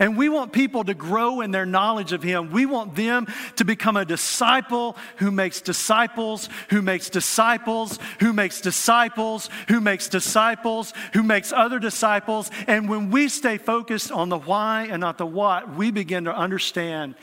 And 0.00 0.16
we 0.16 0.30
want 0.30 0.52
people 0.52 0.82
to 0.84 0.94
grow 0.94 1.42
in 1.42 1.50
their 1.50 1.66
knowledge 1.66 2.12
of 2.12 2.22
Him. 2.22 2.50
We 2.50 2.64
want 2.64 2.96
them 2.96 3.26
to 3.56 3.64
become 3.66 3.98
a 3.98 4.04
disciple 4.06 4.96
who 5.16 5.30
makes 5.30 5.60
disciples, 5.60 6.48
who 6.70 6.80
makes 6.80 7.10
disciples, 7.10 7.98
who 8.18 8.32
makes 8.32 8.62
disciples, 8.62 9.50
who 9.68 9.80
makes 9.80 10.08
disciples, 10.08 10.94
who 11.12 11.22
makes 11.22 11.52
other 11.52 11.78
disciples. 11.78 12.50
And 12.66 12.88
when 12.88 13.10
we 13.10 13.28
stay 13.28 13.58
focused 13.58 14.10
on 14.10 14.30
the 14.30 14.38
why 14.38 14.88
and 14.90 15.00
not 15.00 15.18
the 15.18 15.26
what, 15.26 15.76
we 15.76 15.90
begin 15.90 16.24
to 16.24 16.34
understand 16.34 17.14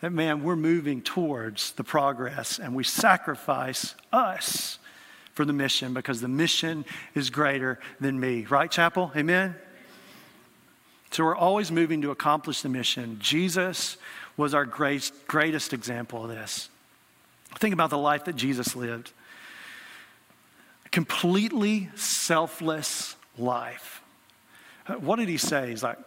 that, 0.00 0.10
man, 0.10 0.42
we're 0.42 0.56
moving 0.56 1.02
towards 1.02 1.72
the 1.72 1.84
progress 1.84 2.58
and 2.58 2.74
we 2.74 2.82
sacrifice 2.82 3.94
us 4.12 4.80
for 5.34 5.44
the 5.44 5.52
mission 5.52 5.94
because 5.94 6.20
the 6.20 6.28
mission 6.28 6.84
is 7.14 7.30
greater 7.30 7.78
than 8.00 8.18
me. 8.18 8.44
Right, 8.44 8.70
chapel? 8.70 9.12
Amen? 9.16 9.54
So 11.14 11.22
we're 11.22 11.36
always 11.36 11.70
moving 11.70 12.02
to 12.02 12.10
accomplish 12.10 12.62
the 12.62 12.68
mission. 12.68 13.18
Jesus 13.20 13.98
was 14.36 14.52
our 14.52 14.64
great, 14.64 15.12
greatest 15.28 15.72
example 15.72 16.24
of 16.24 16.28
this. 16.28 16.68
Think 17.60 17.72
about 17.72 17.90
the 17.90 17.98
life 17.98 18.24
that 18.24 18.34
Jesus 18.34 18.74
lived 18.74 19.12
completely 20.90 21.88
selfless 21.94 23.14
life. 23.38 24.02
What 24.98 25.20
did 25.20 25.28
he 25.28 25.36
say? 25.36 25.70
He's 25.70 25.84
like, 25.84 25.98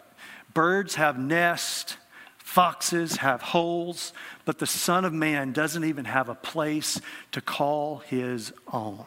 birds 0.54 0.96
have 0.96 1.18
nests, 1.18 1.96
foxes 2.38 3.16
have 3.16 3.42
holes, 3.42 4.12
but 4.44 4.60
the 4.60 4.68
Son 4.68 5.06
of 5.06 5.14
Man 5.14 5.54
doesn't 5.54 5.86
even 5.86 6.04
have 6.04 6.28
a 6.28 6.36
place 6.36 7.00
to 7.32 7.40
call 7.40 8.00
his 8.00 8.52
own. 8.74 9.06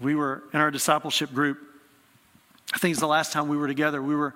We 0.00 0.14
were 0.14 0.42
in 0.54 0.60
our 0.60 0.70
discipleship 0.70 1.34
group 1.34 1.58
I 2.72 2.78
think 2.78 2.92
it's 2.92 3.00
the 3.00 3.06
last 3.06 3.32
time 3.32 3.48
we 3.48 3.56
were 3.56 3.68
together. 3.68 4.02
We 4.02 4.16
were 4.16 4.34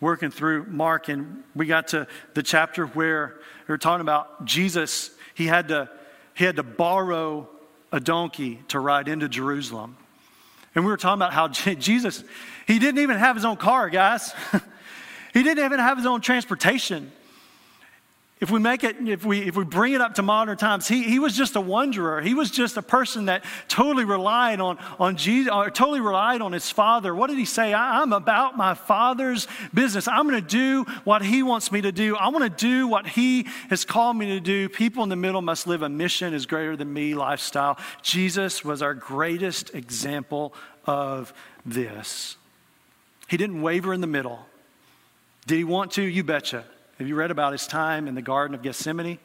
working 0.00 0.30
through 0.30 0.66
Mark, 0.66 1.08
and 1.08 1.42
we 1.54 1.66
got 1.66 1.88
to 1.88 2.06
the 2.34 2.42
chapter 2.42 2.86
where 2.86 3.40
we 3.68 3.72
were 3.72 3.78
talking 3.78 4.00
about 4.00 4.44
Jesus. 4.44 5.10
He 5.34 5.46
had 5.46 5.68
to, 5.68 5.88
he 6.34 6.44
had 6.44 6.56
to 6.56 6.62
borrow 6.62 7.48
a 7.90 8.00
donkey 8.00 8.60
to 8.68 8.80
ride 8.80 9.08
into 9.08 9.28
Jerusalem. 9.28 9.96
And 10.74 10.84
we 10.84 10.90
were 10.90 10.96
talking 10.96 11.18
about 11.18 11.32
how 11.32 11.48
Jesus, 11.48 12.24
he 12.66 12.78
didn't 12.78 13.00
even 13.00 13.18
have 13.18 13.36
his 13.36 13.44
own 13.44 13.56
car, 13.56 13.90
guys. 13.90 14.32
he 15.32 15.42
didn't 15.42 15.64
even 15.64 15.78
have 15.78 15.98
his 15.98 16.06
own 16.06 16.20
transportation 16.20 17.12
if 18.42 18.50
we 18.50 18.58
make 18.58 18.82
it, 18.82 18.96
if 19.06 19.24
we, 19.24 19.46
if 19.46 19.54
we 19.54 19.62
bring 19.62 19.92
it 19.92 20.00
up 20.00 20.14
to 20.14 20.22
modern 20.22 20.56
times, 20.56 20.88
he, 20.88 21.04
he 21.04 21.20
was 21.20 21.36
just 21.36 21.54
a 21.54 21.60
wanderer. 21.60 22.20
He 22.20 22.34
was 22.34 22.50
just 22.50 22.76
a 22.76 22.82
person 22.82 23.26
that 23.26 23.44
totally 23.68 24.04
relied 24.04 24.60
on, 24.60 24.78
on 24.98 25.16
Jesus, 25.16 25.52
or 25.52 25.70
totally 25.70 26.00
relied 26.00 26.42
on 26.42 26.50
his 26.50 26.68
father. 26.68 27.14
What 27.14 27.30
did 27.30 27.38
he 27.38 27.44
say? 27.44 27.72
I, 27.72 28.02
am 28.02 28.12
about 28.12 28.56
my 28.56 28.74
father's 28.74 29.46
business. 29.72 30.08
I'm 30.08 30.28
going 30.28 30.44
to 30.44 30.48
do 30.48 30.82
what 31.04 31.22
he 31.22 31.44
wants 31.44 31.70
me 31.70 31.82
to 31.82 31.92
do. 31.92 32.16
I 32.16 32.30
want 32.30 32.42
to 32.42 32.66
do 32.66 32.88
what 32.88 33.06
he 33.06 33.46
has 33.70 33.84
called 33.84 34.16
me 34.16 34.26
to 34.30 34.40
do. 34.40 34.68
People 34.68 35.04
in 35.04 35.08
the 35.08 35.14
middle 35.14 35.40
must 35.40 35.68
live 35.68 35.82
a 35.82 35.88
mission 35.88 36.34
is 36.34 36.44
greater 36.44 36.76
than 36.76 36.92
me 36.92 37.14
lifestyle. 37.14 37.78
Jesus 38.02 38.64
was 38.64 38.82
our 38.82 38.92
greatest 38.92 39.72
example 39.72 40.52
of 40.84 41.32
this. 41.64 42.36
He 43.28 43.36
didn't 43.36 43.62
waver 43.62 43.94
in 43.94 44.00
the 44.00 44.08
middle. 44.08 44.40
Did 45.46 45.58
he 45.58 45.64
want 45.64 45.92
to? 45.92 46.02
You 46.02 46.24
betcha. 46.24 46.64
Have 47.02 47.08
you 47.08 47.16
read 47.16 47.32
about 47.32 47.50
his 47.50 47.66
time 47.66 48.06
in 48.06 48.14
the 48.14 48.22
Garden 48.22 48.54
of 48.54 48.62
Gethsemane? 48.62 49.18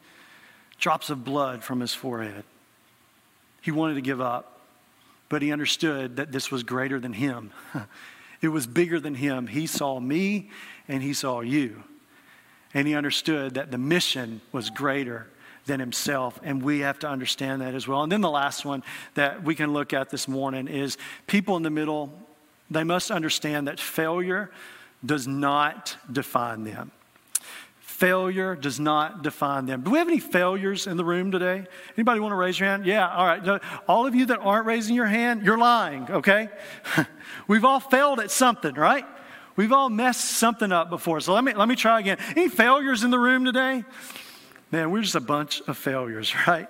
Drops 0.79 1.11
of 1.11 1.23
blood 1.23 1.63
from 1.63 1.79
his 1.79 1.93
forehead. 1.93 2.43
He 3.61 3.69
wanted 3.69 3.93
to 3.93 4.01
give 4.01 4.19
up, 4.19 4.61
but 5.29 5.43
he 5.43 5.51
understood 5.51 6.15
that 6.15 6.31
this 6.31 6.49
was 6.49 6.63
greater 6.63 6.99
than 6.99 7.13
him. 7.13 7.51
it 8.41 8.47
was 8.47 8.65
bigger 8.65 8.99
than 8.99 9.13
him. 9.13 9.45
He 9.45 9.67
saw 9.67 9.99
me 9.99 10.49
and 10.87 11.03
he 11.03 11.13
saw 11.13 11.41
you. 11.41 11.83
And 12.73 12.87
he 12.87 12.95
understood 12.95 13.53
that 13.53 13.69
the 13.69 13.77
mission 13.77 14.41
was 14.51 14.71
greater 14.71 15.27
than 15.67 15.79
himself. 15.79 16.39
And 16.41 16.63
we 16.63 16.79
have 16.79 16.97
to 17.01 17.07
understand 17.07 17.61
that 17.61 17.75
as 17.75 17.87
well. 17.87 18.01
And 18.01 18.11
then 18.11 18.21
the 18.21 18.27
last 18.31 18.65
one 18.65 18.81
that 19.13 19.43
we 19.43 19.53
can 19.53 19.71
look 19.71 19.93
at 19.93 20.09
this 20.09 20.27
morning 20.27 20.67
is 20.67 20.97
people 21.27 21.55
in 21.57 21.61
the 21.61 21.69
middle, 21.69 22.11
they 22.71 22.83
must 22.83 23.11
understand 23.11 23.67
that 23.67 23.79
failure 23.79 24.49
does 25.05 25.27
not 25.27 25.95
define 26.11 26.63
them. 26.63 26.91
Failure 27.97 28.55
does 28.55 28.79
not 28.79 29.23
define 29.23 29.65
them. 29.65 29.81
Do 29.81 29.89
we 29.89 29.97
have 29.97 30.07
any 30.07 30.19
failures 30.19 30.85
in 30.85 30.97
the 30.97 31.03
room 31.03 31.31
today? 31.31 31.65
Anybody 31.97 32.19
want 32.19 32.31
to 32.31 32.35
raise 32.35 32.59
your 32.59 32.69
hand? 32.69 32.85
Yeah, 32.85 33.09
all 33.09 33.25
right. 33.25 33.59
All 33.87 34.05
of 34.05 34.13
you 34.13 34.27
that 34.27 34.37
aren't 34.37 34.67
raising 34.67 34.95
your 34.95 35.07
hand, 35.07 35.41
you're 35.43 35.57
lying, 35.57 36.03
okay? 36.11 36.49
We've 37.47 37.65
all 37.65 37.79
failed 37.79 38.19
at 38.19 38.29
something, 38.29 38.75
right? 38.75 39.03
We've 39.55 39.71
all 39.71 39.89
messed 39.89 40.25
something 40.25 40.71
up 40.71 40.91
before. 40.91 41.21
So 41.21 41.33
let 41.33 41.43
me, 41.43 41.55
let 41.55 41.67
me 41.67 41.75
try 41.75 41.99
again. 41.99 42.19
Any 42.35 42.49
failures 42.49 43.03
in 43.03 43.09
the 43.09 43.17
room 43.17 43.45
today? 43.45 43.83
Man, 44.69 44.91
we're 44.91 45.01
just 45.01 45.15
a 45.15 45.19
bunch 45.19 45.61
of 45.61 45.75
failures, 45.75 46.35
right? 46.47 46.69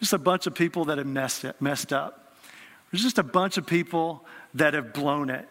Just 0.00 0.14
a 0.14 0.18
bunch 0.18 0.46
of 0.46 0.54
people 0.54 0.86
that 0.86 0.96
have 0.96 1.06
messed, 1.06 1.44
it, 1.44 1.60
messed 1.60 1.92
up. 1.92 2.34
There's 2.90 3.02
just 3.02 3.18
a 3.18 3.22
bunch 3.22 3.58
of 3.58 3.66
people 3.66 4.24
that 4.54 4.72
have 4.72 4.94
blown 4.94 5.28
it. 5.28 5.46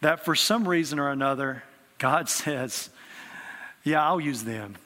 That 0.00 0.24
for 0.24 0.36
some 0.36 0.68
reason 0.68 1.00
or 1.00 1.10
another, 1.10 1.64
God 1.98 2.28
says, 2.28 2.90
yeah, 3.84 4.06
I'll 4.06 4.20
use 4.20 4.44
them. 4.44 4.76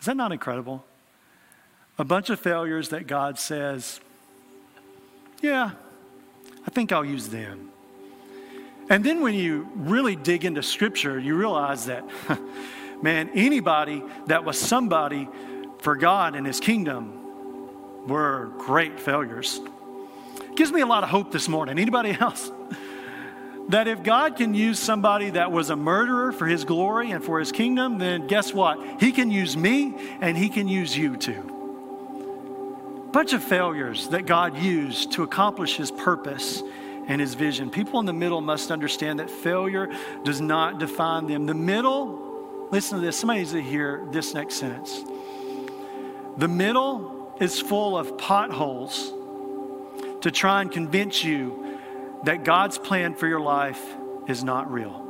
Is 0.00 0.06
that 0.06 0.16
not 0.16 0.32
incredible? 0.32 0.84
A 1.98 2.04
bunch 2.04 2.28
of 2.30 2.40
failures 2.40 2.90
that 2.90 3.06
God 3.06 3.38
says, 3.38 4.00
yeah, 5.40 5.70
I 6.66 6.70
think 6.70 6.92
I'll 6.92 7.04
use 7.04 7.28
them. 7.28 7.70
And 8.90 9.02
then 9.02 9.22
when 9.22 9.34
you 9.34 9.68
really 9.74 10.14
dig 10.16 10.44
into 10.44 10.62
Scripture, 10.62 11.18
you 11.18 11.36
realize 11.36 11.86
that, 11.86 12.04
man, 13.02 13.30
anybody 13.34 14.02
that 14.26 14.44
was 14.44 14.60
somebody 14.60 15.28
for 15.78 15.96
God 15.96 16.34
and 16.34 16.46
His 16.46 16.60
kingdom 16.60 18.06
were 18.06 18.50
great 18.58 19.00
failures. 19.00 19.60
Gives 20.54 20.70
me 20.70 20.82
a 20.82 20.86
lot 20.86 21.02
of 21.02 21.08
hope 21.08 21.32
this 21.32 21.48
morning. 21.48 21.78
Anybody 21.78 22.10
else? 22.20 22.50
That 23.68 23.88
if 23.88 24.02
God 24.02 24.36
can 24.36 24.54
use 24.54 24.78
somebody 24.78 25.30
that 25.30 25.50
was 25.50 25.70
a 25.70 25.76
murderer 25.76 26.32
for 26.32 26.46
his 26.46 26.64
glory 26.64 27.10
and 27.10 27.24
for 27.24 27.38
his 27.38 27.50
kingdom, 27.50 27.98
then 27.98 28.26
guess 28.26 28.52
what? 28.52 29.00
He 29.00 29.12
can 29.12 29.30
use 29.30 29.56
me 29.56 29.94
and 30.20 30.36
he 30.36 30.48
can 30.48 30.68
use 30.68 30.96
you 30.96 31.16
too. 31.16 31.50
Bunch 33.12 33.32
of 33.32 33.42
failures 33.42 34.08
that 34.08 34.26
God 34.26 34.58
used 34.58 35.12
to 35.12 35.22
accomplish 35.22 35.76
his 35.76 35.90
purpose 35.90 36.62
and 37.06 37.20
his 37.20 37.34
vision. 37.34 37.70
People 37.70 38.00
in 38.00 38.06
the 38.06 38.12
middle 38.12 38.40
must 38.40 38.70
understand 38.70 39.20
that 39.20 39.30
failure 39.30 39.88
does 40.24 40.40
not 40.40 40.78
define 40.78 41.26
them. 41.26 41.46
The 41.46 41.54
middle, 41.54 42.68
listen 42.70 42.98
to 42.98 43.04
this, 43.04 43.16
somebody 43.18 43.40
needs 43.40 43.52
to 43.52 43.62
hear 43.62 44.04
this 44.10 44.34
next 44.34 44.56
sentence. 44.56 45.04
The 46.36 46.48
middle 46.48 47.34
is 47.40 47.60
full 47.60 47.96
of 47.96 48.18
potholes 48.18 49.12
to 50.22 50.30
try 50.30 50.62
and 50.62 50.70
convince 50.70 51.22
you 51.22 51.63
that 52.24 52.42
God's 52.42 52.78
plan 52.78 53.14
for 53.14 53.26
your 53.26 53.40
life 53.40 53.82
is 54.26 54.42
not 54.42 54.70
real. 54.72 55.02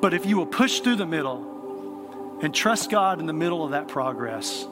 But 0.00 0.14
if 0.14 0.24
you 0.24 0.36
will 0.36 0.46
push 0.46 0.80
through 0.80 0.96
the 0.96 1.06
middle 1.06 2.38
and 2.42 2.54
trust 2.54 2.90
God 2.90 3.18
in 3.18 3.26
the 3.26 3.32
middle 3.32 3.64
of 3.64 3.72
that 3.72 3.88
progress, 3.88 4.66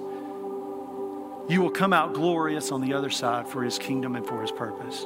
you 1.48 1.60
will 1.60 1.70
come 1.70 1.92
out 1.92 2.14
glorious 2.14 2.70
on 2.70 2.80
the 2.80 2.94
other 2.94 3.10
side 3.10 3.48
for 3.48 3.64
His 3.64 3.78
kingdom 3.78 4.14
and 4.14 4.24
for 4.26 4.40
His 4.42 4.52
purpose. 4.52 5.02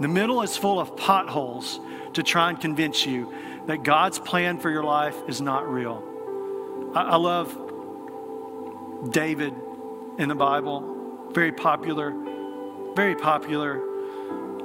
The 0.00 0.08
middle 0.08 0.42
is 0.42 0.56
full 0.56 0.80
of 0.80 0.96
potholes 0.96 1.78
to 2.14 2.24
try 2.24 2.50
and 2.50 2.60
convince 2.60 3.06
you 3.06 3.32
that 3.66 3.84
God's 3.84 4.18
plan 4.18 4.58
for 4.58 4.68
your 4.68 4.82
life 4.82 5.16
is 5.28 5.40
not 5.40 5.70
real. 5.70 6.02
I, 6.94 7.02
I 7.02 7.16
love 7.16 7.56
David 9.10 9.54
in 10.18 10.28
the 10.28 10.34
Bible, 10.34 11.30
very 11.32 11.52
popular, 11.52 12.12
very 12.96 13.14
popular 13.14 13.91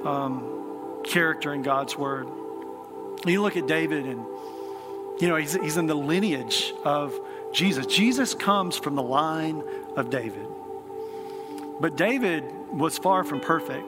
um, 0.08 1.04
character 1.04 1.54
in 1.54 1.62
God's 1.62 1.98
Word. 1.98 2.28
You 3.26 3.42
look 3.42 3.58
at 3.58 3.68
David, 3.68 4.06
and 4.06 4.26
you 5.20 5.28
know 5.28 5.36
he's, 5.36 5.54
he's 5.54 5.78
in 5.78 5.88
the 5.88 5.96
lineage 5.96 6.74
of 6.86 7.20
Jesus. 7.52 7.86
Jesus 7.86 8.34
comes 8.34 8.78
from 8.78 8.96
the 8.96 9.04
line 9.04 9.64
of 9.96 10.10
David, 10.10 10.48
but 11.80 11.96
David 11.98 12.44
was 12.72 12.98
far 12.98 13.24
from 13.24 13.40
perfect. 13.42 13.86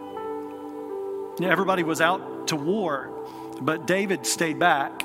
Everybody 1.42 1.84
was 1.84 2.02
out 2.02 2.48
to 2.48 2.58
war, 2.58 3.10
but 3.62 3.88
David 3.88 4.26
stayed 4.26 4.60
back, 4.60 5.04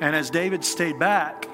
and 0.00 0.16
as 0.16 0.30
David 0.30 0.64
stayed 0.64 0.98
back, 0.98 1.46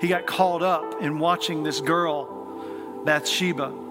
he 0.00 0.08
got 0.08 0.26
called 0.26 0.62
up 0.62 1.00
in 1.00 1.18
watching 1.18 1.62
this 1.62 1.80
girl, 1.80 3.02
Bathsheba 3.04 3.83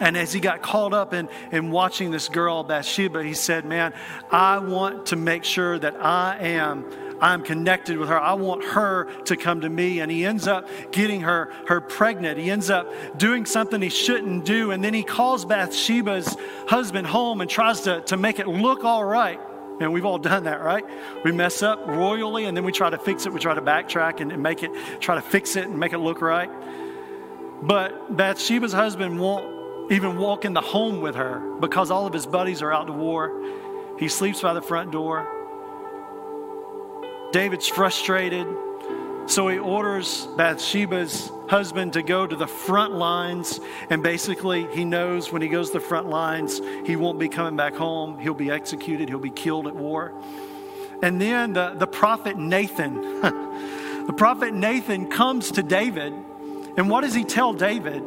and 0.00 0.16
as 0.16 0.32
he 0.32 0.40
got 0.40 0.62
caught 0.62 0.92
up 0.92 1.14
in, 1.14 1.28
in 1.50 1.70
watching 1.70 2.10
this 2.10 2.28
girl, 2.28 2.64
Bathsheba, 2.64 3.22
he 3.22 3.34
said, 3.34 3.64
Man, 3.64 3.92
I 4.30 4.58
want 4.58 5.06
to 5.06 5.16
make 5.16 5.44
sure 5.44 5.78
that 5.78 5.96
I 5.96 6.38
am. 6.38 6.84
I'm 7.20 7.44
connected 7.44 7.98
with 7.98 8.08
her. 8.08 8.20
I 8.20 8.34
want 8.34 8.64
her 8.64 9.04
to 9.26 9.36
come 9.36 9.60
to 9.60 9.70
me. 9.70 10.00
And 10.00 10.10
he 10.10 10.26
ends 10.26 10.48
up 10.48 10.68
getting 10.90 11.20
her, 11.20 11.52
her 11.68 11.80
pregnant. 11.80 12.36
He 12.36 12.50
ends 12.50 12.68
up 12.68 12.92
doing 13.16 13.46
something 13.46 13.80
he 13.80 13.90
shouldn't 13.90 14.44
do. 14.44 14.72
And 14.72 14.82
then 14.82 14.92
he 14.92 15.04
calls 15.04 15.44
Bathsheba's 15.44 16.36
husband 16.66 17.06
home 17.06 17.40
and 17.40 17.48
tries 17.48 17.82
to, 17.82 18.00
to 18.02 18.16
make 18.16 18.40
it 18.40 18.48
look 18.48 18.84
all 18.84 19.04
right. 19.04 19.38
And 19.80 19.92
we've 19.92 20.04
all 20.04 20.18
done 20.18 20.44
that, 20.44 20.62
right? 20.62 20.84
We 21.24 21.30
mess 21.30 21.62
up 21.62 21.86
royally 21.86 22.44
and 22.44 22.56
then 22.56 22.64
we 22.64 22.72
try 22.72 22.90
to 22.90 22.98
fix 22.98 23.24
it. 23.24 23.32
We 23.32 23.38
try 23.38 23.54
to 23.54 23.62
backtrack 23.62 24.20
and, 24.20 24.32
and 24.32 24.42
make 24.42 24.64
it, 24.64 24.72
try 25.00 25.14
to 25.14 25.22
fix 25.22 25.54
it 25.54 25.68
and 25.68 25.78
make 25.78 25.92
it 25.92 25.98
look 25.98 26.20
right. 26.20 26.50
But 27.62 28.16
Bathsheba's 28.16 28.72
husband 28.72 29.20
won't 29.20 29.51
even 29.90 30.16
walk 30.18 30.44
in 30.44 30.52
the 30.52 30.60
home 30.60 31.00
with 31.00 31.14
her 31.14 31.40
because 31.60 31.90
all 31.90 32.06
of 32.06 32.12
his 32.12 32.26
buddies 32.26 32.62
are 32.62 32.72
out 32.72 32.86
to 32.86 32.92
war. 32.92 33.32
He 33.98 34.08
sleeps 34.08 34.40
by 34.40 34.54
the 34.54 34.62
front 34.62 34.90
door. 34.90 35.28
David's 37.32 37.66
frustrated, 37.66 38.46
so 39.26 39.48
he 39.48 39.58
orders 39.58 40.26
Bathsheba's 40.36 41.30
husband 41.48 41.94
to 41.94 42.02
go 42.02 42.26
to 42.26 42.36
the 42.36 42.46
front 42.46 42.94
lines. 42.94 43.60
And 43.90 44.02
basically, 44.02 44.66
he 44.72 44.84
knows 44.84 45.32
when 45.32 45.40
he 45.42 45.48
goes 45.48 45.68
to 45.68 45.74
the 45.74 45.84
front 45.84 46.08
lines, 46.08 46.60
he 46.84 46.96
won't 46.96 47.18
be 47.18 47.28
coming 47.28 47.56
back 47.56 47.74
home. 47.74 48.18
He'll 48.18 48.34
be 48.34 48.50
executed, 48.50 49.08
he'll 49.08 49.18
be 49.18 49.30
killed 49.30 49.66
at 49.66 49.74
war. 49.74 50.12
And 51.02 51.20
then 51.20 51.52
the, 51.54 51.74
the 51.74 51.86
prophet 51.86 52.38
Nathan, 52.38 53.20
the 54.06 54.14
prophet 54.16 54.54
Nathan 54.54 55.10
comes 55.10 55.52
to 55.52 55.62
David. 55.62 56.12
And 56.76 56.88
what 56.88 57.02
does 57.02 57.14
he 57.14 57.24
tell 57.24 57.52
David? 57.52 58.02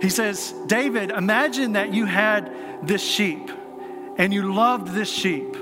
He 0.00 0.08
says, 0.08 0.54
David, 0.66 1.10
imagine 1.10 1.72
that 1.72 1.92
you 1.92 2.06
had 2.06 2.52
this 2.82 3.02
sheep 3.02 3.50
and 4.16 4.32
you 4.32 4.52
loved 4.52 4.88
this 4.88 5.12
sheep. 5.12 5.56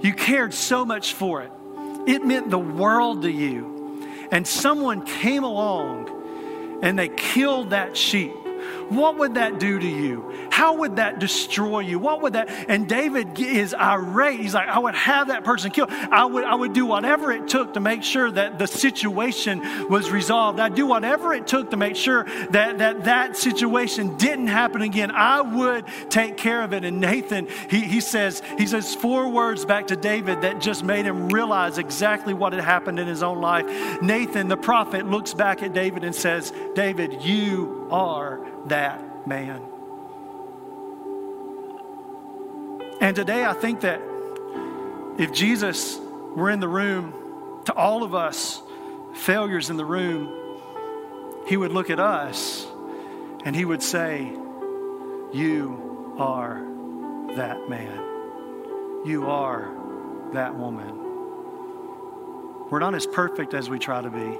You 0.00 0.12
cared 0.14 0.52
so 0.52 0.84
much 0.84 1.14
for 1.14 1.42
it. 1.42 1.52
It 2.06 2.24
meant 2.24 2.50
the 2.50 2.58
world 2.58 3.22
to 3.22 3.30
you. 3.30 4.06
And 4.30 4.46
someone 4.46 5.04
came 5.04 5.44
along 5.44 6.80
and 6.82 6.98
they 6.98 7.08
killed 7.08 7.70
that 7.70 7.96
sheep. 7.96 8.34
What 8.88 9.18
would 9.18 9.34
that 9.34 9.58
do 9.58 9.78
to 9.78 9.86
you? 9.86 10.48
How 10.50 10.76
would 10.76 10.96
that 10.96 11.18
destroy 11.18 11.80
you? 11.80 11.98
What 11.98 12.22
would 12.22 12.34
that? 12.34 12.48
And 12.68 12.88
David 12.88 13.38
is 13.38 13.74
irate. 13.74 14.40
He's 14.40 14.54
like, 14.54 14.68
I 14.68 14.78
would 14.78 14.94
have 14.94 15.28
that 15.28 15.44
person 15.44 15.70
killed. 15.70 15.90
I 15.90 16.24
would, 16.24 16.44
I 16.44 16.54
would 16.54 16.72
do 16.72 16.86
whatever 16.86 17.32
it 17.32 17.48
took 17.48 17.74
to 17.74 17.80
make 17.80 18.02
sure 18.02 18.30
that 18.30 18.58
the 18.58 18.66
situation 18.66 19.88
was 19.88 20.10
resolved. 20.10 20.60
I'd 20.60 20.74
do 20.74 20.86
whatever 20.86 21.34
it 21.34 21.46
took 21.46 21.70
to 21.70 21.76
make 21.76 21.96
sure 21.96 22.24
that 22.50 22.78
that, 22.78 23.04
that 23.04 23.36
situation 23.36 24.16
didn't 24.16 24.46
happen 24.46 24.82
again. 24.82 25.10
I 25.10 25.40
would 25.40 25.84
take 26.08 26.36
care 26.36 26.62
of 26.62 26.72
it. 26.72 26.84
And 26.84 27.00
Nathan, 27.00 27.48
he, 27.68 27.80
he 27.80 28.00
says, 28.00 28.42
he 28.56 28.66
says 28.66 28.94
four 28.94 29.28
words 29.28 29.64
back 29.64 29.88
to 29.88 29.96
David 29.96 30.42
that 30.42 30.60
just 30.60 30.84
made 30.84 31.04
him 31.04 31.28
realize 31.28 31.78
exactly 31.78 32.34
what 32.34 32.52
had 32.52 32.62
happened 32.62 32.98
in 32.98 33.06
his 33.06 33.22
own 33.22 33.40
life. 33.40 33.66
Nathan, 34.00 34.48
the 34.48 34.56
prophet, 34.56 35.06
looks 35.06 35.34
back 35.34 35.62
at 35.62 35.72
David 35.72 36.04
and 36.04 36.14
says, 36.14 36.52
David, 36.74 37.22
you 37.22 37.88
are 37.90 38.45
that 38.68 39.26
man. 39.26 39.62
And 43.00 43.14
today 43.14 43.44
I 43.44 43.52
think 43.52 43.82
that 43.82 44.00
if 45.18 45.32
Jesus 45.32 45.98
were 46.34 46.50
in 46.50 46.60
the 46.60 46.68
room, 46.68 47.12
to 47.66 47.74
all 47.74 48.02
of 48.02 48.14
us, 48.14 48.62
failures 49.14 49.70
in 49.70 49.76
the 49.76 49.84
room, 49.84 50.32
he 51.46 51.56
would 51.56 51.72
look 51.72 51.90
at 51.90 52.00
us 52.00 52.66
and 53.44 53.54
he 53.54 53.64
would 53.64 53.82
say, 53.82 54.24
You 55.32 56.14
are 56.18 56.60
that 57.34 57.68
man. 57.68 58.02
You 59.04 59.26
are 59.28 59.70
that 60.32 60.56
woman. 60.56 61.02
We're 62.70 62.80
not 62.80 62.94
as 62.94 63.06
perfect 63.06 63.54
as 63.54 63.70
we 63.70 63.78
try 63.78 64.02
to 64.02 64.10
be, 64.10 64.38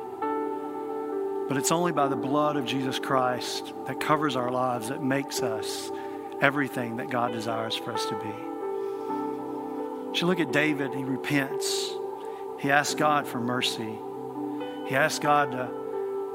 but 1.48 1.56
it's 1.56 1.70
only 1.70 1.92
by 1.92 2.08
the 2.08 2.16
blood 2.16 2.56
of 2.56 2.64
Jesus 2.64 2.98
Christ 2.98 3.72
that 3.86 4.00
covers 4.00 4.36
our 4.36 4.50
lives 4.50 4.88
that 4.88 5.02
makes 5.02 5.42
us 5.42 5.90
everything 6.40 6.96
that 6.96 7.08
God 7.10 7.32
desires 7.32 7.76
for 7.76 7.92
us 7.92 8.04
to 8.06 8.14
be. 8.18 8.34
You 10.18 10.26
look 10.26 10.40
at 10.40 10.50
David, 10.50 10.94
he 10.94 11.04
repents. 11.04 11.90
He 12.58 12.70
asks 12.70 12.94
God 12.94 13.26
for 13.26 13.38
mercy. 13.38 13.98
He 14.86 14.96
asks 14.96 15.18
God 15.18 15.52
to 15.52 15.68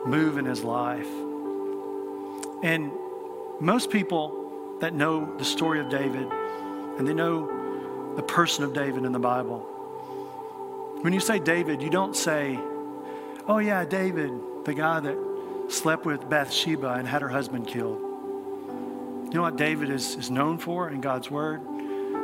move 0.05 0.37
in 0.37 0.45
his 0.45 0.63
life. 0.63 1.09
And 2.63 2.91
most 3.59 3.89
people 3.89 4.77
that 4.81 4.93
know 4.93 5.35
the 5.37 5.45
story 5.45 5.79
of 5.79 5.89
David 5.89 6.27
and 6.97 7.07
they 7.07 7.13
know 7.13 8.15
the 8.15 8.23
person 8.23 8.63
of 8.63 8.73
David 8.73 9.03
in 9.03 9.11
the 9.11 9.19
Bible, 9.19 9.59
when 11.01 11.13
you 11.13 11.19
say 11.19 11.39
David, 11.39 11.81
you 11.81 11.89
don't 11.89 12.15
say, 12.15 12.59
oh, 13.47 13.57
yeah, 13.57 13.83
David, 13.83 14.31
the 14.65 14.73
guy 14.73 14.99
that 14.99 15.17
slept 15.69 16.05
with 16.05 16.29
Bathsheba 16.29 16.93
and 16.93 17.07
had 17.07 17.21
her 17.21 17.29
husband 17.29 17.67
killed. 17.67 17.99
You 17.99 19.37
know 19.37 19.41
what 19.43 19.55
David 19.55 19.89
is, 19.89 20.15
is 20.15 20.29
known 20.29 20.57
for 20.57 20.89
in 20.89 20.99
God's 21.01 21.31
word? 21.31 21.61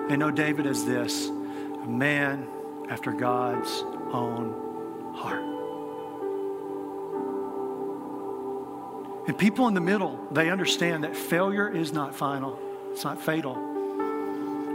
They 0.09 0.17
know 0.17 0.31
David 0.31 0.67
as 0.67 0.85
this 0.85 1.27
a 1.27 1.88
man 1.88 2.47
after 2.89 3.11
God's 3.11 3.83
own 4.11 5.13
heart. 5.15 5.43
And 9.27 9.38
people 9.38 9.67
in 9.67 9.73
the 9.73 9.81
middle, 9.81 10.19
they 10.31 10.49
understand 10.49 11.03
that 11.03 11.15
failure 11.15 11.69
is 11.69 11.91
not 11.91 12.15
final, 12.15 12.59
it's 12.91 13.03
not 13.03 13.21
fatal. 13.21 13.55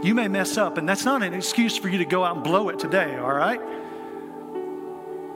You 0.03 0.13
may 0.13 0.27
mess 0.27 0.57
up, 0.57 0.77
and 0.77 0.87
that's 0.87 1.05
not 1.05 1.23
an 1.23 1.33
excuse 1.33 1.77
for 1.77 1.87
you 1.87 1.99
to 1.99 2.05
go 2.05 2.23
out 2.23 2.35
and 2.35 2.43
blow 2.43 2.69
it 2.69 2.77
today, 2.77 3.15
all 3.15 3.33
right? 3.33 3.61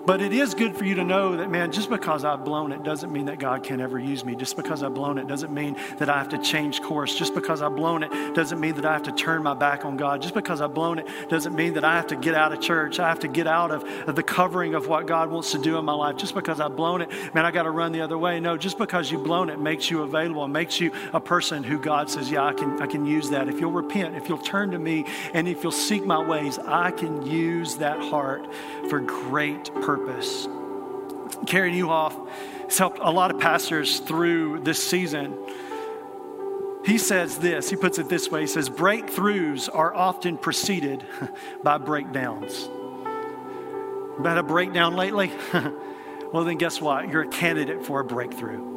But 0.08 0.22
it 0.22 0.32
is 0.32 0.54
good 0.54 0.78
for 0.78 0.86
you 0.86 0.96
to 0.96 1.04
know 1.04 1.36
that, 1.36 1.52
man, 1.52 1.70
just 1.70 1.90
because 1.90 2.24
I've 2.24 2.46
blown 2.46 2.72
it 2.72 2.82
doesn't 2.82 3.12
mean 3.12 3.26
that 3.26 3.40
God 3.40 3.62
can't 3.62 3.82
ever 3.82 4.00
use 4.00 4.24
me. 4.24 4.38
Just 4.38 4.56
because 4.56 4.82
I've 4.82 4.94
blown 4.94 5.18
it 5.18 5.28
doesn't 5.28 5.54
mean 5.54 5.76
that 5.98 6.08
I 6.08 6.18
have 6.18 6.30
to 6.30 6.38
change 6.38 6.82
course. 6.82 7.14
Just 7.14 7.36
because 7.36 7.62
I've 7.62 7.76
blown 7.76 8.04
it 8.04 8.34
doesn't 8.34 8.58
mean 8.58 8.76
that 8.76 8.86
I 8.86 8.94
have 8.94 9.04
to 9.04 9.12
turn 9.12 9.44
my 9.44 9.54
back 9.54 9.84
on 9.84 9.98
God. 9.98 10.22
Just 10.22 10.34
because 10.34 10.62
I've 10.62 10.74
blown 10.74 11.00
it 11.00 11.08
doesn't 11.28 11.54
mean 11.54 11.74
that 11.74 11.84
I 11.84 11.98
have 11.98 12.08
to 12.08 12.16
get 12.16 12.36
out 12.36 12.54
of 12.54 12.62
church. 12.62 13.02
I 13.02 13.10
have 13.10 13.20
to 13.20 13.28
get 13.28 13.48
out 13.48 13.70
of, 13.70 13.84
of 14.08 14.16
the 14.16 14.24
covering 14.24 14.76
of 14.76 14.88
what 14.88 15.08
God 15.08 15.30
wants 15.30 15.52
to 15.52 15.58
do 15.58 15.78
in 15.78 15.84
my 15.84 15.92
life. 15.92 16.16
Just 16.16 16.34
because 16.34 16.62
I've 16.62 16.78
blown 16.78 17.02
it, 17.02 17.10
man, 17.36 17.46
I 17.46 17.52
got 17.52 17.64
to 17.64 17.72
run 17.72 17.92
the 17.92 18.00
other 18.00 18.18
way. 18.18 18.40
No, 18.40 18.56
just 18.56 18.78
because 18.78 19.12
you've 19.12 19.26
blown 19.26 19.50
it 19.50 19.60
makes 19.60 19.92
you 19.92 20.04
available, 20.04 20.46
and 20.46 20.54
makes 20.54 20.80
you 20.80 20.94
a 21.12 21.20
person 21.20 21.66
who 21.66 21.78
God 21.78 22.10
says, 22.10 22.32
yeah, 22.32 22.46
I 22.46 22.54
can, 22.54 22.82
I 22.82 22.88
can 22.88 23.06
use 23.06 23.30
that. 23.32 23.50
If 23.50 23.60
you'll 23.60 23.74
repent, 23.74 24.16
if 24.16 24.30
you'll 24.30 24.38
turn 24.38 24.72
to 24.72 24.80
me, 24.80 25.04
and 25.34 25.50
if 25.50 25.64
you'll 25.64 25.74
seek 25.74 26.06
my 26.06 26.24
ways, 26.24 26.60
I 26.60 26.92
can 26.92 27.26
use 27.26 27.76
that 27.76 28.00
heart 28.00 28.48
for 28.90 29.02
great 29.02 29.66
purpose. 29.82 29.97
Carey 31.46 31.72
Nieuwhof 31.72 32.30
has 32.66 32.78
helped 32.78 33.00
a 33.02 33.12
lot 33.12 33.32
of 33.32 33.40
pastors 33.40 34.00
through 34.00 34.62
this 34.62 34.82
season. 34.82 35.38
He 36.86 36.98
says 36.98 37.38
this, 37.38 37.70
he 37.70 37.76
puts 37.76 38.00
it 38.00 38.08
this 38.08 38.32
way 38.32 38.42
he 38.42 38.48
says, 38.48 38.70
breakthroughs 38.70 39.70
are 39.74 39.94
often 39.94 40.38
preceded 40.38 41.06
by 41.64 41.78
breakdowns. 41.78 42.70
About 44.20 44.38
a 44.38 44.44
breakdown 44.44 44.96
lately? 44.96 45.32
well, 46.32 46.44
then 46.44 46.58
guess 46.58 46.82
what? 46.82 47.10
You're 47.10 47.24
a 47.24 47.28
candidate 47.28 47.86
for 47.86 48.00
a 48.00 48.06
breakthrough 48.06 48.77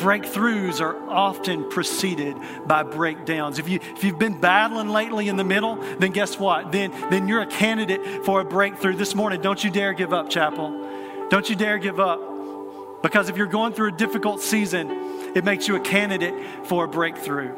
breakthroughs 0.00 0.80
are 0.80 0.96
often 1.08 1.68
preceded 1.68 2.36
by 2.66 2.82
breakdowns. 2.82 3.58
If, 3.58 3.68
you, 3.68 3.78
if 3.82 4.02
you've 4.02 4.18
been 4.18 4.40
battling 4.40 4.88
lately 4.88 5.28
in 5.28 5.36
the 5.36 5.44
middle, 5.44 5.76
then 5.76 6.10
guess 6.10 6.38
what? 6.38 6.72
Then, 6.72 6.90
then 7.10 7.28
you're 7.28 7.42
a 7.42 7.46
candidate 7.46 8.24
for 8.24 8.40
a 8.40 8.44
breakthrough. 8.44 8.96
This 8.96 9.14
morning, 9.14 9.40
don't 9.40 9.62
you 9.62 9.70
dare 9.70 9.92
give 9.92 10.12
up, 10.12 10.30
chapel. 10.30 11.28
Don't 11.28 11.48
you 11.48 11.54
dare 11.54 11.78
give 11.78 12.00
up. 12.00 12.20
Because 13.02 13.28
if 13.28 13.36
you're 13.36 13.46
going 13.46 13.72
through 13.72 13.88
a 13.88 13.96
difficult 13.96 14.40
season, 14.40 14.90
it 15.34 15.44
makes 15.44 15.68
you 15.68 15.76
a 15.76 15.80
candidate 15.80 16.34
for 16.66 16.84
a 16.84 16.88
breakthrough. 16.88 17.54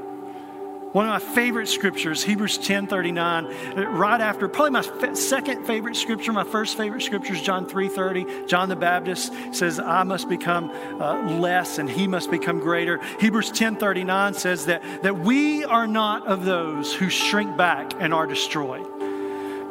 One 0.92 1.06
of 1.06 1.10
my 1.10 1.34
favorite 1.34 1.68
scriptures, 1.68 2.22
Hebrews 2.22 2.58
10 2.58 2.86
39, 2.86 3.46
right 3.94 4.20
after, 4.20 4.46
probably 4.46 4.72
my 4.72 5.14
second 5.14 5.64
favorite 5.66 5.96
scripture, 5.96 6.34
my 6.34 6.44
first 6.44 6.76
favorite 6.76 7.00
scripture 7.00 7.32
is 7.32 7.40
John 7.40 7.66
3 7.66 7.88
30. 7.88 8.46
John 8.46 8.68
the 8.68 8.76
Baptist 8.76 9.32
says, 9.52 9.80
I 9.80 10.02
must 10.02 10.28
become 10.28 10.70
uh, 11.00 11.38
less 11.38 11.78
and 11.78 11.88
he 11.88 12.06
must 12.06 12.30
become 12.30 12.58
greater. 12.58 13.00
Hebrews 13.20 13.50
10 13.52 13.76
39 13.76 14.34
says 14.34 14.66
that, 14.66 14.82
that 15.02 15.18
we 15.18 15.64
are 15.64 15.86
not 15.86 16.26
of 16.26 16.44
those 16.44 16.94
who 16.94 17.08
shrink 17.08 17.56
back 17.56 17.94
and 17.98 18.12
are 18.12 18.26
destroyed 18.26 18.91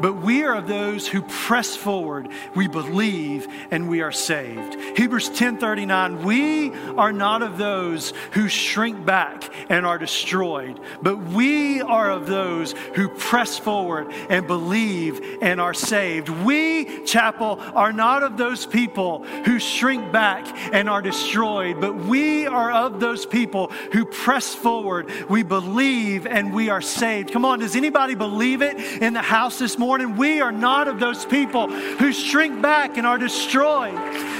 but 0.02 0.22
we 0.22 0.43
are 0.43 0.56
of 0.56 0.68
those 0.68 1.08
who 1.08 1.22
press 1.22 1.76
forward, 1.76 2.30
we 2.56 2.68
believe, 2.68 3.47
and 3.70 3.88
we 3.88 4.02
are 4.02 4.12
saved. 4.12 4.76
Hebrews 4.97 5.30
10:39, 5.30 6.24
we 6.24 6.74
are 6.97 7.14
not 7.14 7.43
of 7.43 7.58
those 7.58 8.14
who 8.32 8.47
shrink 8.47 9.06
back 9.06 9.43
and 9.70 9.86
are 9.86 9.97
destroyed, 9.99 10.80
but 11.02 11.18
we 11.18 11.82
are 11.82 12.10
of 12.10 12.26
those 12.28 12.74
who 12.95 13.10
press 13.10 13.60
forward 13.60 14.12
and 14.30 14.47
believe 14.47 15.22
and 15.41 15.62
are 15.62 15.74
saved. 15.74 16.30
We, 16.30 17.04
chapel, 17.06 17.60
are 17.76 17.93
not 17.93 18.24
of 18.24 18.38
those 18.38 18.66
people 18.66 19.24
who 19.45 19.60
shrink 19.60 20.12
back 20.12 20.47
and 20.74 20.89
are 20.89 21.02
destroyed, 21.02 21.80
but 21.80 21.95
we 21.95 22.47
are 22.47 22.72
of 22.72 22.99
those 22.99 23.26
people 23.26 23.72
who 23.91 24.06
press 24.06 24.56
forward, 24.56 25.12
we 25.30 25.43
believe, 25.43 26.26
and 26.26 26.54
we 26.54 26.70
are 26.70 26.82
saved. 26.82 27.32
Come 27.32 27.45
on, 27.45 27.60
does 27.60 27.76
anybody 27.76 28.16
believe 28.16 28.62
it 28.62 28.78
in 29.02 29.14
the 29.14 29.22
house 29.22 29.60
this 29.60 29.78
morning? 29.78 29.91
Morning, 29.92 30.16
we 30.16 30.39
are 30.39 30.54
not 30.54 30.88
of 30.88 31.02
those 31.02 31.26
people 31.26 31.70
who 31.70 32.14
shrink 32.14 32.62
back 32.62 32.96
and 32.96 33.06
are 33.06 33.18
destroyed, 33.18 33.94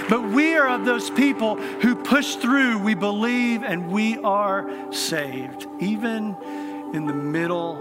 but 0.08 0.22
we 0.22 0.56
are 0.56 0.70
of 0.70 0.86
those 0.86 1.10
people 1.10 1.58
who 1.58 1.94
push 1.94 2.36
through, 2.36 2.78
we 2.78 2.94
believe, 2.94 3.62
and 3.62 3.92
we 3.92 4.18
are 4.20 4.72
saved, 4.94 5.68
even 5.82 6.38
in 6.94 7.06
the 7.06 7.14
middle 7.14 7.76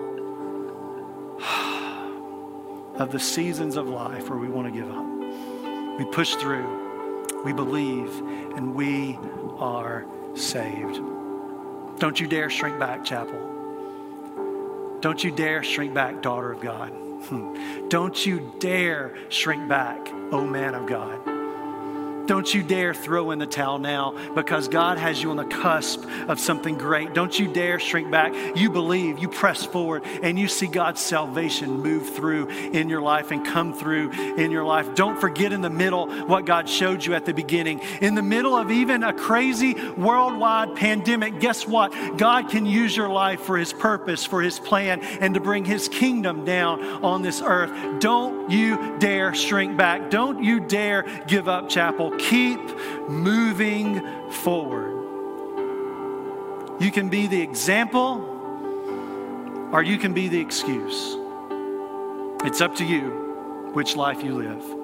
of 2.97 3.12
the 3.12 3.21
seasons 3.21 3.77
of 3.77 3.87
life 3.87 4.29
where 4.29 4.39
we 4.41 4.49
want 4.49 4.66
to 4.66 4.73
give 4.73 4.91
up. 4.91 5.97
We 5.97 6.07
push 6.07 6.35
through, 6.35 7.45
we 7.45 7.53
believe, 7.53 8.12
and 8.57 8.75
we 8.75 9.16
are 9.61 10.07
saved. 10.35 11.01
Don't 12.01 12.18
you 12.18 12.27
dare 12.27 12.51
shrink 12.51 12.81
back, 12.81 13.05
chapel. 13.05 14.99
Don't 15.01 15.23
you 15.23 15.31
dare 15.31 15.62
shrink 15.62 15.95
back, 15.95 16.21
daughter 16.21 16.51
of 16.51 16.61
God. 16.61 17.10
Don't 17.89 18.25
you 18.27 18.53
dare 18.59 19.16
shrink 19.29 19.68
back, 19.68 20.09
O 20.33 20.47
man 20.47 20.75
of 20.75 20.87
God. 20.87 21.20
Don't 22.31 22.55
you 22.55 22.62
dare 22.62 22.95
throw 22.95 23.33
in 23.33 23.41
the 23.41 23.47
towel 23.47 23.81
now 23.81 24.14
because 24.37 24.68
God 24.68 24.99
has 24.99 25.20
you 25.20 25.33
on 25.33 25.37
the 25.37 25.45
cusp 25.45 26.05
of 26.28 26.39
something 26.39 26.78
great. 26.78 27.12
Don't 27.12 27.37
you 27.37 27.53
dare 27.53 27.81
shrink 27.81 28.09
back. 28.09 28.33
You 28.57 28.70
believe, 28.70 29.18
you 29.18 29.26
press 29.26 29.64
forward, 29.64 30.05
and 30.22 30.39
you 30.39 30.47
see 30.47 30.68
God's 30.68 31.01
salvation 31.01 31.83
move 31.83 32.14
through 32.14 32.47
in 32.47 32.89
your 32.89 33.01
life 33.01 33.33
and 33.33 33.45
come 33.45 33.74
through 33.74 34.12
in 34.12 34.53
your 34.53 34.62
life. 34.62 34.95
Don't 34.95 35.20
forget 35.20 35.53
in 35.53 35.61
the 35.61 35.70
middle 35.70 36.09
what 36.26 36.45
God 36.45 36.68
showed 36.68 37.05
you 37.05 37.14
at 37.14 37.24
the 37.24 37.35
beginning. 37.35 37.81
In 38.01 38.14
the 38.14 38.22
middle 38.22 38.57
of 38.57 38.70
even 38.70 39.03
a 39.03 39.12
crazy 39.12 39.74
worldwide 39.97 40.76
pandemic, 40.76 41.41
guess 41.41 41.66
what? 41.66 41.93
God 42.16 42.49
can 42.49 42.64
use 42.64 42.97
your 42.97 43.09
life 43.09 43.41
for 43.41 43.59
His 43.59 43.72
purpose, 43.72 44.24
for 44.24 44.41
His 44.41 44.61
plan, 44.61 45.01
and 45.01 45.35
to 45.35 45.41
bring 45.41 45.64
His 45.64 45.89
kingdom 45.89 46.45
down 46.45 46.81
on 47.03 47.22
this 47.22 47.43
earth. 47.43 48.01
Don't 48.01 48.53
you 48.53 49.01
dare 49.01 49.35
shrink 49.35 49.76
back. 49.76 50.11
Don't 50.11 50.45
you 50.45 50.61
dare 50.61 51.24
give 51.26 51.49
up, 51.49 51.68
chapel 51.68 52.20
keep 52.29 52.61
moving 53.09 54.31
forward. 54.31 54.97
You 56.81 56.91
can 56.91 57.09
be 57.09 57.27
the 57.27 57.41
example 57.41 58.27
or 59.73 59.83
you 59.83 59.99
can 59.99 60.12
be 60.12 60.29
the 60.29 60.41
excuse. 60.41 61.16
It's 62.45 62.61
up 62.61 62.77
to 62.77 62.85
you 62.85 63.71
which 63.73 63.97
life 63.97 64.23
you 64.23 64.37
live. 64.37 64.80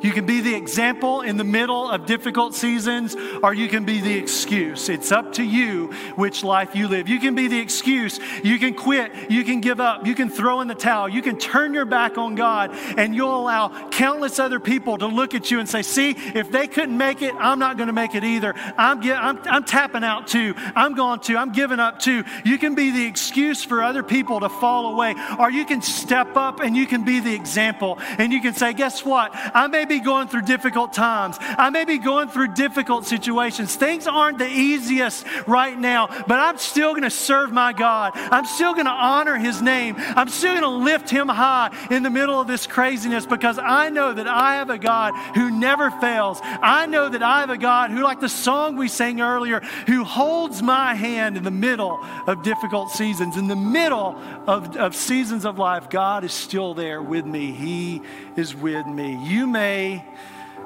You 0.00 0.12
can 0.12 0.26
be 0.26 0.40
the 0.40 0.54
example 0.54 1.22
in 1.22 1.36
the 1.36 1.44
middle 1.44 1.90
of 1.90 2.06
difficult 2.06 2.54
seasons, 2.54 3.16
or 3.42 3.52
you 3.52 3.68
can 3.68 3.84
be 3.84 4.00
the 4.00 4.16
excuse. 4.16 4.88
It's 4.88 5.10
up 5.10 5.32
to 5.34 5.42
you 5.42 5.88
which 6.14 6.44
life 6.44 6.76
you 6.76 6.86
live. 6.86 7.08
You 7.08 7.18
can 7.18 7.34
be 7.34 7.48
the 7.48 7.58
excuse. 7.58 8.20
You 8.44 8.58
can 8.58 8.74
quit. 8.74 9.30
You 9.30 9.44
can 9.44 9.60
give 9.60 9.80
up. 9.80 10.06
You 10.06 10.14
can 10.14 10.30
throw 10.30 10.60
in 10.60 10.68
the 10.68 10.74
towel. 10.74 11.08
You 11.08 11.22
can 11.22 11.36
turn 11.38 11.74
your 11.74 11.84
back 11.84 12.16
on 12.16 12.36
God, 12.36 12.70
and 12.96 13.14
you'll 13.14 13.40
allow 13.40 13.88
countless 13.90 14.38
other 14.38 14.60
people 14.60 14.98
to 14.98 15.06
look 15.06 15.34
at 15.34 15.50
you 15.50 15.58
and 15.58 15.68
say, 15.68 15.82
See, 15.82 16.10
if 16.10 16.52
they 16.52 16.68
couldn't 16.68 16.96
make 16.96 17.22
it, 17.22 17.34
I'm 17.34 17.58
not 17.58 17.76
going 17.76 17.88
to 17.88 17.92
make 17.92 18.14
it 18.14 18.22
either. 18.22 18.54
I'm, 18.76 19.02
I'm, 19.02 19.38
I'm 19.46 19.64
tapping 19.64 20.04
out 20.04 20.28
too. 20.28 20.54
I'm 20.76 20.94
going 20.94 21.20
to. 21.20 21.36
I'm 21.36 21.52
giving 21.52 21.80
up 21.80 21.98
too. 21.98 22.24
You 22.44 22.58
can 22.58 22.74
be 22.74 22.90
the 22.90 23.06
excuse 23.06 23.64
for 23.64 23.82
other 23.82 24.02
people 24.02 24.40
to 24.40 24.48
fall 24.48 24.92
away, 24.92 25.14
or 25.38 25.50
you 25.50 25.64
can 25.64 25.82
step 25.82 26.36
up 26.36 26.60
and 26.60 26.76
you 26.76 26.86
can 26.86 27.04
be 27.04 27.18
the 27.18 27.34
example. 27.34 27.98
And 28.18 28.32
you 28.32 28.40
can 28.40 28.54
say, 28.54 28.72
Guess 28.72 29.04
what? 29.04 29.32
I 29.34 29.66
may 29.66 29.87
be 29.88 30.00
going 30.00 30.28
through 30.28 30.42
difficult 30.42 30.92
times. 30.92 31.36
I 31.40 31.70
may 31.70 31.84
be 31.84 31.98
going 31.98 32.28
through 32.28 32.54
difficult 32.54 33.06
situations. 33.06 33.74
Things 33.74 34.06
aren't 34.06 34.38
the 34.38 34.48
easiest 34.48 35.26
right 35.46 35.78
now, 35.78 36.06
but 36.26 36.38
I'm 36.38 36.58
still 36.58 36.90
going 36.90 37.02
to 37.02 37.10
serve 37.10 37.52
my 37.52 37.72
God. 37.72 38.12
I'm 38.14 38.44
still 38.44 38.74
going 38.74 38.86
to 38.86 38.90
honor 38.90 39.36
his 39.36 39.60
name. 39.62 39.96
I'm 39.98 40.28
still 40.28 40.52
going 40.52 40.62
to 40.62 40.84
lift 40.84 41.10
him 41.10 41.28
high 41.28 41.70
in 41.90 42.02
the 42.02 42.10
middle 42.10 42.40
of 42.40 42.46
this 42.46 42.66
craziness 42.66 43.26
because 43.26 43.58
I 43.58 43.90
know 43.90 44.12
that 44.12 44.28
I 44.28 44.56
have 44.56 44.70
a 44.70 44.78
God 44.78 45.14
who 45.34 45.50
never 45.50 45.90
fails. 45.90 46.40
I 46.42 46.86
know 46.86 47.08
that 47.08 47.22
I 47.22 47.40
have 47.40 47.50
a 47.50 47.58
God 47.58 47.90
who, 47.90 48.02
like 48.02 48.20
the 48.20 48.28
song 48.28 48.76
we 48.76 48.88
sang 48.88 49.20
earlier, 49.20 49.60
who 49.86 50.04
holds 50.04 50.62
my 50.62 50.94
hand 50.94 51.36
in 51.36 51.44
the 51.44 51.50
middle 51.50 52.00
of 52.26 52.42
difficult 52.42 52.90
seasons. 52.90 53.36
In 53.36 53.48
the 53.48 53.56
middle 53.56 54.16
of, 54.46 54.76
of 54.76 54.94
seasons 54.94 55.44
of 55.44 55.58
life, 55.58 55.90
God 55.90 56.24
is 56.24 56.32
still 56.32 56.74
there 56.74 57.00
with 57.02 57.24
me. 57.24 57.52
He 57.52 58.02
is 58.36 58.54
with 58.54 58.86
me. 58.86 59.18
You 59.24 59.46
may, 59.46 59.77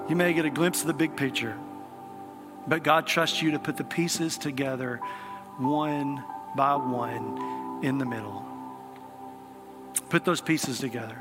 you 0.09 0.17
may 0.17 0.33
get 0.33 0.45
a 0.45 0.51
glimpse 0.51 0.81
of 0.81 0.87
the 0.87 0.95
big 0.95 1.17
picture, 1.17 1.57
but 2.67 2.83
God 2.83 3.07
trusts 3.07 3.43
you 3.43 3.53
to 3.53 3.59
put 3.59 3.77
the 3.77 3.85
pieces 3.85 4.39
together 4.39 5.01
one 5.59 6.23
by 6.57 6.77
one 6.77 7.81
in 7.83 7.99
the 7.99 8.05
middle. 8.05 8.45
Put 10.09 10.25
those 10.25 10.41
pieces 10.41 10.79
together. 10.79 11.19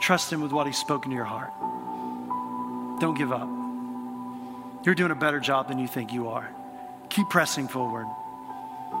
Trust 0.00 0.32
Him 0.32 0.40
with 0.40 0.52
what 0.52 0.66
He's 0.66 0.78
spoken 0.78 1.10
to 1.10 1.16
your 1.16 1.24
heart. 1.24 1.52
Don't 3.00 3.16
give 3.16 3.32
up. 3.32 3.48
You're 4.84 4.94
doing 4.94 5.12
a 5.12 5.16
better 5.16 5.40
job 5.40 5.68
than 5.68 5.78
you 5.78 5.86
think 5.86 6.12
you 6.12 6.28
are. 6.28 6.48
Keep 7.08 7.28
pressing 7.30 7.68
forward. 7.68 8.06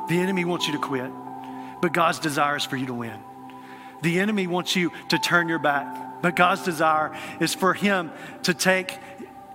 The 0.08 0.18
enemy 0.18 0.44
wants 0.44 0.66
you 0.66 0.72
to 0.72 0.78
quit, 0.78 1.10
but 1.80 1.92
God's 1.92 2.18
desire 2.18 2.56
is 2.56 2.64
for 2.64 2.76
you 2.76 2.86
to 2.86 2.94
win. 2.94 3.18
The 4.02 4.20
enemy 4.20 4.46
wants 4.46 4.76
you 4.76 4.92
to 5.08 5.18
turn 5.18 5.48
your 5.48 5.58
back, 5.58 5.86
but 6.22 6.36
God's 6.36 6.62
desire 6.62 7.16
is 7.40 7.54
for 7.54 7.74
him 7.74 8.12
to 8.44 8.54
take, 8.54 8.98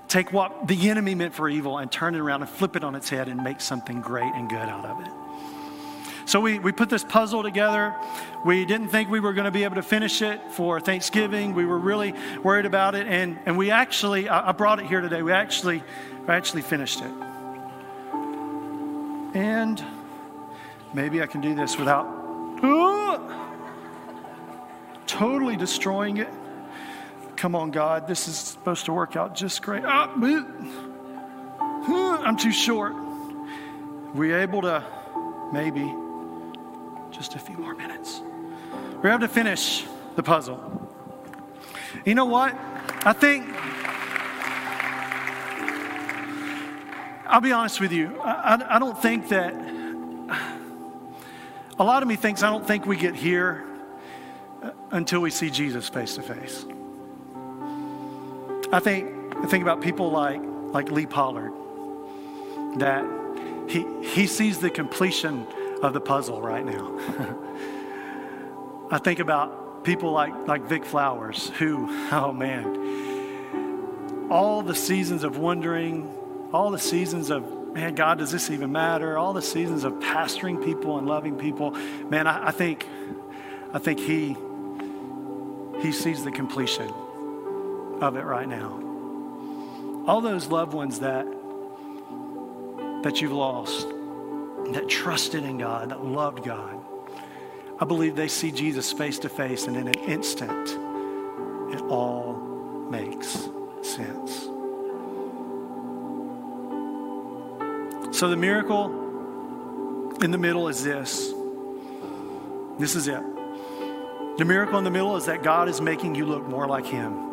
take 0.07 0.31
what 0.31 0.67
the 0.67 0.89
enemy 0.89 1.15
meant 1.15 1.33
for 1.33 1.49
evil 1.49 1.77
and 1.77 1.91
turn 1.91 2.13
it 2.13 2.19
around 2.19 2.41
and 2.41 2.49
flip 2.49 2.75
it 2.75 2.83
on 2.83 2.93
its 2.93 3.09
head 3.09 3.27
and 3.27 3.43
make 3.43 3.61
something 3.61 4.01
great 4.01 4.31
and 4.35 4.49
good 4.49 4.57
out 4.57 4.85
of 4.85 4.99
it. 4.99 5.11
So 6.27 6.41
we, 6.41 6.59
we 6.59 6.73
put 6.73 6.89
this 6.89 7.05
puzzle 7.05 7.41
together. 7.41 7.95
We 8.43 8.65
didn't 8.65 8.89
think 8.89 9.09
we 9.09 9.21
were 9.21 9.31
going 9.31 9.45
to 9.45 9.51
be 9.51 9.63
able 9.63 9.75
to 9.75 9.81
finish 9.81 10.21
it 10.21 10.51
for 10.51 10.81
Thanksgiving. 10.81 11.53
We 11.55 11.63
were 11.63 11.79
really 11.79 12.13
worried 12.43 12.65
about 12.65 12.95
it. 12.95 13.07
And, 13.07 13.39
and 13.45 13.57
we 13.57 13.71
actually, 13.71 14.27
I, 14.27 14.51
brought 14.51 14.79
it 14.79 14.87
here 14.87 14.99
today. 14.99 15.21
We 15.21 15.31
actually, 15.31 15.81
we 16.27 16.33
actually 16.33 16.63
finished 16.63 16.99
it. 16.99 17.11
And 19.33 19.81
maybe 20.93 21.21
I 21.21 21.27
can 21.27 21.39
do 21.39 21.55
this 21.55 21.77
without 21.77 22.17
totally 25.07 25.55
destroying 25.55 26.17
it. 26.17 26.27
Come 27.37 27.55
on, 27.55 27.69
God, 27.69 28.07
this 28.07 28.27
is 28.27 28.35
supposed 28.35 28.85
to 28.85 28.93
work 28.93 29.15
out 29.15 29.35
just 29.35 29.61
great. 29.61 29.83
Ah, 29.85 30.11
I'm 31.87 32.35
too 32.35 32.51
short. 32.51 32.95
We 34.15 34.33
able 34.33 34.63
to 34.63 34.83
maybe 35.53 35.93
just 37.11 37.35
a 37.35 37.39
few 37.39 37.55
more 37.57 37.75
minutes. 37.75 38.21
We're 39.03 39.11
able 39.11 39.19
to 39.19 39.27
finish 39.27 39.85
the 40.15 40.23
puzzle. 40.23 40.89
You 42.05 42.15
know 42.15 42.25
what? 42.25 42.55
I 43.05 43.13
think 43.13 43.45
I'll 47.27 47.41
be 47.41 47.51
honest 47.51 47.79
with 47.79 47.91
you. 47.91 48.19
I, 48.19 48.55
I, 48.55 48.75
I, 48.77 48.79
don't 48.79 48.99
think 48.99 49.29
that 49.29 49.53
a 51.77 51.83
lot 51.83 52.01
of 52.01 52.09
me 52.09 52.15
thinks 52.15 52.41
I 52.41 52.49
don't 52.49 52.65
think 52.65 52.87
we 52.87 52.97
get 52.97 53.15
here 53.15 53.63
until 54.91 55.19
we 55.19 55.29
see 55.29 55.51
Jesus 55.51 55.87
face 55.89 56.15
to 56.15 56.23
face. 56.23 56.65
I 58.71 58.79
think, 58.81 59.35
I 59.37 59.45
think 59.45 59.61
about 59.61 59.81
people 59.81 60.11
like, 60.11 60.41
like 60.43 60.91
Lee 60.91 61.05
Pollard, 61.05 61.53
that 62.77 63.05
he, 63.69 63.85
he 64.03 64.27
sees 64.27 64.59
the 64.59 64.69
completion 64.69 65.47
of 65.81 65.93
the 65.93 66.01
puzzle 66.01 66.41
right 66.41 66.65
now. 66.65 66.97
I 68.91 68.97
think 68.97 69.19
about 69.19 69.85
people 69.85 70.11
like, 70.11 70.33
like 70.47 70.63
Vic 70.63 70.83
Flowers, 70.83 71.49
who, 71.57 71.87
oh 72.11 72.33
man, 72.33 74.27
all 74.29 74.61
the 74.61 74.75
seasons 74.75 75.23
of 75.23 75.37
wondering, 75.37 76.13
all 76.51 76.71
the 76.71 76.79
seasons 76.79 77.29
of, 77.29 77.73
man, 77.73 77.95
God, 77.95 78.17
does 78.17 78.33
this 78.33 78.49
even 78.49 78.73
matter? 78.73 79.17
All 79.17 79.31
the 79.31 79.41
seasons 79.41 79.85
of 79.85 79.93
pastoring 79.93 80.61
people 80.61 80.97
and 80.97 81.07
loving 81.07 81.37
people, 81.37 81.71
man, 82.09 82.27
I, 82.27 82.47
I 82.47 82.51
think, 82.51 82.85
I 83.71 83.79
think 83.79 83.99
he, 84.01 84.35
he 85.79 85.93
sees 85.93 86.25
the 86.25 86.31
completion 86.31 86.93
of 88.01 88.15
it 88.15 88.23
right 88.23 88.47
now. 88.47 88.83
All 90.07 90.21
those 90.21 90.47
loved 90.47 90.73
ones 90.73 90.99
that, 90.99 91.25
that 93.03 93.21
you've 93.21 93.31
lost, 93.31 93.87
that 94.71 94.87
trusted 94.87 95.43
in 95.43 95.57
God, 95.57 95.89
that 95.89 96.05
loved 96.05 96.43
God, 96.43 96.79
I 97.79 97.85
believe 97.85 98.15
they 98.15 98.27
see 98.27 98.51
Jesus 98.51 98.91
face 98.91 99.19
to 99.19 99.29
face, 99.29 99.67
and 99.67 99.75
in 99.75 99.87
an 99.87 99.95
instant, 99.95 100.69
it 101.73 101.81
all 101.83 102.33
makes 102.89 103.49
sense. 103.81 104.45
So 108.17 108.29
the 108.29 108.37
miracle 108.37 110.15
in 110.23 110.31
the 110.31 110.37
middle 110.37 110.69
is 110.69 110.83
this. 110.83 111.33
This 112.79 112.95
is 112.95 113.07
it. 113.07 113.21
The 114.37 114.45
miracle 114.45 114.77
in 114.77 114.83
the 114.83 114.91
middle 114.91 115.17
is 115.17 115.25
that 115.25 115.43
God 115.43 115.67
is 115.69 115.81
making 115.81 116.15
you 116.15 116.25
look 116.25 116.47
more 116.47 116.67
like 116.67 116.85
Him 116.85 117.26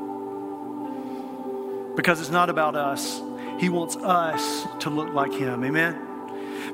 because 1.97 2.21
it's 2.21 2.31
not 2.31 2.51
about 2.51 2.77
us. 2.77 3.21
He 3.59 3.69
wants 3.69 3.97
us 3.97 4.67
to 4.81 4.91
look 4.91 5.13
like 5.15 5.33
Him. 5.33 5.65
Amen? 5.65 6.14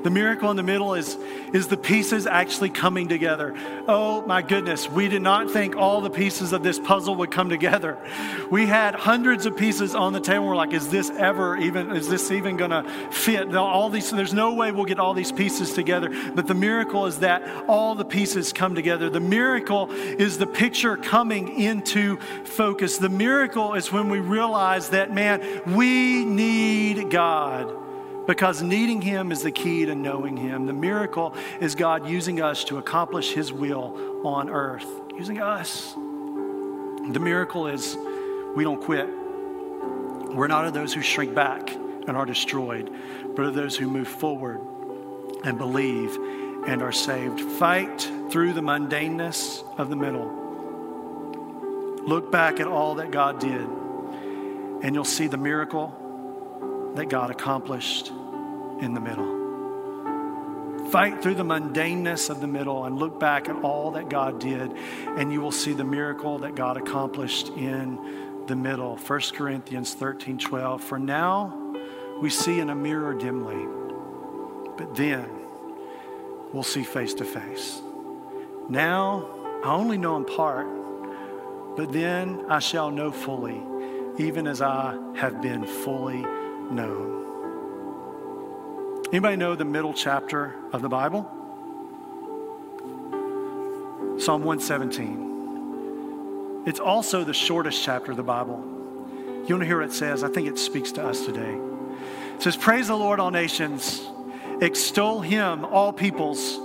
The 0.03 0.09
miracle 0.09 0.49
in 0.49 0.57
the 0.57 0.63
middle 0.63 0.95
is, 0.95 1.15
is 1.53 1.67
the 1.67 1.77
pieces 1.77 2.25
actually 2.25 2.69
coming 2.69 3.07
together. 3.07 3.55
Oh 3.87 4.25
my 4.25 4.41
goodness, 4.41 4.89
we 4.89 5.07
did 5.07 5.21
not 5.21 5.51
think 5.51 5.75
all 5.75 6.01
the 6.01 6.09
pieces 6.09 6.53
of 6.53 6.63
this 6.63 6.79
puzzle 6.79 7.15
would 7.15 7.31
come 7.31 7.49
together. 7.49 7.97
We 8.49 8.65
had 8.65 8.95
hundreds 8.95 9.45
of 9.45 9.55
pieces 9.55 9.93
on 9.93 10.13
the 10.13 10.19
table. 10.19 10.47
We're 10.47 10.55
like, 10.55 10.73
is 10.73 10.89
this 10.89 11.09
ever 11.11 11.57
even, 11.57 11.91
is 11.91 12.09
this 12.09 12.31
even 12.31 12.57
gonna 12.57 12.83
fit? 13.11 13.55
All 13.55 13.89
these, 13.89 14.09
there's 14.09 14.33
no 14.33 14.53
way 14.53 14.71
we'll 14.71 14.85
get 14.85 14.99
all 14.99 15.13
these 15.13 15.31
pieces 15.31 15.73
together. 15.73 16.09
But 16.33 16.47
the 16.47 16.55
miracle 16.55 17.05
is 17.05 17.19
that 17.19 17.47
all 17.67 17.95
the 17.95 18.05
pieces 18.05 18.53
come 18.53 18.75
together. 18.75 19.09
The 19.09 19.19
miracle 19.19 19.91
is 19.91 20.37
the 20.37 20.47
picture 20.47 20.97
coming 20.97 21.59
into 21.59 22.17
focus. 22.43 22.97
The 22.97 23.09
miracle 23.09 23.73
is 23.75 23.91
when 23.91 24.09
we 24.09 24.19
realize 24.19 24.89
that, 24.89 25.13
man, 25.13 25.61
we 25.67 26.25
need 26.25 27.09
God 27.09 27.80
because 28.27 28.61
needing 28.61 29.01
Him 29.01 29.31
is 29.31 29.43
the 29.43 29.51
key 29.51 29.85
to 29.85 29.95
knowing 29.95 30.37
Him. 30.37 30.65
The 30.65 30.73
miracle 30.73 31.33
is 31.59 31.75
God 31.75 32.07
using 32.07 32.41
us 32.41 32.63
to 32.65 32.77
accomplish 32.77 33.33
His 33.33 33.51
will 33.51 34.25
on 34.25 34.49
earth, 34.49 34.87
using 35.15 35.41
us. 35.41 35.93
The 35.93 37.19
miracle 37.19 37.67
is 37.67 37.97
we 38.55 38.63
don't 38.63 38.81
quit. 38.81 39.07
We're 39.07 40.47
not 40.47 40.65
of 40.65 40.73
those 40.73 40.93
who 40.93 41.01
shrink 41.01 41.33
back 41.33 41.71
and 41.71 42.11
are 42.11 42.25
destroyed, 42.25 42.89
but 43.35 43.45
of 43.45 43.53
those 43.53 43.75
who 43.75 43.89
move 43.89 44.07
forward 44.07 44.61
and 45.43 45.57
believe 45.57 46.15
and 46.67 46.81
are 46.81 46.91
saved. 46.91 47.41
Fight 47.41 48.09
through 48.29 48.53
the 48.53 48.61
mundaneness 48.61 49.63
of 49.77 49.89
the 49.89 49.95
middle. 49.95 50.39
Look 52.05 52.31
back 52.31 52.59
at 52.59 52.67
all 52.67 52.95
that 52.95 53.11
God 53.11 53.39
did, 53.39 53.61
and 53.61 54.95
you'll 54.95 55.03
see 55.03 55.27
the 55.27 55.37
miracle 55.37 55.97
that 56.95 57.09
God 57.09 57.31
accomplished 57.31 58.11
in 58.81 58.93
the 58.93 58.99
middle. 58.99 59.41
Fight 60.89 61.21
through 61.21 61.35
the 61.35 61.43
mundaneness 61.43 62.29
of 62.29 62.41
the 62.41 62.47
middle 62.47 62.85
and 62.85 62.97
look 62.97 63.17
back 63.19 63.47
at 63.47 63.55
all 63.63 63.91
that 63.91 64.09
God 64.09 64.39
did, 64.39 64.73
and 65.05 65.31
you 65.31 65.39
will 65.39 65.51
see 65.51 65.71
the 65.71 65.85
miracle 65.85 66.39
that 66.39 66.55
God 66.55 66.75
accomplished 66.75 67.49
in 67.49 68.43
the 68.47 68.55
middle. 68.55 68.97
1 68.97 69.21
Corinthians 69.33 69.93
13 69.93 70.37
12. 70.37 70.83
For 70.83 70.99
now 70.99 71.57
we 72.21 72.29
see 72.29 72.59
in 72.59 72.69
a 72.69 72.75
mirror 72.75 73.13
dimly, 73.13 73.65
but 74.77 74.95
then 74.95 75.29
we'll 76.51 76.63
see 76.63 76.83
face 76.83 77.13
to 77.15 77.25
face. 77.25 77.81
Now 78.67 79.29
I 79.63 79.71
only 79.71 79.97
know 79.97 80.17
in 80.17 80.25
part, 80.25 80.67
but 81.77 81.93
then 81.93 82.43
I 82.49 82.59
shall 82.59 82.91
know 82.91 83.11
fully, 83.11 83.61
even 84.17 84.45
as 84.45 84.61
I 84.61 84.97
have 85.15 85.41
been 85.41 85.65
fully 85.65 86.25
known. 86.71 87.19
Anybody 89.11 89.35
know 89.35 89.55
the 89.55 89.65
middle 89.65 89.93
chapter 89.93 90.55
of 90.71 90.81
the 90.81 90.89
Bible? 90.89 91.29
Psalm 94.19 94.43
117. 94.43 96.63
It's 96.65 96.79
also 96.79 97.23
the 97.23 97.33
shortest 97.33 97.83
chapter 97.83 98.11
of 98.11 98.17
the 98.17 98.23
Bible. 98.23 98.63
You 99.47 99.55
want 99.55 99.61
to 99.61 99.65
hear 99.65 99.79
what 99.79 99.89
it 99.89 99.93
says? 99.93 100.23
I 100.23 100.29
think 100.29 100.47
it 100.47 100.59
speaks 100.59 100.91
to 100.93 101.05
us 101.05 101.25
today. 101.25 101.57
It 102.35 102.41
says, 102.41 102.55
Praise 102.55 102.87
the 102.87 102.95
Lord, 102.95 103.19
all 103.19 103.31
nations. 103.31 104.07
Extol 104.61 105.21
him, 105.21 105.65
all 105.65 105.91
peoples. 105.91 106.59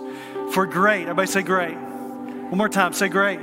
For 0.52 0.66
great, 0.66 1.02
everybody 1.02 1.26
say 1.26 1.42
great. 1.42 1.74
One 1.74 2.58
more 2.58 2.68
time, 2.68 2.92
say 2.92 3.08
great. 3.08 3.40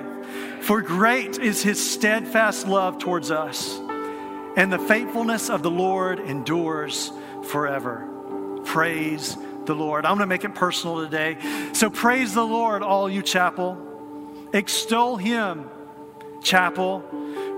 For 0.62 0.82
great 0.82 1.40
is 1.40 1.62
his 1.62 1.92
steadfast 1.92 2.68
love 2.68 3.00
towards 3.00 3.32
us, 3.32 3.78
and 4.56 4.72
the 4.72 4.80
faithfulness 4.80 5.50
of 5.50 5.64
the 5.64 5.72
Lord 5.72 6.20
endures 6.20 7.12
forever. 7.50 8.08
Praise 8.66 9.38
the 9.66 9.76
Lord. 9.76 10.06
I'm 10.06 10.18
going 10.18 10.28
to 10.28 10.34
make 10.34 10.44
it 10.44 10.56
personal 10.56 11.04
today. 11.04 11.38
So 11.74 11.90
praise 11.90 12.34
the 12.34 12.46
Lord, 12.46 12.84
all 12.84 13.10
you 13.10 13.22
chapel. 13.22 13.78
Extol 14.54 15.18
him, 15.18 15.70
chapel, 16.42 17.04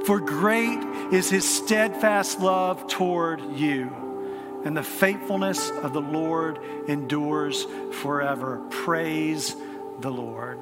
for 0.05 0.19
great 0.19 0.79
is 1.11 1.29
his 1.29 1.47
steadfast 1.47 2.39
love 2.39 2.87
toward 2.87 3.41
you. 3.55 3.91
And 4.63 4.75
the 4.75 4.83
faithfulness 4.83 5.69
of 5.69 5.93
the 5.93 6.01
Lord 6.01 6.59
endures 6.87 7.67
forever. 7.91 8.61
Praise 8.69 9.55
the 9.99 10.09
Lord. 10.09 10.59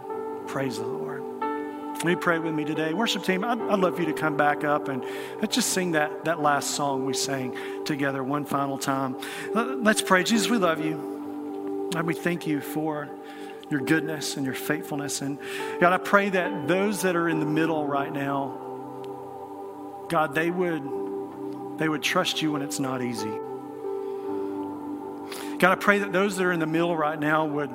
Praise 0.47 0.77
the 0.77 0.85
Lord. 0.85 1.22
Me 2.03 2.15
pray 2.15 2.37
with 2.37 2.53
me 2.53 2.65
today. 2.65 2.93
Worship 2.93 3.23
team, 3.23 3.45
I'd, 3.45 3.61
I'd, 3.61 3.79
love 3.79 3.95
for 3.95 4.01
you 4.01 4.07
to 4.07 4.13
come 4.13 4.35
back 4.35 4.65
up 4.65 4.89
and 4.89 5.05
let's 5.39 5.55
just 5.55 5.69
sing 5.69 5.93
that, 5.93 6.25
that 6.25 6.41
last 6.41 6.71
song 6.71 7.05
we 7.05 7.13
sang 7.13 7.57
together 7.85 8.21
one 8.21 8.43
final 8.43 8.77
time. 8.77 9.15
Let's 9.53 10.01
pray. 10.01 10.23
Jesus, 10.23 10.49
we 10.49 10.57
love 10.57 10.83
you. 10.83 11.89
And 11.95 12.05
we 12.05 12.13
thank 12.13 12.45
you 12.45 12.59
for 12.59 13.09
your 13.69 13.79
goodness 13.79 14.35
and 14.35 14.45
your 14.45 14.55
faithfulness. 14.55 15.21
And 15.21 15.39
God, 15.79 15.93
I 15.93 15.97
pray 15.97 16.29
that 16.29 16.67
those 16.67 17.03
that 17.03 17.15
are 17.15 17.29
in 17.29 17.39
the 17.39 17.45
middle 17.45 17.87
right 17.87 18.11
now, 18.11 18.57
God, 20.09 20.35
they 20.35 20.51
would, 20.51 20.83
they 21.77 21.87
would 21.87 22.03
trust 22.03 22.41
you 22.41 22.51
when 22.51 22.61
it's 22.61 22.79
not 22.79 23.01
easy. 23.01 23.31
God, 25.59 25.71
I 25.71 25.75
pray 25.75 25.99
that 25.99 26.11
those 26.11 26.35
that 26.35 26.43
are 26.43 26.51
in 26.51 26.59
the 26.59 26.67
middle 26.67 26.97
right 26.97 27.17
now 27.17 27.45
would, 27.45 27.69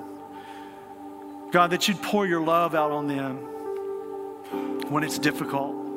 God, 1.50 1.70
that 1.70 1.88
you'd 1.88 2.02
pour 2.02 2.26
your 2.26 2.42
love 2.42 2.74
out 2.74 2.90
on 2.90 3.06
them 3.08 3.38
when 4.90 5.04
it's 5.04 5.18
difficult. 5.18 5.88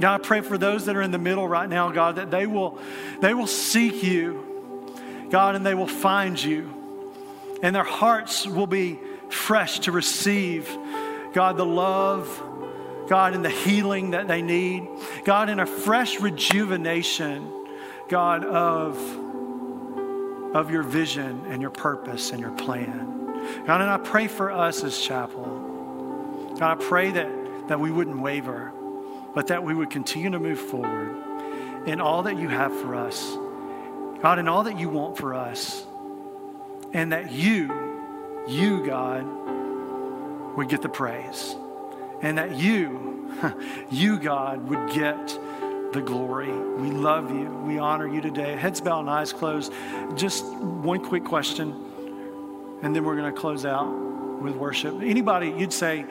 God, 0.00 0.20
I 0.20 0.24
pray 0.24 0.40
for 0.40 0.56
those 0.56 0.86
that 0.86 0.96
are 0.96 1.02
in 1.02 1.10
the 1.10 1.18
middle 1.18 1.46
right 1.46 1.68
now, 1.68 1.90
God, 1.90 2.16
that 2.16 2.30
they 2.30 2.46
will, 2.46 2.78
they 3.20 3.34
will 3.34 3.46
seek 3.46 4.02
you, 4.02 5.26
God, 5.30 5.56
and 5.56 5.66
they 5.66 5.74
will 5.74 5.86
find 5.86 6.42
you. 6.42 6.74
And 7.62 7.76
their 7.76 7.84
hearts 7.84 8.46
will 8.46 8.66
be 8.66 8.98
fresh 9.28 9.80
to 9.80 9.92
receive, 9.92 10.74
God, 11.34 11.58
the 11.58 11.66
love, 11.66 12.26
God, 13.08 13.34
and 13.34 13.44
the 13.44 13.50
healing 13.50 14.12
that 14.12 14.26
they 14.26 14.40
need. 14.40 14.88
God, 15.24 15.50
in 15.50 15.60
a 15.60 15.66
fresh 15.66 16.18
rejuvenation, 16.18 17.52
God, 18.08 18.46
of, 18.46 18.96
of 20.56 20.70
your 20.70 20.82
vision 20.82 21.44
and 21.48 21.60
your 21.60 21.70
purpose 21.70 22.30
and 22.30 22.40
your 22.40 22.52
plan. 22.52 23.64
God, 23.66 23.82
and 23.82 23.90
I 23.90 23.98
pray 23.98 24.28
for 24.28 24.50
us 24.50 24.82
as 24.82 24.98
chapel. 24.98 26.54
God, 26.58 26.78
I 26.78 26.82
pray 26.82 27.10
that 27.10 27.39
that 27.70 27.78
we 27.78 27.92
wouldn't 27.92 28.20
waver, 28.20 28.72
but 29.32 29.46
that 29.46 29.62
we 29.62 29.72
would 29.72 29.90
continue 29.90 30.28
to 30.28 30.40
move 30.40 30.58
forward 30.58 31.14
in 31.86 32.00
all 32.00 32.24
that 32.24 32.36
you 32.36 32.48
have 32.48 32.76
for 32.80 32.96
us. 32.96 33.36
God, 34.20 34.40
in 34.40 34.48
all 34.48 34.64
that 34.64 34.76
you 34.76 34.88
want 34.88 35.16
for 35.16 35.34
us. 35.34 35.86
And 36.92 37.12
that 37.12 37.30
you, 37.30 38.42
you, 38.48 38.84
God, 38.84 39.24
would 40.56 40.68
get 40.68 40.82
the 40.82 40.88
praise. 40.88 41.54
And 42.22 42.38
that 42.38 42.56
you, 42.56 43.32
you, 43.92 44.18
God, 44.18 44.68
would 44.68 44.92
get 44.92 45.38
the 45.92 46.02
glory. 46.04 46.50
We 46.50 46.90
love 46.90 47.30
you. 47.30 47.44
We 47.44 47.78
honor 47.78 48.08
you 48.08 48.20
today. 48.20 48.56
Heads 48.56 48.80
bowed 48.80 49.02
and 49.02 49.10
eyes 49.10 49.32
closed. 49.32 49.72
Just 50.16 50.44
one 50.44 51.04
quick 51.04 51.24
question, 51.24 51.70
and 52.82 52.96
then 52.96 53.04
we're 53.04 53.16
going 53.16 53.32
to 53.32 53.40
close 53.40 53.64
out 53.64 53.86
with 54.42 54.56
worship. 54.56 55.00
Anybody, 55.02 55.54
you'd 55.56 55.72
say, 55.72 56.04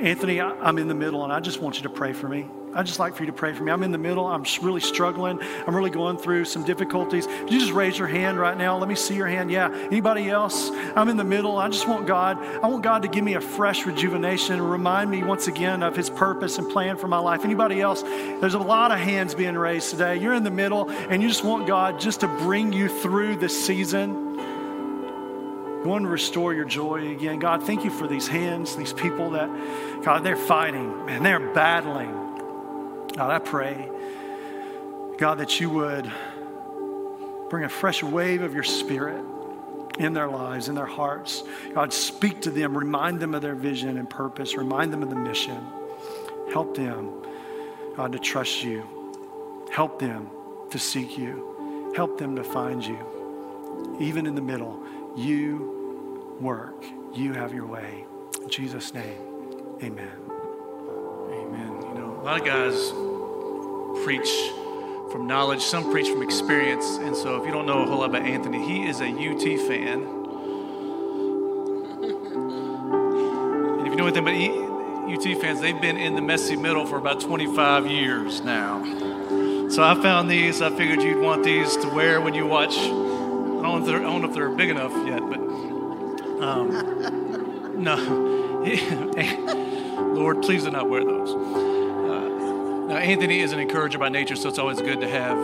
Anthony, 0.00 0.40
I'm 0.40 0.78
in 0.78 0.88
the 0.88 0.94
middle 0.94 1.24
and 1.24 1.32
I 1.32 1.40
just 1.40 1.60
want 1.60 1.76
you 1.76 1.82
to 1.84 1.88
pray 1.90 2.12
for 2.12 2.28
me. 2.28 2.46
I'd 2.74 2.84
just 2.84 2.98
like 2.98 3.14
for 3.14 3.22
you 3.22 3.28
to 3.28 3.32
pray 3.32 3.54
for 3.54 3.64
me. 3.64 3.72
I'm 3.72 3.82
in 3.82 3.90
the 3.90 3.98
middle. 3.98 4.26
I'm 4.26 4.44
really 4.60 4.82
struggling. 4.82 5.40
I'm 5.66 5.74
really 5.74 5.88
going 5.88 6.18
through 6.18 6.44
some 6.44 6.62
difficulties. 6.62 7.26
Would 7.26 7.50
you 7.50 7.58
just 7.58 7.72
raise 7.72 7.98
your 7.98 8.06
hand 8.06 8.38
right 8.38 8.56
now? 8.56 8.76
Let 8.76 8.86
me 8.86 8.94
see 8.94 9.14
your 9.14 9.28
hand. 9.28 9.50
Yeah. 9.50 9.70
Anybody 9.72 10.28
else? 10.28 10.70
I'm 10.94 11.08
in 11.08 11.16
the 11.16 11.24
middle. 11.24 11.56
I 11.56 11.68
just 11.70 11.88
want 11.88 12.06
God. 12.06 12.36
I 12.38 12.66
want 12.66 12.82
God 12.82 13.00
to 13.02 13.08
give 13.08 13.24
me 13.24 13.32
a 13.32 13.40
fresh 13.40 13.86
rejuvenation 13.86 14.56
and 14.56 14.70
remind 14.70 15.10
me 15.10 15.22
once 15.22 15.48
again 15.48 15.82
of 15.82 15.96
His 15.96 16.10
purpose 16.10 16.58
and 16.58 16.68
plan 16.68 16.98
for 16.98 17.08
my 17.08 17.18
life. 17.18 17.46
Anybody 17.46 17.80
else? 17.80 18.02
There's 18.02 18.54
a 18.54 18.58
lot 18.58 18.92
of 18.92 18.98
hands 18.98 19.34
being 19.34 19.56
raised 19.56 19.90
today. 19.90 20.18
You're 20.18 20.34
in 20.34 20.44
the 20.44 20.50
middle 20.50 20.90
and 20.90 21.22
you 21.22 21.28
just 21.28 21.44
want 21.44 21.66
God 21.66 21.98
just 21.98 22.20
to 22.20 22.28
bring 22.28 22.74
you 22.74 22.90
through 22.90 23.36
this 23.36 23.64
season. 23.64 24.26
You 25.86 25.90
want 25.90 26.02
to 26.02 26.08
restore 26.08 26.52
your 26.52 26.64
joy 26.64 27.12
again. 27.12 27.38
God, 27.38 27.62
thank 27.62 27.84
you 27.84 27.90
for 27.90 28.08
these 28.08 28.26
hands, 28.26 28.74
these 28.74 28.92
people 28.92 29.30
that, 29.30 29.48
God, 30.02 30.24
they're 30.24 30.34
fighting 30.34 30.92
and 31.06 31.24
they're 31.24 31.52
battling. 31.54 32.10
God, 33.14 33.30
I 33.30 33.38
pray, 33.38 33.88
God, 35.16 35.38
that 35.38 35.60
you 35.60 35.70
would 35.70 36.10
bring 37.50 37.62
a 37.62 37.68
fresh 37.68 38.02
wave 38.02 38.42
of 38.42 38.52
your 38.52 38.64
spirit 38.64 39.24
in 40.00 40.12
their 40.12 40.26
lives, 40.26 40.68
in 40.68 40.74
their 40.74 40.86
hearts. 40.86 41.44
God, 41.72 41.92
speak 41.92 42.40
to 42.40 42.50
them, 42.50 42.76
remind 42.76 43.20
them 43.20 43.32
of 43.32 43.42
their 43.42 43.54
vision 43.54 43.96
and 43.96 44.10
purpose, 44.10 44.56
remind 44.56 44.92
them 44.92 45.04
of 45.04 45.08
the 45.08 45.14
mission. 45.14 45.64
Help 46.52 46.76
them, 46.76 47.12
God, 47.94 48.10
to 48.10 48.18
trust 48.18 48.64
you. 48.64 48.82
Help 49.70 50.00
them 50.00 50.30
to 50.70 50.80
seek 50.80 51.16
you. 51.16 51.92
Help 51.94 52.18
them 52.18 52.34
to 52.34 52.42
find 52.42 52.84
you. 52.84 53.96
Even 54.00 54.26
in 54.26 54.34
the 54.34 54.42
middle, 54.42 54.82
you 55.16 55.75
work. 56.40 56.84
You 57.14 57.32
have 57.34 57.54
your 57.54 57.66
way. 57.66 58.04
In 58.42 58.48
Jesus' 58.48 58.92
name, 58.92 59.18
amen. 59.82 60.12
Amen. 61.30 61.82
You 61.82 61.94
know, 61.94 62.18
a 62.20 62.22
lot 62.22 62.40
of 62.40 62.46
guys 62.46 62.92
preach 64.04 64.30
from 65.10 65.26
knowledge, 65.26 65.62
some 65.62 65.90
preach 65.90 66.08
from 66.08 66.22
experience. 66.22 66.98
And 66.98 67.16
so, 67.16 67.40
if 67.40 67.46
you 67.46 67.52
don't 67.52 67.66
know 67.66 67.82
a 67.82 67.86
whole 67.86 67.98
lot 67.98 68.10
about 68.10 68.22
Anthony, 68.22 68.64
he 68.66 68.86
is 68.86 69.00
a 69.00 69.08
UT 69.08 69.42
fan. 69.66 70.02
And 73.78 73.86
if 73.86 73.90
you 73.90 73.96
know 73.96 74.06
anything 74.06 74.22
about 74.22 75.16
UT 75.16 75.40
fans, 75.40 75.60
they've 75.60 75.80
been 75.80 75.96
in 75.96 76.14
the 76.14 76.22
messy 76.22 76.56
middle 76.56 76.86
for 76.86 76.98
about 76.98 77.20
25 77.20 77.86
years 77.86 78.40
now. 78.42 78.82
So 79.70 79.82
I 79.82 79.94
found 80.00 80.30
these. 80.30 80.62
I 80.62 80.70
figured 80.70 81.02
you'd 81.02 81.20
want 81.20 81.44
these 81.44 81.76
to 81.78 81.88
wear 81.88 82.20
when 82.20 82.34
you 82.34 82.46
watch. 82.46 82.76
I 82.76 82.82
don't 82.82 83.62
know 83.62 83.78
if 83.78 83.86
they're, 83.86 83.98
I 83.98 84.02
don't 84.02 84.22
know 84.22 84.28
if 84.28 84.34
they're 84.34 84.50
big 84.50 84.70
enough 84.70 84.92
yet, 85.06 85.20
but 85.28 85.40
um, 86.40 87.82
no. 87.82 87.96
Lord, 90.14 90.42
please 90.42 90.64
do 90.64 90.70
not 90.70 90.88
wear 90.88 91.04
those. 91.04 91.30
Uh, 91.30 92.86
now, 92.88 92.96
Anthony 92.96 93.40
is 93.40 93.52
an 93.52 93.58
encourager 93.58 93.98
by 93.98 94.08
nature, 94.08 94.36
so 94.36 94.48
it's 94.48 94.58
always 94.58 94.80
good 94.80 95.00
to 95.00 95.08
have 95.08 95.38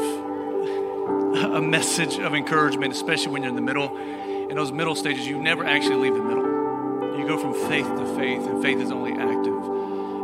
a 1.52 1.60
message 1.60 2.18
of 2.18 2.34
encouragement, 2.34 2.92
especially 2.92 3.32
when 3.32 3.42
you're 3.42 3.50
in 3.50 3.56
the 3.56 3.62
middle. 3.62 3.96
In 3.96 4.56
those 4.56 4.72
middle 4.72 4.94
stages, 4.94 5.26
you 5.26 5.40
never 5.40 5.64
actually 5.64 5.96
leave 5.96 6.14
the 6.14 6.22
middle. 6.22 7.18
You 7.18 7.26
go 7.26 7.38
from 7.38 7.54
faith 7.68 7.86
to 7.86 8.16
faith, 8.16 8.46
and 8.46 8.62
faith 8.62 8.78
is 8.78 8.90
only 8.90 9.12
active 9.12 9.62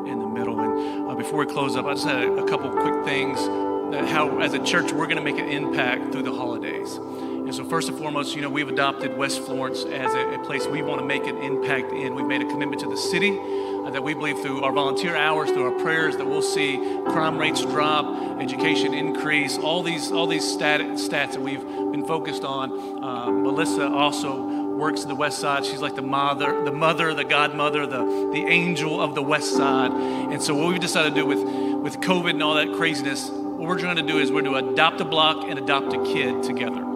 in 0.07 0.19
the 0.19 0.29
middle. 0.29 0.59
And 0.61 1.09
uh, 1.09 1.15
before 1.15 1.39
we 1.39 1.47
close 1.47 1.77
up, 1.77 1.87
I 1.87 1.95
just 1.95 2.07
had 2.07 2.23
a, 2.23 2.33
a 2.45 2.49
couple 2.49 2.71
quick 2.71 3.05
things 3.05 3.39
that 3.93 4.07
how, 4.09 4.39
as 4.41 4.55
a 4.55 4.63
church, 4.63 4.93
we're 4.93 5.07
going 5.07 5.17
to 5.17 5.23
make 5.23 5.39
an 5.39 5.49
impact 5.49 6.13
through 6.13 6.25
the 6.25 6.35
holidays. 6.35 6.99
And 7.49 7.55
so, 7.55 7.65
first 7.65 7.89
and 7.89 7.97
foremost, 7.97 8.37
you 8.37 8.43
know, 8.43 8.51
we've 8.51 8.69
adopted 8.69 9.17
West 9.17 9.41
Florence 9.41 9.83
as 9.87 10.13
a, 10.13 10.35
a 10.35 10.45
place 10.45 10.67
we 10.67 10.83
want 10.83 11.01
to 11.01 11.07
make 11.07 11.27
an 11.27 11.39
impact 11.39 11.93
in. 11.93 12.15
We've 12.15 12.27
made 12.27 12.43
a 12.43 12.45
commitment 12.45 12.83
to 12.83 12.91
the 12.91 12.97
city 12.99 13.39
uh, 13.39 13.89
that 13.89 14.03
we 14.03 14.13
believe 14.13 14.39
through 14.41 14.63
our 14.65 14.71
volunteer 14.71 15.17
hours, 15.17 15.51
through 15.51 15.65
our 15.65 15.83
prayers, 15.83 16.19
that 16.19 16.27
we'll 16.27 16.43
see 16.43 16.77
crime 17.07 17.39
rates 17.39 17.63
drop, 17.63 18.39
education 18.39 18.93
increase, 18.93 19.57
all 19.57 19.83
these 19.83 20.13
all 20.13 20.27
these 20.27 20.45
stat, 20.47 20.83
stats 20.99 21.33
that 21.33 21.41
we've 21.41 21.63
been 21.63 22.05
focused 22.05 22.45
on. 22.45 23.03
Uh, 23.03 23.31
Melissa 23.31 23.89
also 23.89 24.77
works 24.77 25.05
in 25.05 25.09
the 25.09 25.15
West 25.15 25.39
Side. 25.39 25.65
She's 25.65 25.81
like 25.81 25.95
the 25.95 26.03
mother, 26.03 26.63
the 26.67 26.73
mother, 26.73 27.15
the 27.15 27.25
godmother, 27.25 27.87
the 27.87 28.31
the 28.31 28.45
angel 28.45 29.01
of 29.01 29.15
the 29.15 29.23
West 29.23 29.57
Side. 29.57 29.91
And 29.91 30.43
so, 30.43 30.55
what 30.55 30.69
we've 30.69 30.81
decided 30.81 31.15
to 31.15 31.21
do 31.23 31.25
with 31.25 31.43
with 31.83 32.01
COVID 32.01 32.29
and 32.29 32.43
all 32.43 32.57
that 32.57 32.75
craziness, 32.75 33.31
what 33.31 33.67
we're 33.69 33.79
trying 33.79 33.97
to 33.97 34.03
do 34.03 34.19
is 34.19 34.31
we're 34.31 34.43
going 34.43 34.67
to 34.67 34.71
adopt 34.71 35.01
a 35.01 35.07
block 35.07 35.49
and 35.49 35.59
adopt 35.59 35.95
a 35.95 36.05
kid 36.05 36.43
together. 36.43 36.88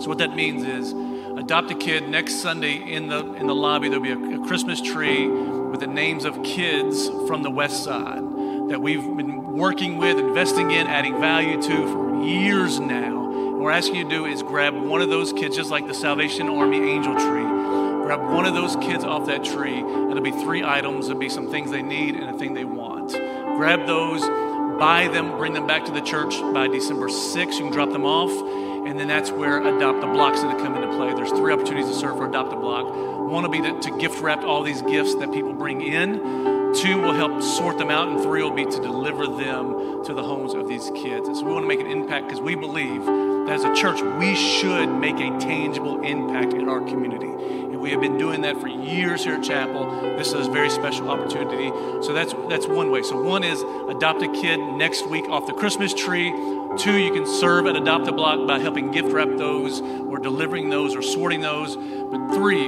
So, 0.00 0.08
what 0.08 0.16
that 0.18 0.34
means 0.34 0.64
is 0.64 0.92
adopt 1.38 1.70
a 1.70 1.74
kid 1.74 2.08
next 2.08 2.36
Sunday 2.36 2.76
in 2.76 3.08
the 3.08 3.34
in 3.34 3.46
the 3.46 3.54
lobby. 3.54 3.90
There'll 3.90 4.02
be 4.02 4.12
a, 4.12 4.40
a 4.40 4.46
Christmas 4.46 4.80
tree 4.80 5.28
with 5.28 5.80
the 5.80 5.86
names 5.86 6.24
of 6.24 6.42
kids 6.42 7.08
from 7.26 7.42
the 7.42 7.50
West 7.50 7.84
Side 7.84 8.22
that 8.70 8.80
we've 8.80 9.02
been 9.14 9.58
working 9.58 9.98
with, 9.98 10.18
investing 10.18 10.70
in, 10.70 10.86
adding 10.86 11.20
value 11.20 11.60
to 11.60 11.86
for 11.92 12.24
years 12.24 12.80
now. 12.80 13.30
And 13.30 13.52
what 13.52 13.60
we're 13.60 13.70
asking 13.72 13.96
you 13.96 14.04
to 14.04 14.10
do 14.10 14.24
is 14.24 14.42
grab 14.42 14.74
one 14.74 15.02
of 15.02 15.10
those 15.10 15.34
kids, 15.34 15.54
just 15.54 15.70
like 15.70 15.86
the 15.86 15.92
Salvation 15.92 16.48
Army 16.48 16.78
angel 16.78 17.12
tree. 17.16 17.42
Grab 18.02 18.22
one 18.22 18.46
of 18.46 18.54
those 18.54 18.76
kids 18.76 19.04
off 19.04 19.26
that 19.26 19.44
tree, 19.44 19.80
and 19.80 20.08
there'll 20.08 20.22
be 20.22 20.30
three 20.30 20.64
items. 20.64 21.08
There'll 21.08 21.20
be 21.20 21.28
some 21.28 21.50
things 21.50 21.70
they 21.70 21.82
need 21.82 22.14
and 22.14 22.34
a 22.34 22.38
thing 22.38 22.54
they 22.54 22.64
want. 22.64 23.10
Grab 23.10 23.86
those, 23.86 24.22
buy 24.78 25.08
them, 25.12 25.36
bring 25.36 25.52
them 25.52 25.66
back 25.66 25.84
to 25.84 25.92
the 25.92 26.00
church 26.00 26.40
by 26.54 26.68
December 26.68 27.08
6th. 27.08 27.52
You 27.52 27.64
can 27.64 27.70
drop 27.70 27.90
them 27.90 28.06
off 28.06 28.30
and 28.86 28.98
then 28.98 29.08
that's 29.08 29.30
where 29.30 29.58
Adopt 29.58 30.02
a 30.02 30.06
Block's 30.06 30.40
to 30.40 30.48
come 30.56 30.74
into 30.74 30.88
play. 30.96 31.12
There's 31.14 31.30
three 31.30 31.52
opportunities 31.52 31.90
to 31.90 31.96
serve 31.96 32.16
for 32.16 32.28
Adopt 32.28 32.52
a 32.52 32.56
Block. 32.56 32.86
One 32.86 33.42
will 33.42 33.50
be 33.50 33.60
to, 33.60 33.78
to 33.80 33.98
gift 33.98 34.20
wrap 34.20 34.42
all 34.42 34.62
these 34.62 34.82
gifts 34.82 35.14
that 35.16 35.32
people 35.32 35.52
bring 35.52 35.82
in. 35.82 36.74
Two 36.74 37.00
will 37.00 37.12
help 37.12 37.42
sort 37.42 37.78
them 37.78 37.90
out, 37.90 38.08
and 38.08 38.20
three 38.20 38.42
will 38.42 38.50
be 38.50 38.64
to 38.64 38.80
deliver 38.80 39.26
them 39.26 40.04
to 40.04 40.14
the 40.14 40.22
homes 40.22 40.54
of 40.54 40.68
these 40.68 40.90
kids. 40.94 41.28
And 41.28 41.36
so 41.36 41.44
we 41.44 41.52
want 41.52 41.64
to 41.64 41.68
make 41.68 41.80
an 41.80 41.90
impact 41.90 42.26
because 42.26 42.40
we 42.40 42.54
believe 42.54 43.04
that 43.04 43.50
as 43.50 43.64
a 43.64 43.74
church, 43.74 44.00
we 44.18 44.34
should 44.34 44.88
make 44.88 45.16
a 45.16 45.30
tangible 45.38 46.00
impact 46.02 46.52
in 46.52 46.68
our 46.68 46.80
community. 46.80 47.69
We 47.80 47.90
have 47.92 48.00
been 48.02 48.18
doing 48.18 48.42
that 48.42 48.60
for 48.60 48.68
years 48.68 49.24
here 49.24 49.36
at 49.36 49.42
Chapel. 49.42 49.90
This 50.18 50.34
is 50.34 50.48
a 50.48 50.50
very 50.50 50.68
special 50.68 51.08
opportunity. 51.08 51.70
So 52.04 52.12
that's 52.12 52.34
that's 52.50 52.66
one 52.66 52.90
way. 52.90 53.02
So 53.02 53.20
one 53.20 53.42
is 53.42 53.62
adopt 53.88 54.20
a 54.22 54.28
kid 54.28 54.58
next 54.58 55.06
week 55.08 55.26
off 55.30 55.46
the 55.46 55.54
Christmas 55.54 55.94
tree. 55.94 56.30
Two, 56.76 56.98
you 56.98 57.10
can 57.10 57.26
serve 57.26 57.66
at 57.66 57.76
Adopt 57.76 58.06
a 58.06 58.12
Block 58.12 58.46
by 58.46 58.58
helping 58.58 58.90
gift 58.90 59.10
wrap 59.10 59.28
those 59.38 59.80
or 59.80 60.18
delivering 60.18 60.68
those 60.68 60.94
or 60.94 61.00
sorting 61.00 61.40
those. 61.40 61.76
But 61.76 62.34
three, 62.34 62.66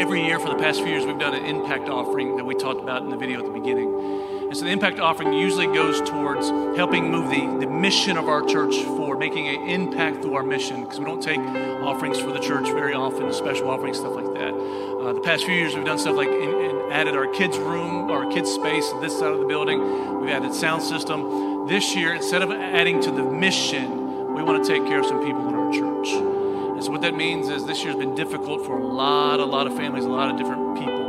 every 0.00 0.24
year 0.24 0.38
for 0.38 0.48
the 0.48 0.56
past 0.56 0.80
few 0.80 0.90
years, 0.90 1.04
we've 1.04 1.18
done 1.18 1.34
an 1.34 1.44
impact 1.44 1.88
offering 1.88 2.36
that 2.36 2.44
we 2.44 2.54
talked 2.54 2.80
about 2.80 3.02
in 3.02 3.10
the 3.10 3.16
video 3.16 3.40
at 3.40 3.46
the 3.46 3.52
beginning. 3.52 4.29
And 4.50 4.56
so 4.56 4.64
the 4.64 4.72
impact 4.72 4.98
offering 4.98 5.32
usually 5.32 5.66
goes 5.66 6.00
towards 6.00 6.48
helping 6.76 7.08
move 7.08 7.30
the, 7.30 7.64
the 7.64 7.70
mission 7.70 8.16
of 8.16 8.28
our 8.28 8.42
church 8.42 8.74
forward, 8.82 9.20
making 9.20 9.46
an 9.46 9.68
impact 9.68 10.22
through 10.22 10.34
our 10.34 10.42
mission, 10.42 10.82
because 10.82 10.98
we 10.98 11.04
don't 11.04 11.22
take 11.22 11.38
offerings 11.38 12.18
for 12.18 12.32
the 12.32 12.40
church 12.40 12.64
very 12.64 12.92
often, 12.92 13.32
special 13.32 13.70
offerings, 13.70 13.98
stuff 13.98 14.16
like 14.16 14.34
that. 14.34 14.52
Uh, 14.52 15.12
the 15.12 15.20
past 15.20 15.44
few 15.44 15.54
years, 15.54 15.76
we've 15.76 15.84
done 15.84 16.00
stuff 16.00 16.16
like 16.16 16.26
in, 16.26 16.34
in 16.34 16.90
added 16.90 17.14
our 17.14 17.28
kids' 17.28 17.58
room, 17.58 18.10
our 18.10 18.28
kids' 18.32 18.50
space, 18.50 18.90
this 19.00 19.16
side 19.16 19.30
of 19.30 19.38
the 19.38 19.46
building. 19.46 20.20
We've 20.20 20.30
added 20.30 20.52
sound 20.52 20.82
system 20.82 21.68
this 21.68 21.94
year, 21.94 22.12
instead 22.12 22.42
of 22.42 22.50
adding 22.50 23.00
to 23.02 23.12
the 23.12 23.22
mission, 23.22 24.34
we 24.34 24.42
want 24.42 24.64
to 24.64 24.68
take 24.68 24.84
care 24.88 24.98
of 24.98 25.06
some 25.06 25.24
people 25.24 25.46
in 25.46 25.54
our 25.54 25.72
church. 25.72 26.08
And 26.10 26.82
so, 26.82 26.90
what 26.90 27.02
that 27.02 27.14
means 27.14 27.50
is 27.50 27.66
this 27.66 27.84
year's 27.84 27.94
been 27.94 28.16
difficult 28.16 28.66
for 28.66 28.76
a 28.76 28.84
lot, 28.84 29.38
a 29.38 29.44
lot 29.44 29.68
of 29.68 29.76
families, 29.76 30.06
a 30.06 30.08
lot 30.08 30.28
of 30.28 30.36
different 30.36 30.76
people. 30.76 30.99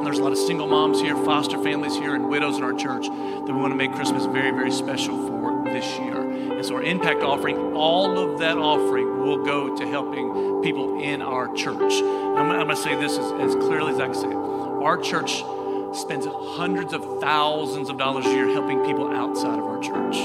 And 0.00 0.06
there's 0.06 0.18
a 0.18 0.22
lot 0.22 0.32
of 0.32 0.38
single 0.38 0.66
moms 0.66 0.98
here, 0.98 1.14
foster 1.14 1.62
families 1.62 1.94
here, 1.94 2.14
and 2.14 2.26
widows 2.26 2.56
in 2.56 2.64
our 2.64 2.72
church 2.72 3.06
that 3.06 3.44
we 3.44 3.52
want 3.52 3.70
to 3.70 3.76
make 3.76 3.92
Christmas 3.92 4.24
very, 4.24 4.50
very 4.50 4.70
special 4.70 5.28
for 5.28 5.62
this 5.64 5.84
year. 5.98 6.22
And 6.22 6.64
so, 6.64 6.76
our 6.76 6.82
impact 6.82 7.20
offering, 7.20 7.74
all 7.74 8.18
of 8.18 8.38
that 8.38 8.56
offering 8.56 9.20
will 9.20 9.44
go 9.44 9.76
to 9.76 9.86
helping 9.86 10.62
people 10.62 10.98
in 11.02 11.20
our 11.20 11.54
church. 11.54 11.92
I'm, 11.92 12.50
I'm 12.50 12.64
going 12.64 12.68
to 12.68 12.76
say 12.76 12.98
this 12.98 13.18
as, 13.18 13.30
as 13.32 13.54
clearly 13.56 13.92
as 13.92 14.00
I 14.00 14.06
can 14.06 14.14
say 14.14 14.28
it. 14.28 14.34
Our 14.34 14.96
church 14.96 15.44
spends 15.92 16.26
hundreds 16.26 16.94
of 16.94 17.20
thousands 17.20 17.90
of 17.90 17.98
dollars 17.98 18.24
a 18.24 18.30
year 18.30 18.48
helping 18.54 18.82
people 18.86 19.14
outside 19.14 19.58
of 19.58 19.66
our 19.66 19.82
church. 19.82 20.16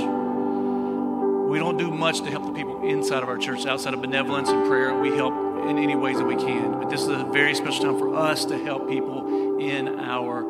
We 1.50 1.60
don't 1.60 1.76
do 1.76 1.92
much 1.92 2.22
to 2.22 2.32
help 2.32 2.46
the 2.46 2.54
people 2.54 2.82
inside 2.82 3.24
of 3.24 3.28
our 3.28 3.38
church, 3.38 3.66
outside 3.66 3.94
of 3.94 4.02
benevolence 4.02 4.48
and 4.48 4.70
prayer. 4.70 4.98
We 4.98 5.18
help 5.18 5.34
in 5.68 5.78
any 5.80 5.96
ways 5.96 6.18
that 6.18 6.26
we 6.26 6.36
can. 6.36 6.80
But 6.80 6.90
this 6.90 7.02
is 7.02 7.08
a 7.08 7.24
very 7.26 7.56
special 7.56 7.86
time 7.86 8.00
for 8.00 8.16
us 8.16 8.46
to 8.46 8.64
help 8.64 8.88
people 8.88 9.45
in 9.60 10.00
our 10.00 10.44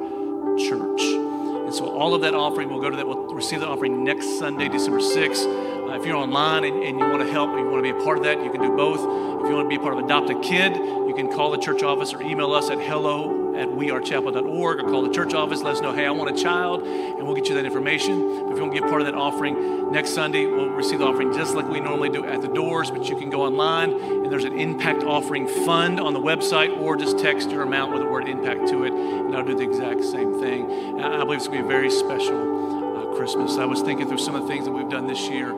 church. 0.58 1.02
And 1.02 1.74
so 1.74 1.90
all 1.90 2.14
of 2.14 2.22
that 2.22 2.36
offering 2.36 2.70
will 2.70 2.82
go 2.82 2.90
to 2.90 2.96
that. 2.96 3.08
We'll 3.08 3.34
receive 3.34 3.60
the 3.60 3.68
offering 3.68 4.04
next 4.04 4.38
Sunday, 4.38 4.70
December 4.70 5.00
6th. 5.00 5.90
Uh, 5.90 6.00
if 6.00 6.06
you're 6.06 6.16
online 6.16 6.64
and, 6.64 6.84
and 6.84 7.00
you 7.00 7.06
want 7.06 7.22
to 7.22 7.32
help, 7.32 7.50
you 7.58 7.66
want 7.66 7.84
to 7.84 7.94
be 7.94 7.98
a 7.98 8.04
part 8.04 8.18
of 8.18 8.24
that, 8.24 8.44
you 8.44 8.52
can 8.52 8.62
do 8.62 8.76
both. 8.76 9.00
If 9.00 9.50
you 9.50 9.56
want 9.56 9.66
to 9.66 9.70
be 9.70 9.76
a 9.76 9.80
part 9.80 9.98
of 9.98 10.04
Adopt 10.04 10.30
a 10.30 10.40
Kid, 10.40 10.76
you 10.76 11.14
can 11.16 11.32
call 11.32 11.52
the 11.52 11.58
church 11.58 11.84
office 11.84 12.14
or 12.14 12.22
email 12.22 12.54
us 12.54 12.70
at 12.70 12.80
hello 12.80 13.45
at 13.56 13.70
wearechapel.org 13.70 14.80
or 14.80 14.84
call 14.84 15.02
the 15.02 15.14
church 15.14 15.34
office. 15.34 15.62
Let 15.62 15.76
us 15.76 15.82
know, 15.82 15.94
hey, 15.94 16.06
I 16.06 16.12
want 16.12 16.38
a 16.38 16.42
child, 16.42 16.84
and 16.84 17.26
we'll 17.26 17.36
get 17.36 17.48
you 17.48 17.56
that 17.56 17.66
information. 17.66 18.44
But 18.44 18.52
if 18.52 18.58
you 18.58 18.64
want 18.64 18.76
to 18.76 18.80
get 18.82 18.90
part 18.90 19.02
of 19.02 19.08
that 19.08 19.16
offering, 19.16 19.92
next 19.92 20.12
Sunday 20.12 20.46
we'll 20.46 20.70
receive 20.70 21.00
the 21.00 21.06
offering 21.06 21.34
just 21.34 21.56
like 21.56 21.68
we 21.68 21.80
normally 21.80 22.10
do 22.10 22.26
at 22.26 22.42
the 22.42 22.48
doors, 22.48 22.92
but 22.92 23.10
you 23.10 23.18
can 23.18 23.30
go 23.30 23.42
online 23.42 23.92
and 23.94 24.32
there's 24.32 24.44
an 24.44 24.58
impact 24.58 25.04
offering 25.04 25.48
fund 25.66 26.00
on 26.00 26.14
the 26.14 26.20
website 26.20 26.76
or 26.78 26.96
just 26.96 27.20
text 27.20 27.50
your 27.50 27.64
amount 27.64 27.92
with 27.92 28.02
the 28.02 28.08
word 28.08 28.28
impact 28.28 28.68
to 28.70 28.84
it, 28.84 28.94
and 28.94 29.36
I'll 29.36 29.46
do 29.46 29.56
the 29.56 29.64
exact 29.64 30.04
same 30.04 30.40
thing. 30.40 30.70
And 31.00 31.06
I 31.06 31.24
believe 31.24 31.38
it's 31.38 31.48
going 31.48 31.62
to 31.62 31.68
be 31.68 31.74
a 31.74 31.78
very 31.78 31.90
special 31.90 32.96
uh, 32.98 33.16
Christmas. 33.16 33.58
I 33.58 33.66
was 33.66 33.82
thinking 33.82 34.08
through 34.08 34.20
some 34.20 34.36
of 34.36 34.42
the 34.44 34.48
things 34.48 34.66
that 34.66 34.72
we've 34.72 34.90
done 34.90 35.08
this 35.08 35.30
year. 35.30 35.54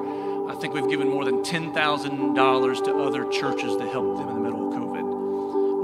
I 0.50 0.56
think 0.56 0.74
we've 0.74 0.90
given 0.90 1.10
more 1.10 1.26
than 1.26 1.44
$10,000 1.44 2.84
to 2.86 2.98
other 3.04 3.30
churches 3.30 3.76
to 3.76 3.90
help 3.90 4.18
them 4.18 4.30
in 4.30 4.36
the 4.36 4.42
middle 4.42 4.57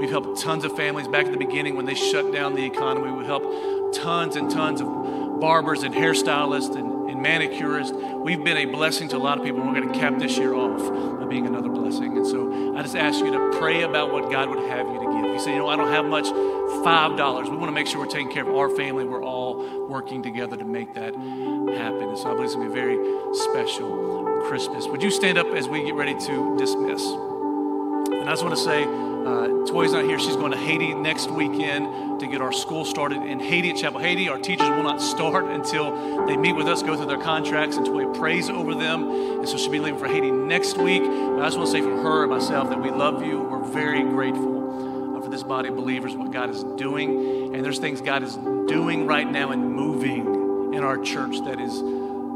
We've 0.04 0.10
helped 0.10 0.38
tons 0.38 0.66
of 0.66 0.76
families 0.76 1.08
back 1.08 1.24
at 1.24 1.32
the 1.32 1.38
beginning 1.38 1.76
when 1.76 1.86
they 1.86 1.94
shut 1.94 2.30
down 2.30 2.54
the 2.54 2.62
economy. 2.62 3.10
We've 3.10 3.24
helped 3.24 3.94
tons 3.94 4.36
and 4.36 4.50
tons 4.50 4.82
of 4.82 5.40
barbers 5.40 5.82
and 5.82 5.94
hairstylists 5.94 6.76
and, 6.76 7.08
and 7.08 7.24
manicurists. 7.24 8.20
We've 8.20 8.44
been 8.44 8.58
a 8.58 8.66
blessing 8.66 9.08
to 9.08 9.16
a 9.16 9.18
lot 9.18 9.38
of 9.38 9.44
people, 9.44 9.62
we're 9.62 9.72
going 9.72 9.90
to 9.90 9.98
cap 9.98 10.18
this 10.18 10.36
year 10.36 10.52
off 10.52 10.78
by 11.18 11.24
being 11.24 11.46
another 11.46 11.70
blessing. 11.70 12.18
And 12.18 12.26
so 12.26 12.76
I 12.76 12.82
just 12.82 12.96
ask 12.96 13.18
you 13.20 13.32
to 13.32 13.58
pray 13.58 13.84
about 13.84 14.12
what 14.12 14.30
God 14.30 14.50
would 14.50 14.68
have 14.68 14.86
you 14.86 15.00
to 15.00 15.22
give. 15.22 15.24
You 15.24 15.40
say, 15.40 15.52
you 15.52 15.58
know, 15.58 15.68
I 15.68 15.76
don't 15.76 15.90
have 15.90 16.04
much, 16.04 16.26
$5. 16.26 17.50
We 17.50 17.56
want 17.56 17.68
to 17.68 17.72
make 17.72 17.86
sure 17.86 17.98
we're 17.98 18.06
taking 18.06 18.30
care 18.30 18.46
of 18.46 18.54
our 18.54 18.68
family. 18.68 19.04
We're 19.06 19.24
all 19.24 19.88
working 19.88 20.22
together 20.22 20.58
to 20.58 20.66
make 20.66 20.92
that 20.96 21.14
happen. 21.14 22.08
And 22.10 22.18
so 22.18 22.30
I 22.30 22.34
believe 22.34 22.44
it's 22.44 22.54
going 22.56 22.68
to 22.68 22.74
be 22.74 22.78
a 22.78 22.84
very 22.84 23.34
special 23.36 24.42
Christmas. 24.48 24.86
Would 24.86 25.02
you 25.02 25.10
stand 25.10 25.38
up 25.38 25.46
as 25.46 25.66
we 25.66 25.82
get 25.82 25.94
ready 25.94 26.12
to 26.12 26.58
dismiss? 26.58 27.02
And 27.06 28.28
I 28.28 28.32
just 28.32 28.42
want 28.42 28.54
to 28.54 28.62
say, 28.62 29.13
uh, 29.26 29.66
Toy's 29.66 29.92
not 29.92 30.04
here. 30.04 30.18
She's 30.18 30.36
going 30.36 30.52
to 30.52 30.58
Haiti 30.58 30.94
next 30.94 31.30
weekend 31.30 32.20
to 32.20 32.26
get 32.26 32.40
our 32.40 32.52
school 32.52 32.84
started 32.84 33.22
in 33.22 33.40
Haiti 33.40 33.70
at 33.70 33.76
Chapel 33.76 34.00
Haiti. 34.00 34.28
Our 34.28 34.38
teachers 34.38 34.68
will 34.68 34.82
not 34.82 35.00
start 35.00 35.46
until 35.46 36.26
they 36.26 36.36
meet 36.36 36.52
with 36.52 36.66
us, 36.66 36.82
go 36.82 36.94
through 36.94 37.06
their 37.06 37.20
contracts, 37.20 37.76
and 37.76 37.86
Toy 37.86 38.06
prays 38.12 38.50
over 38.50 38.74
them. 38.74 39.08
And 39.38 39.48
so 39.48 39.56
she'll 39.56 39.70
be 39.70 39.80
leaving 39.80 39.98
for 39.98 40.06
Haiti 40.06 40.30
next 40.30 40.76
week. 40.76 41.02
But 41.02 41.40
I 41.40 41.44
just 41.44 41.56
want 41.56 41.68
to 41.68 41.72
say 41.72 41.80
from 41.80 42.02
her 42.02 42.24
and 42.24 42.32
myself 42.32 42.68
that 42.68 42.80
we 42.80 42.90
love 42.90 43.24
you. 43.24 43.40
We're 43.40 43.64
very 43.64 44.02
grateful 44.02 45.16
uh, 45.16 45.20
for 45.22 45.30
this 45.30 45.42
body 45.42 45.70
of 45.70 45.76
believers, 45.76 46.14
what 46.14 46.30
God 46.30 46.50
is 46.50 46.62
doing. 46.76 47.54
And 47.54 47.64
there's 47.64 47.78
things 47.78 48.00
God 48.00 48.22
is 48.22 48.36
doing 48.36 49.06
right 49.06 49.30
now 49.30 49.52
and 49.52 49.72
moving 49.72 50.74
in 50.74 50.84
our 50.84 50.98
church 50.98 51.38
that 51.44 51.60
is 51.60 51.82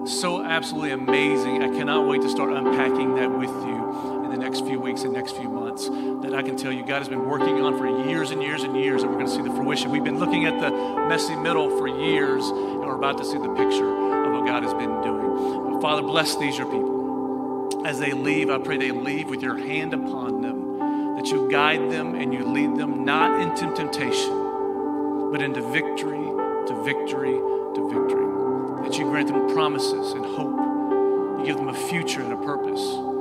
so 0.07 0.43
absolutely 0.43 0.93
amazing. 0.93 1.63
I 1.63 1.69
cannot 1.69 2.09
wait 2.09 2.23
to 2.23 2.31
start 2.31 2.51
unpacking 2.51 3.17
that 3.17 3.31
with 3.31 3.51
you 3.51 4.25
in 4.25 4.31
the 4.31 4.39
next 4.39 4.65
few 4.65 4.81
weeks 4.81 5.03
and 5.03 5.13
next 5.13 5.37
few 5.37 5.51
months 5.51 5.89
that 6.29 6.37
I 6.37 6.43
can 6.43 6.57
tell 6.57 6.71
you 6.71 6.85
God 6.85 6.99
has 6.99 7.09
been 7.09 7.25
working 7.25 7.63
on 7.63 7.79
for 7.79 8.07
years 8.07 8.33
and 8.33 8.43
years 8.43 8.63
and 8.63 8.77
years, 8.77 9.03
and 9.03 9.11
we're 9.11 9.17
going 9.17 9.29
to 9.29 9.33
see 9.33 9.41
the 9.41 9.51
fruition. 9.51 9.91
We've 9.91 10.05
been 10.05 10.19
looking 10.19 10.45
at 10.45 10.61
the 10.61 10.71
messy 11.09 11.35
middle 11.35 11.71
for 11.79 11.89
years, 11.89 12.45
and 12.49 12.81
we're 12.81 12.97
about 12.97 13.17
to 13.19 13.25
see 13.25 13.39
the 13.39 13.49
picture 13.55 13.89
of 14.27 14.33
what 14.33 14.47
God 14.47 14.63
has 14.63 14.75
been 14.75 15.01
doing. 15.01 15.73
But 15.73 15.81
Father, 15.81 16.03
bless 16.03 16.37
these, 16.37 16.59
your 16.59 16.67
people. 16.67 17.87
As 17.87 17.99
they 17.99 18.13
leave, 18.13 18.51
I 18.51 18.59
pray 18.59 18.77
they 18.77 18.91
leave 18.91 19.31
with 19.31 19.41
your 19.41 19.57
hand 19.57 19.95
upon 19.95 20.43
them, 20.43 21.17
that 21.17 21.29
you 21.29 21.51
guide 21.51 21.91
them 21.91 22.15
and 22.15 22.35
you 22.35 22.45
lead 22.45 22.77
them 22.77 23.07
not 23.07 23.41
into 23.41 23.75
temptation, 23.75 25.31
but 25.33 25.41
into 25.41 25.63
victory, 25.63 26.19
to 26.67 26.83
victory, 26.85 27.39
to 27.75 27.89
victory. 27.89 28.85
That 28.87 28.99
you 28.99 29.05
grant 29.05 29.29
them 29.29 29.51
promises 29.55 30.13
and 30.13 30.27
hope. 30.27 31.39
You 31.39 31.47
give 31.47 31.57
them 31.57 31.69
a 31.69 31.89
future 31.89 32.21
and 32.21 32.35
a 32.35 32.37
purpose 32.37 33.18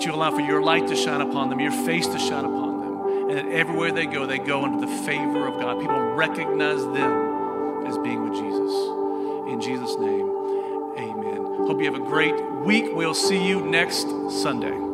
that 0.00 0.06
you 0.06 0.14
allow 0.14 0.30
for 0.30 0.40
your 0.40 0.62
light 0.62 0.86
to 0.88 0.96
shine 0.96 1.20
upon 1.20 1.50
them, 1.50 1.60
your 1.60 1.72
face 1.84 2.06
to 2.06 2.18
shine 2.18 2.46
upon 2.46 2.80
them, 2.80 3.28
and 3.28 3.36
that 3.36 3.46
everywhere 3.48 3.92
they 3.92 4.06
go, 4.06 4.24
they 4.24 4.38
go 4.38 4.64
under 4.64 4.86
the 4.86 4.92
favor 5.02 5.46
of 5.46 5.60
God. 5.60 5.78
People 5.78 6.00
recognize 6.00 6.82
them 6.84 7.86
as 7.86 7.98
being 7.98 8.22
with 8.22 8.32
Jesus. 8.32 8.72
In 9.52 9.60
Jesus' 9.60 9.98
name, 9.98 10.26
amen. 10.96 11.66
Hope 11.66 11.80
you 11.80 11.84
have 11.84 12.00
a 12.00 12.04
great 12.04 12.34
week. 12.64 12.86
We'll 12.94 13.12
see 13.12 13.46
you 13.46 13.60
next 13.60 14.08
Sunday. 14.30 14.89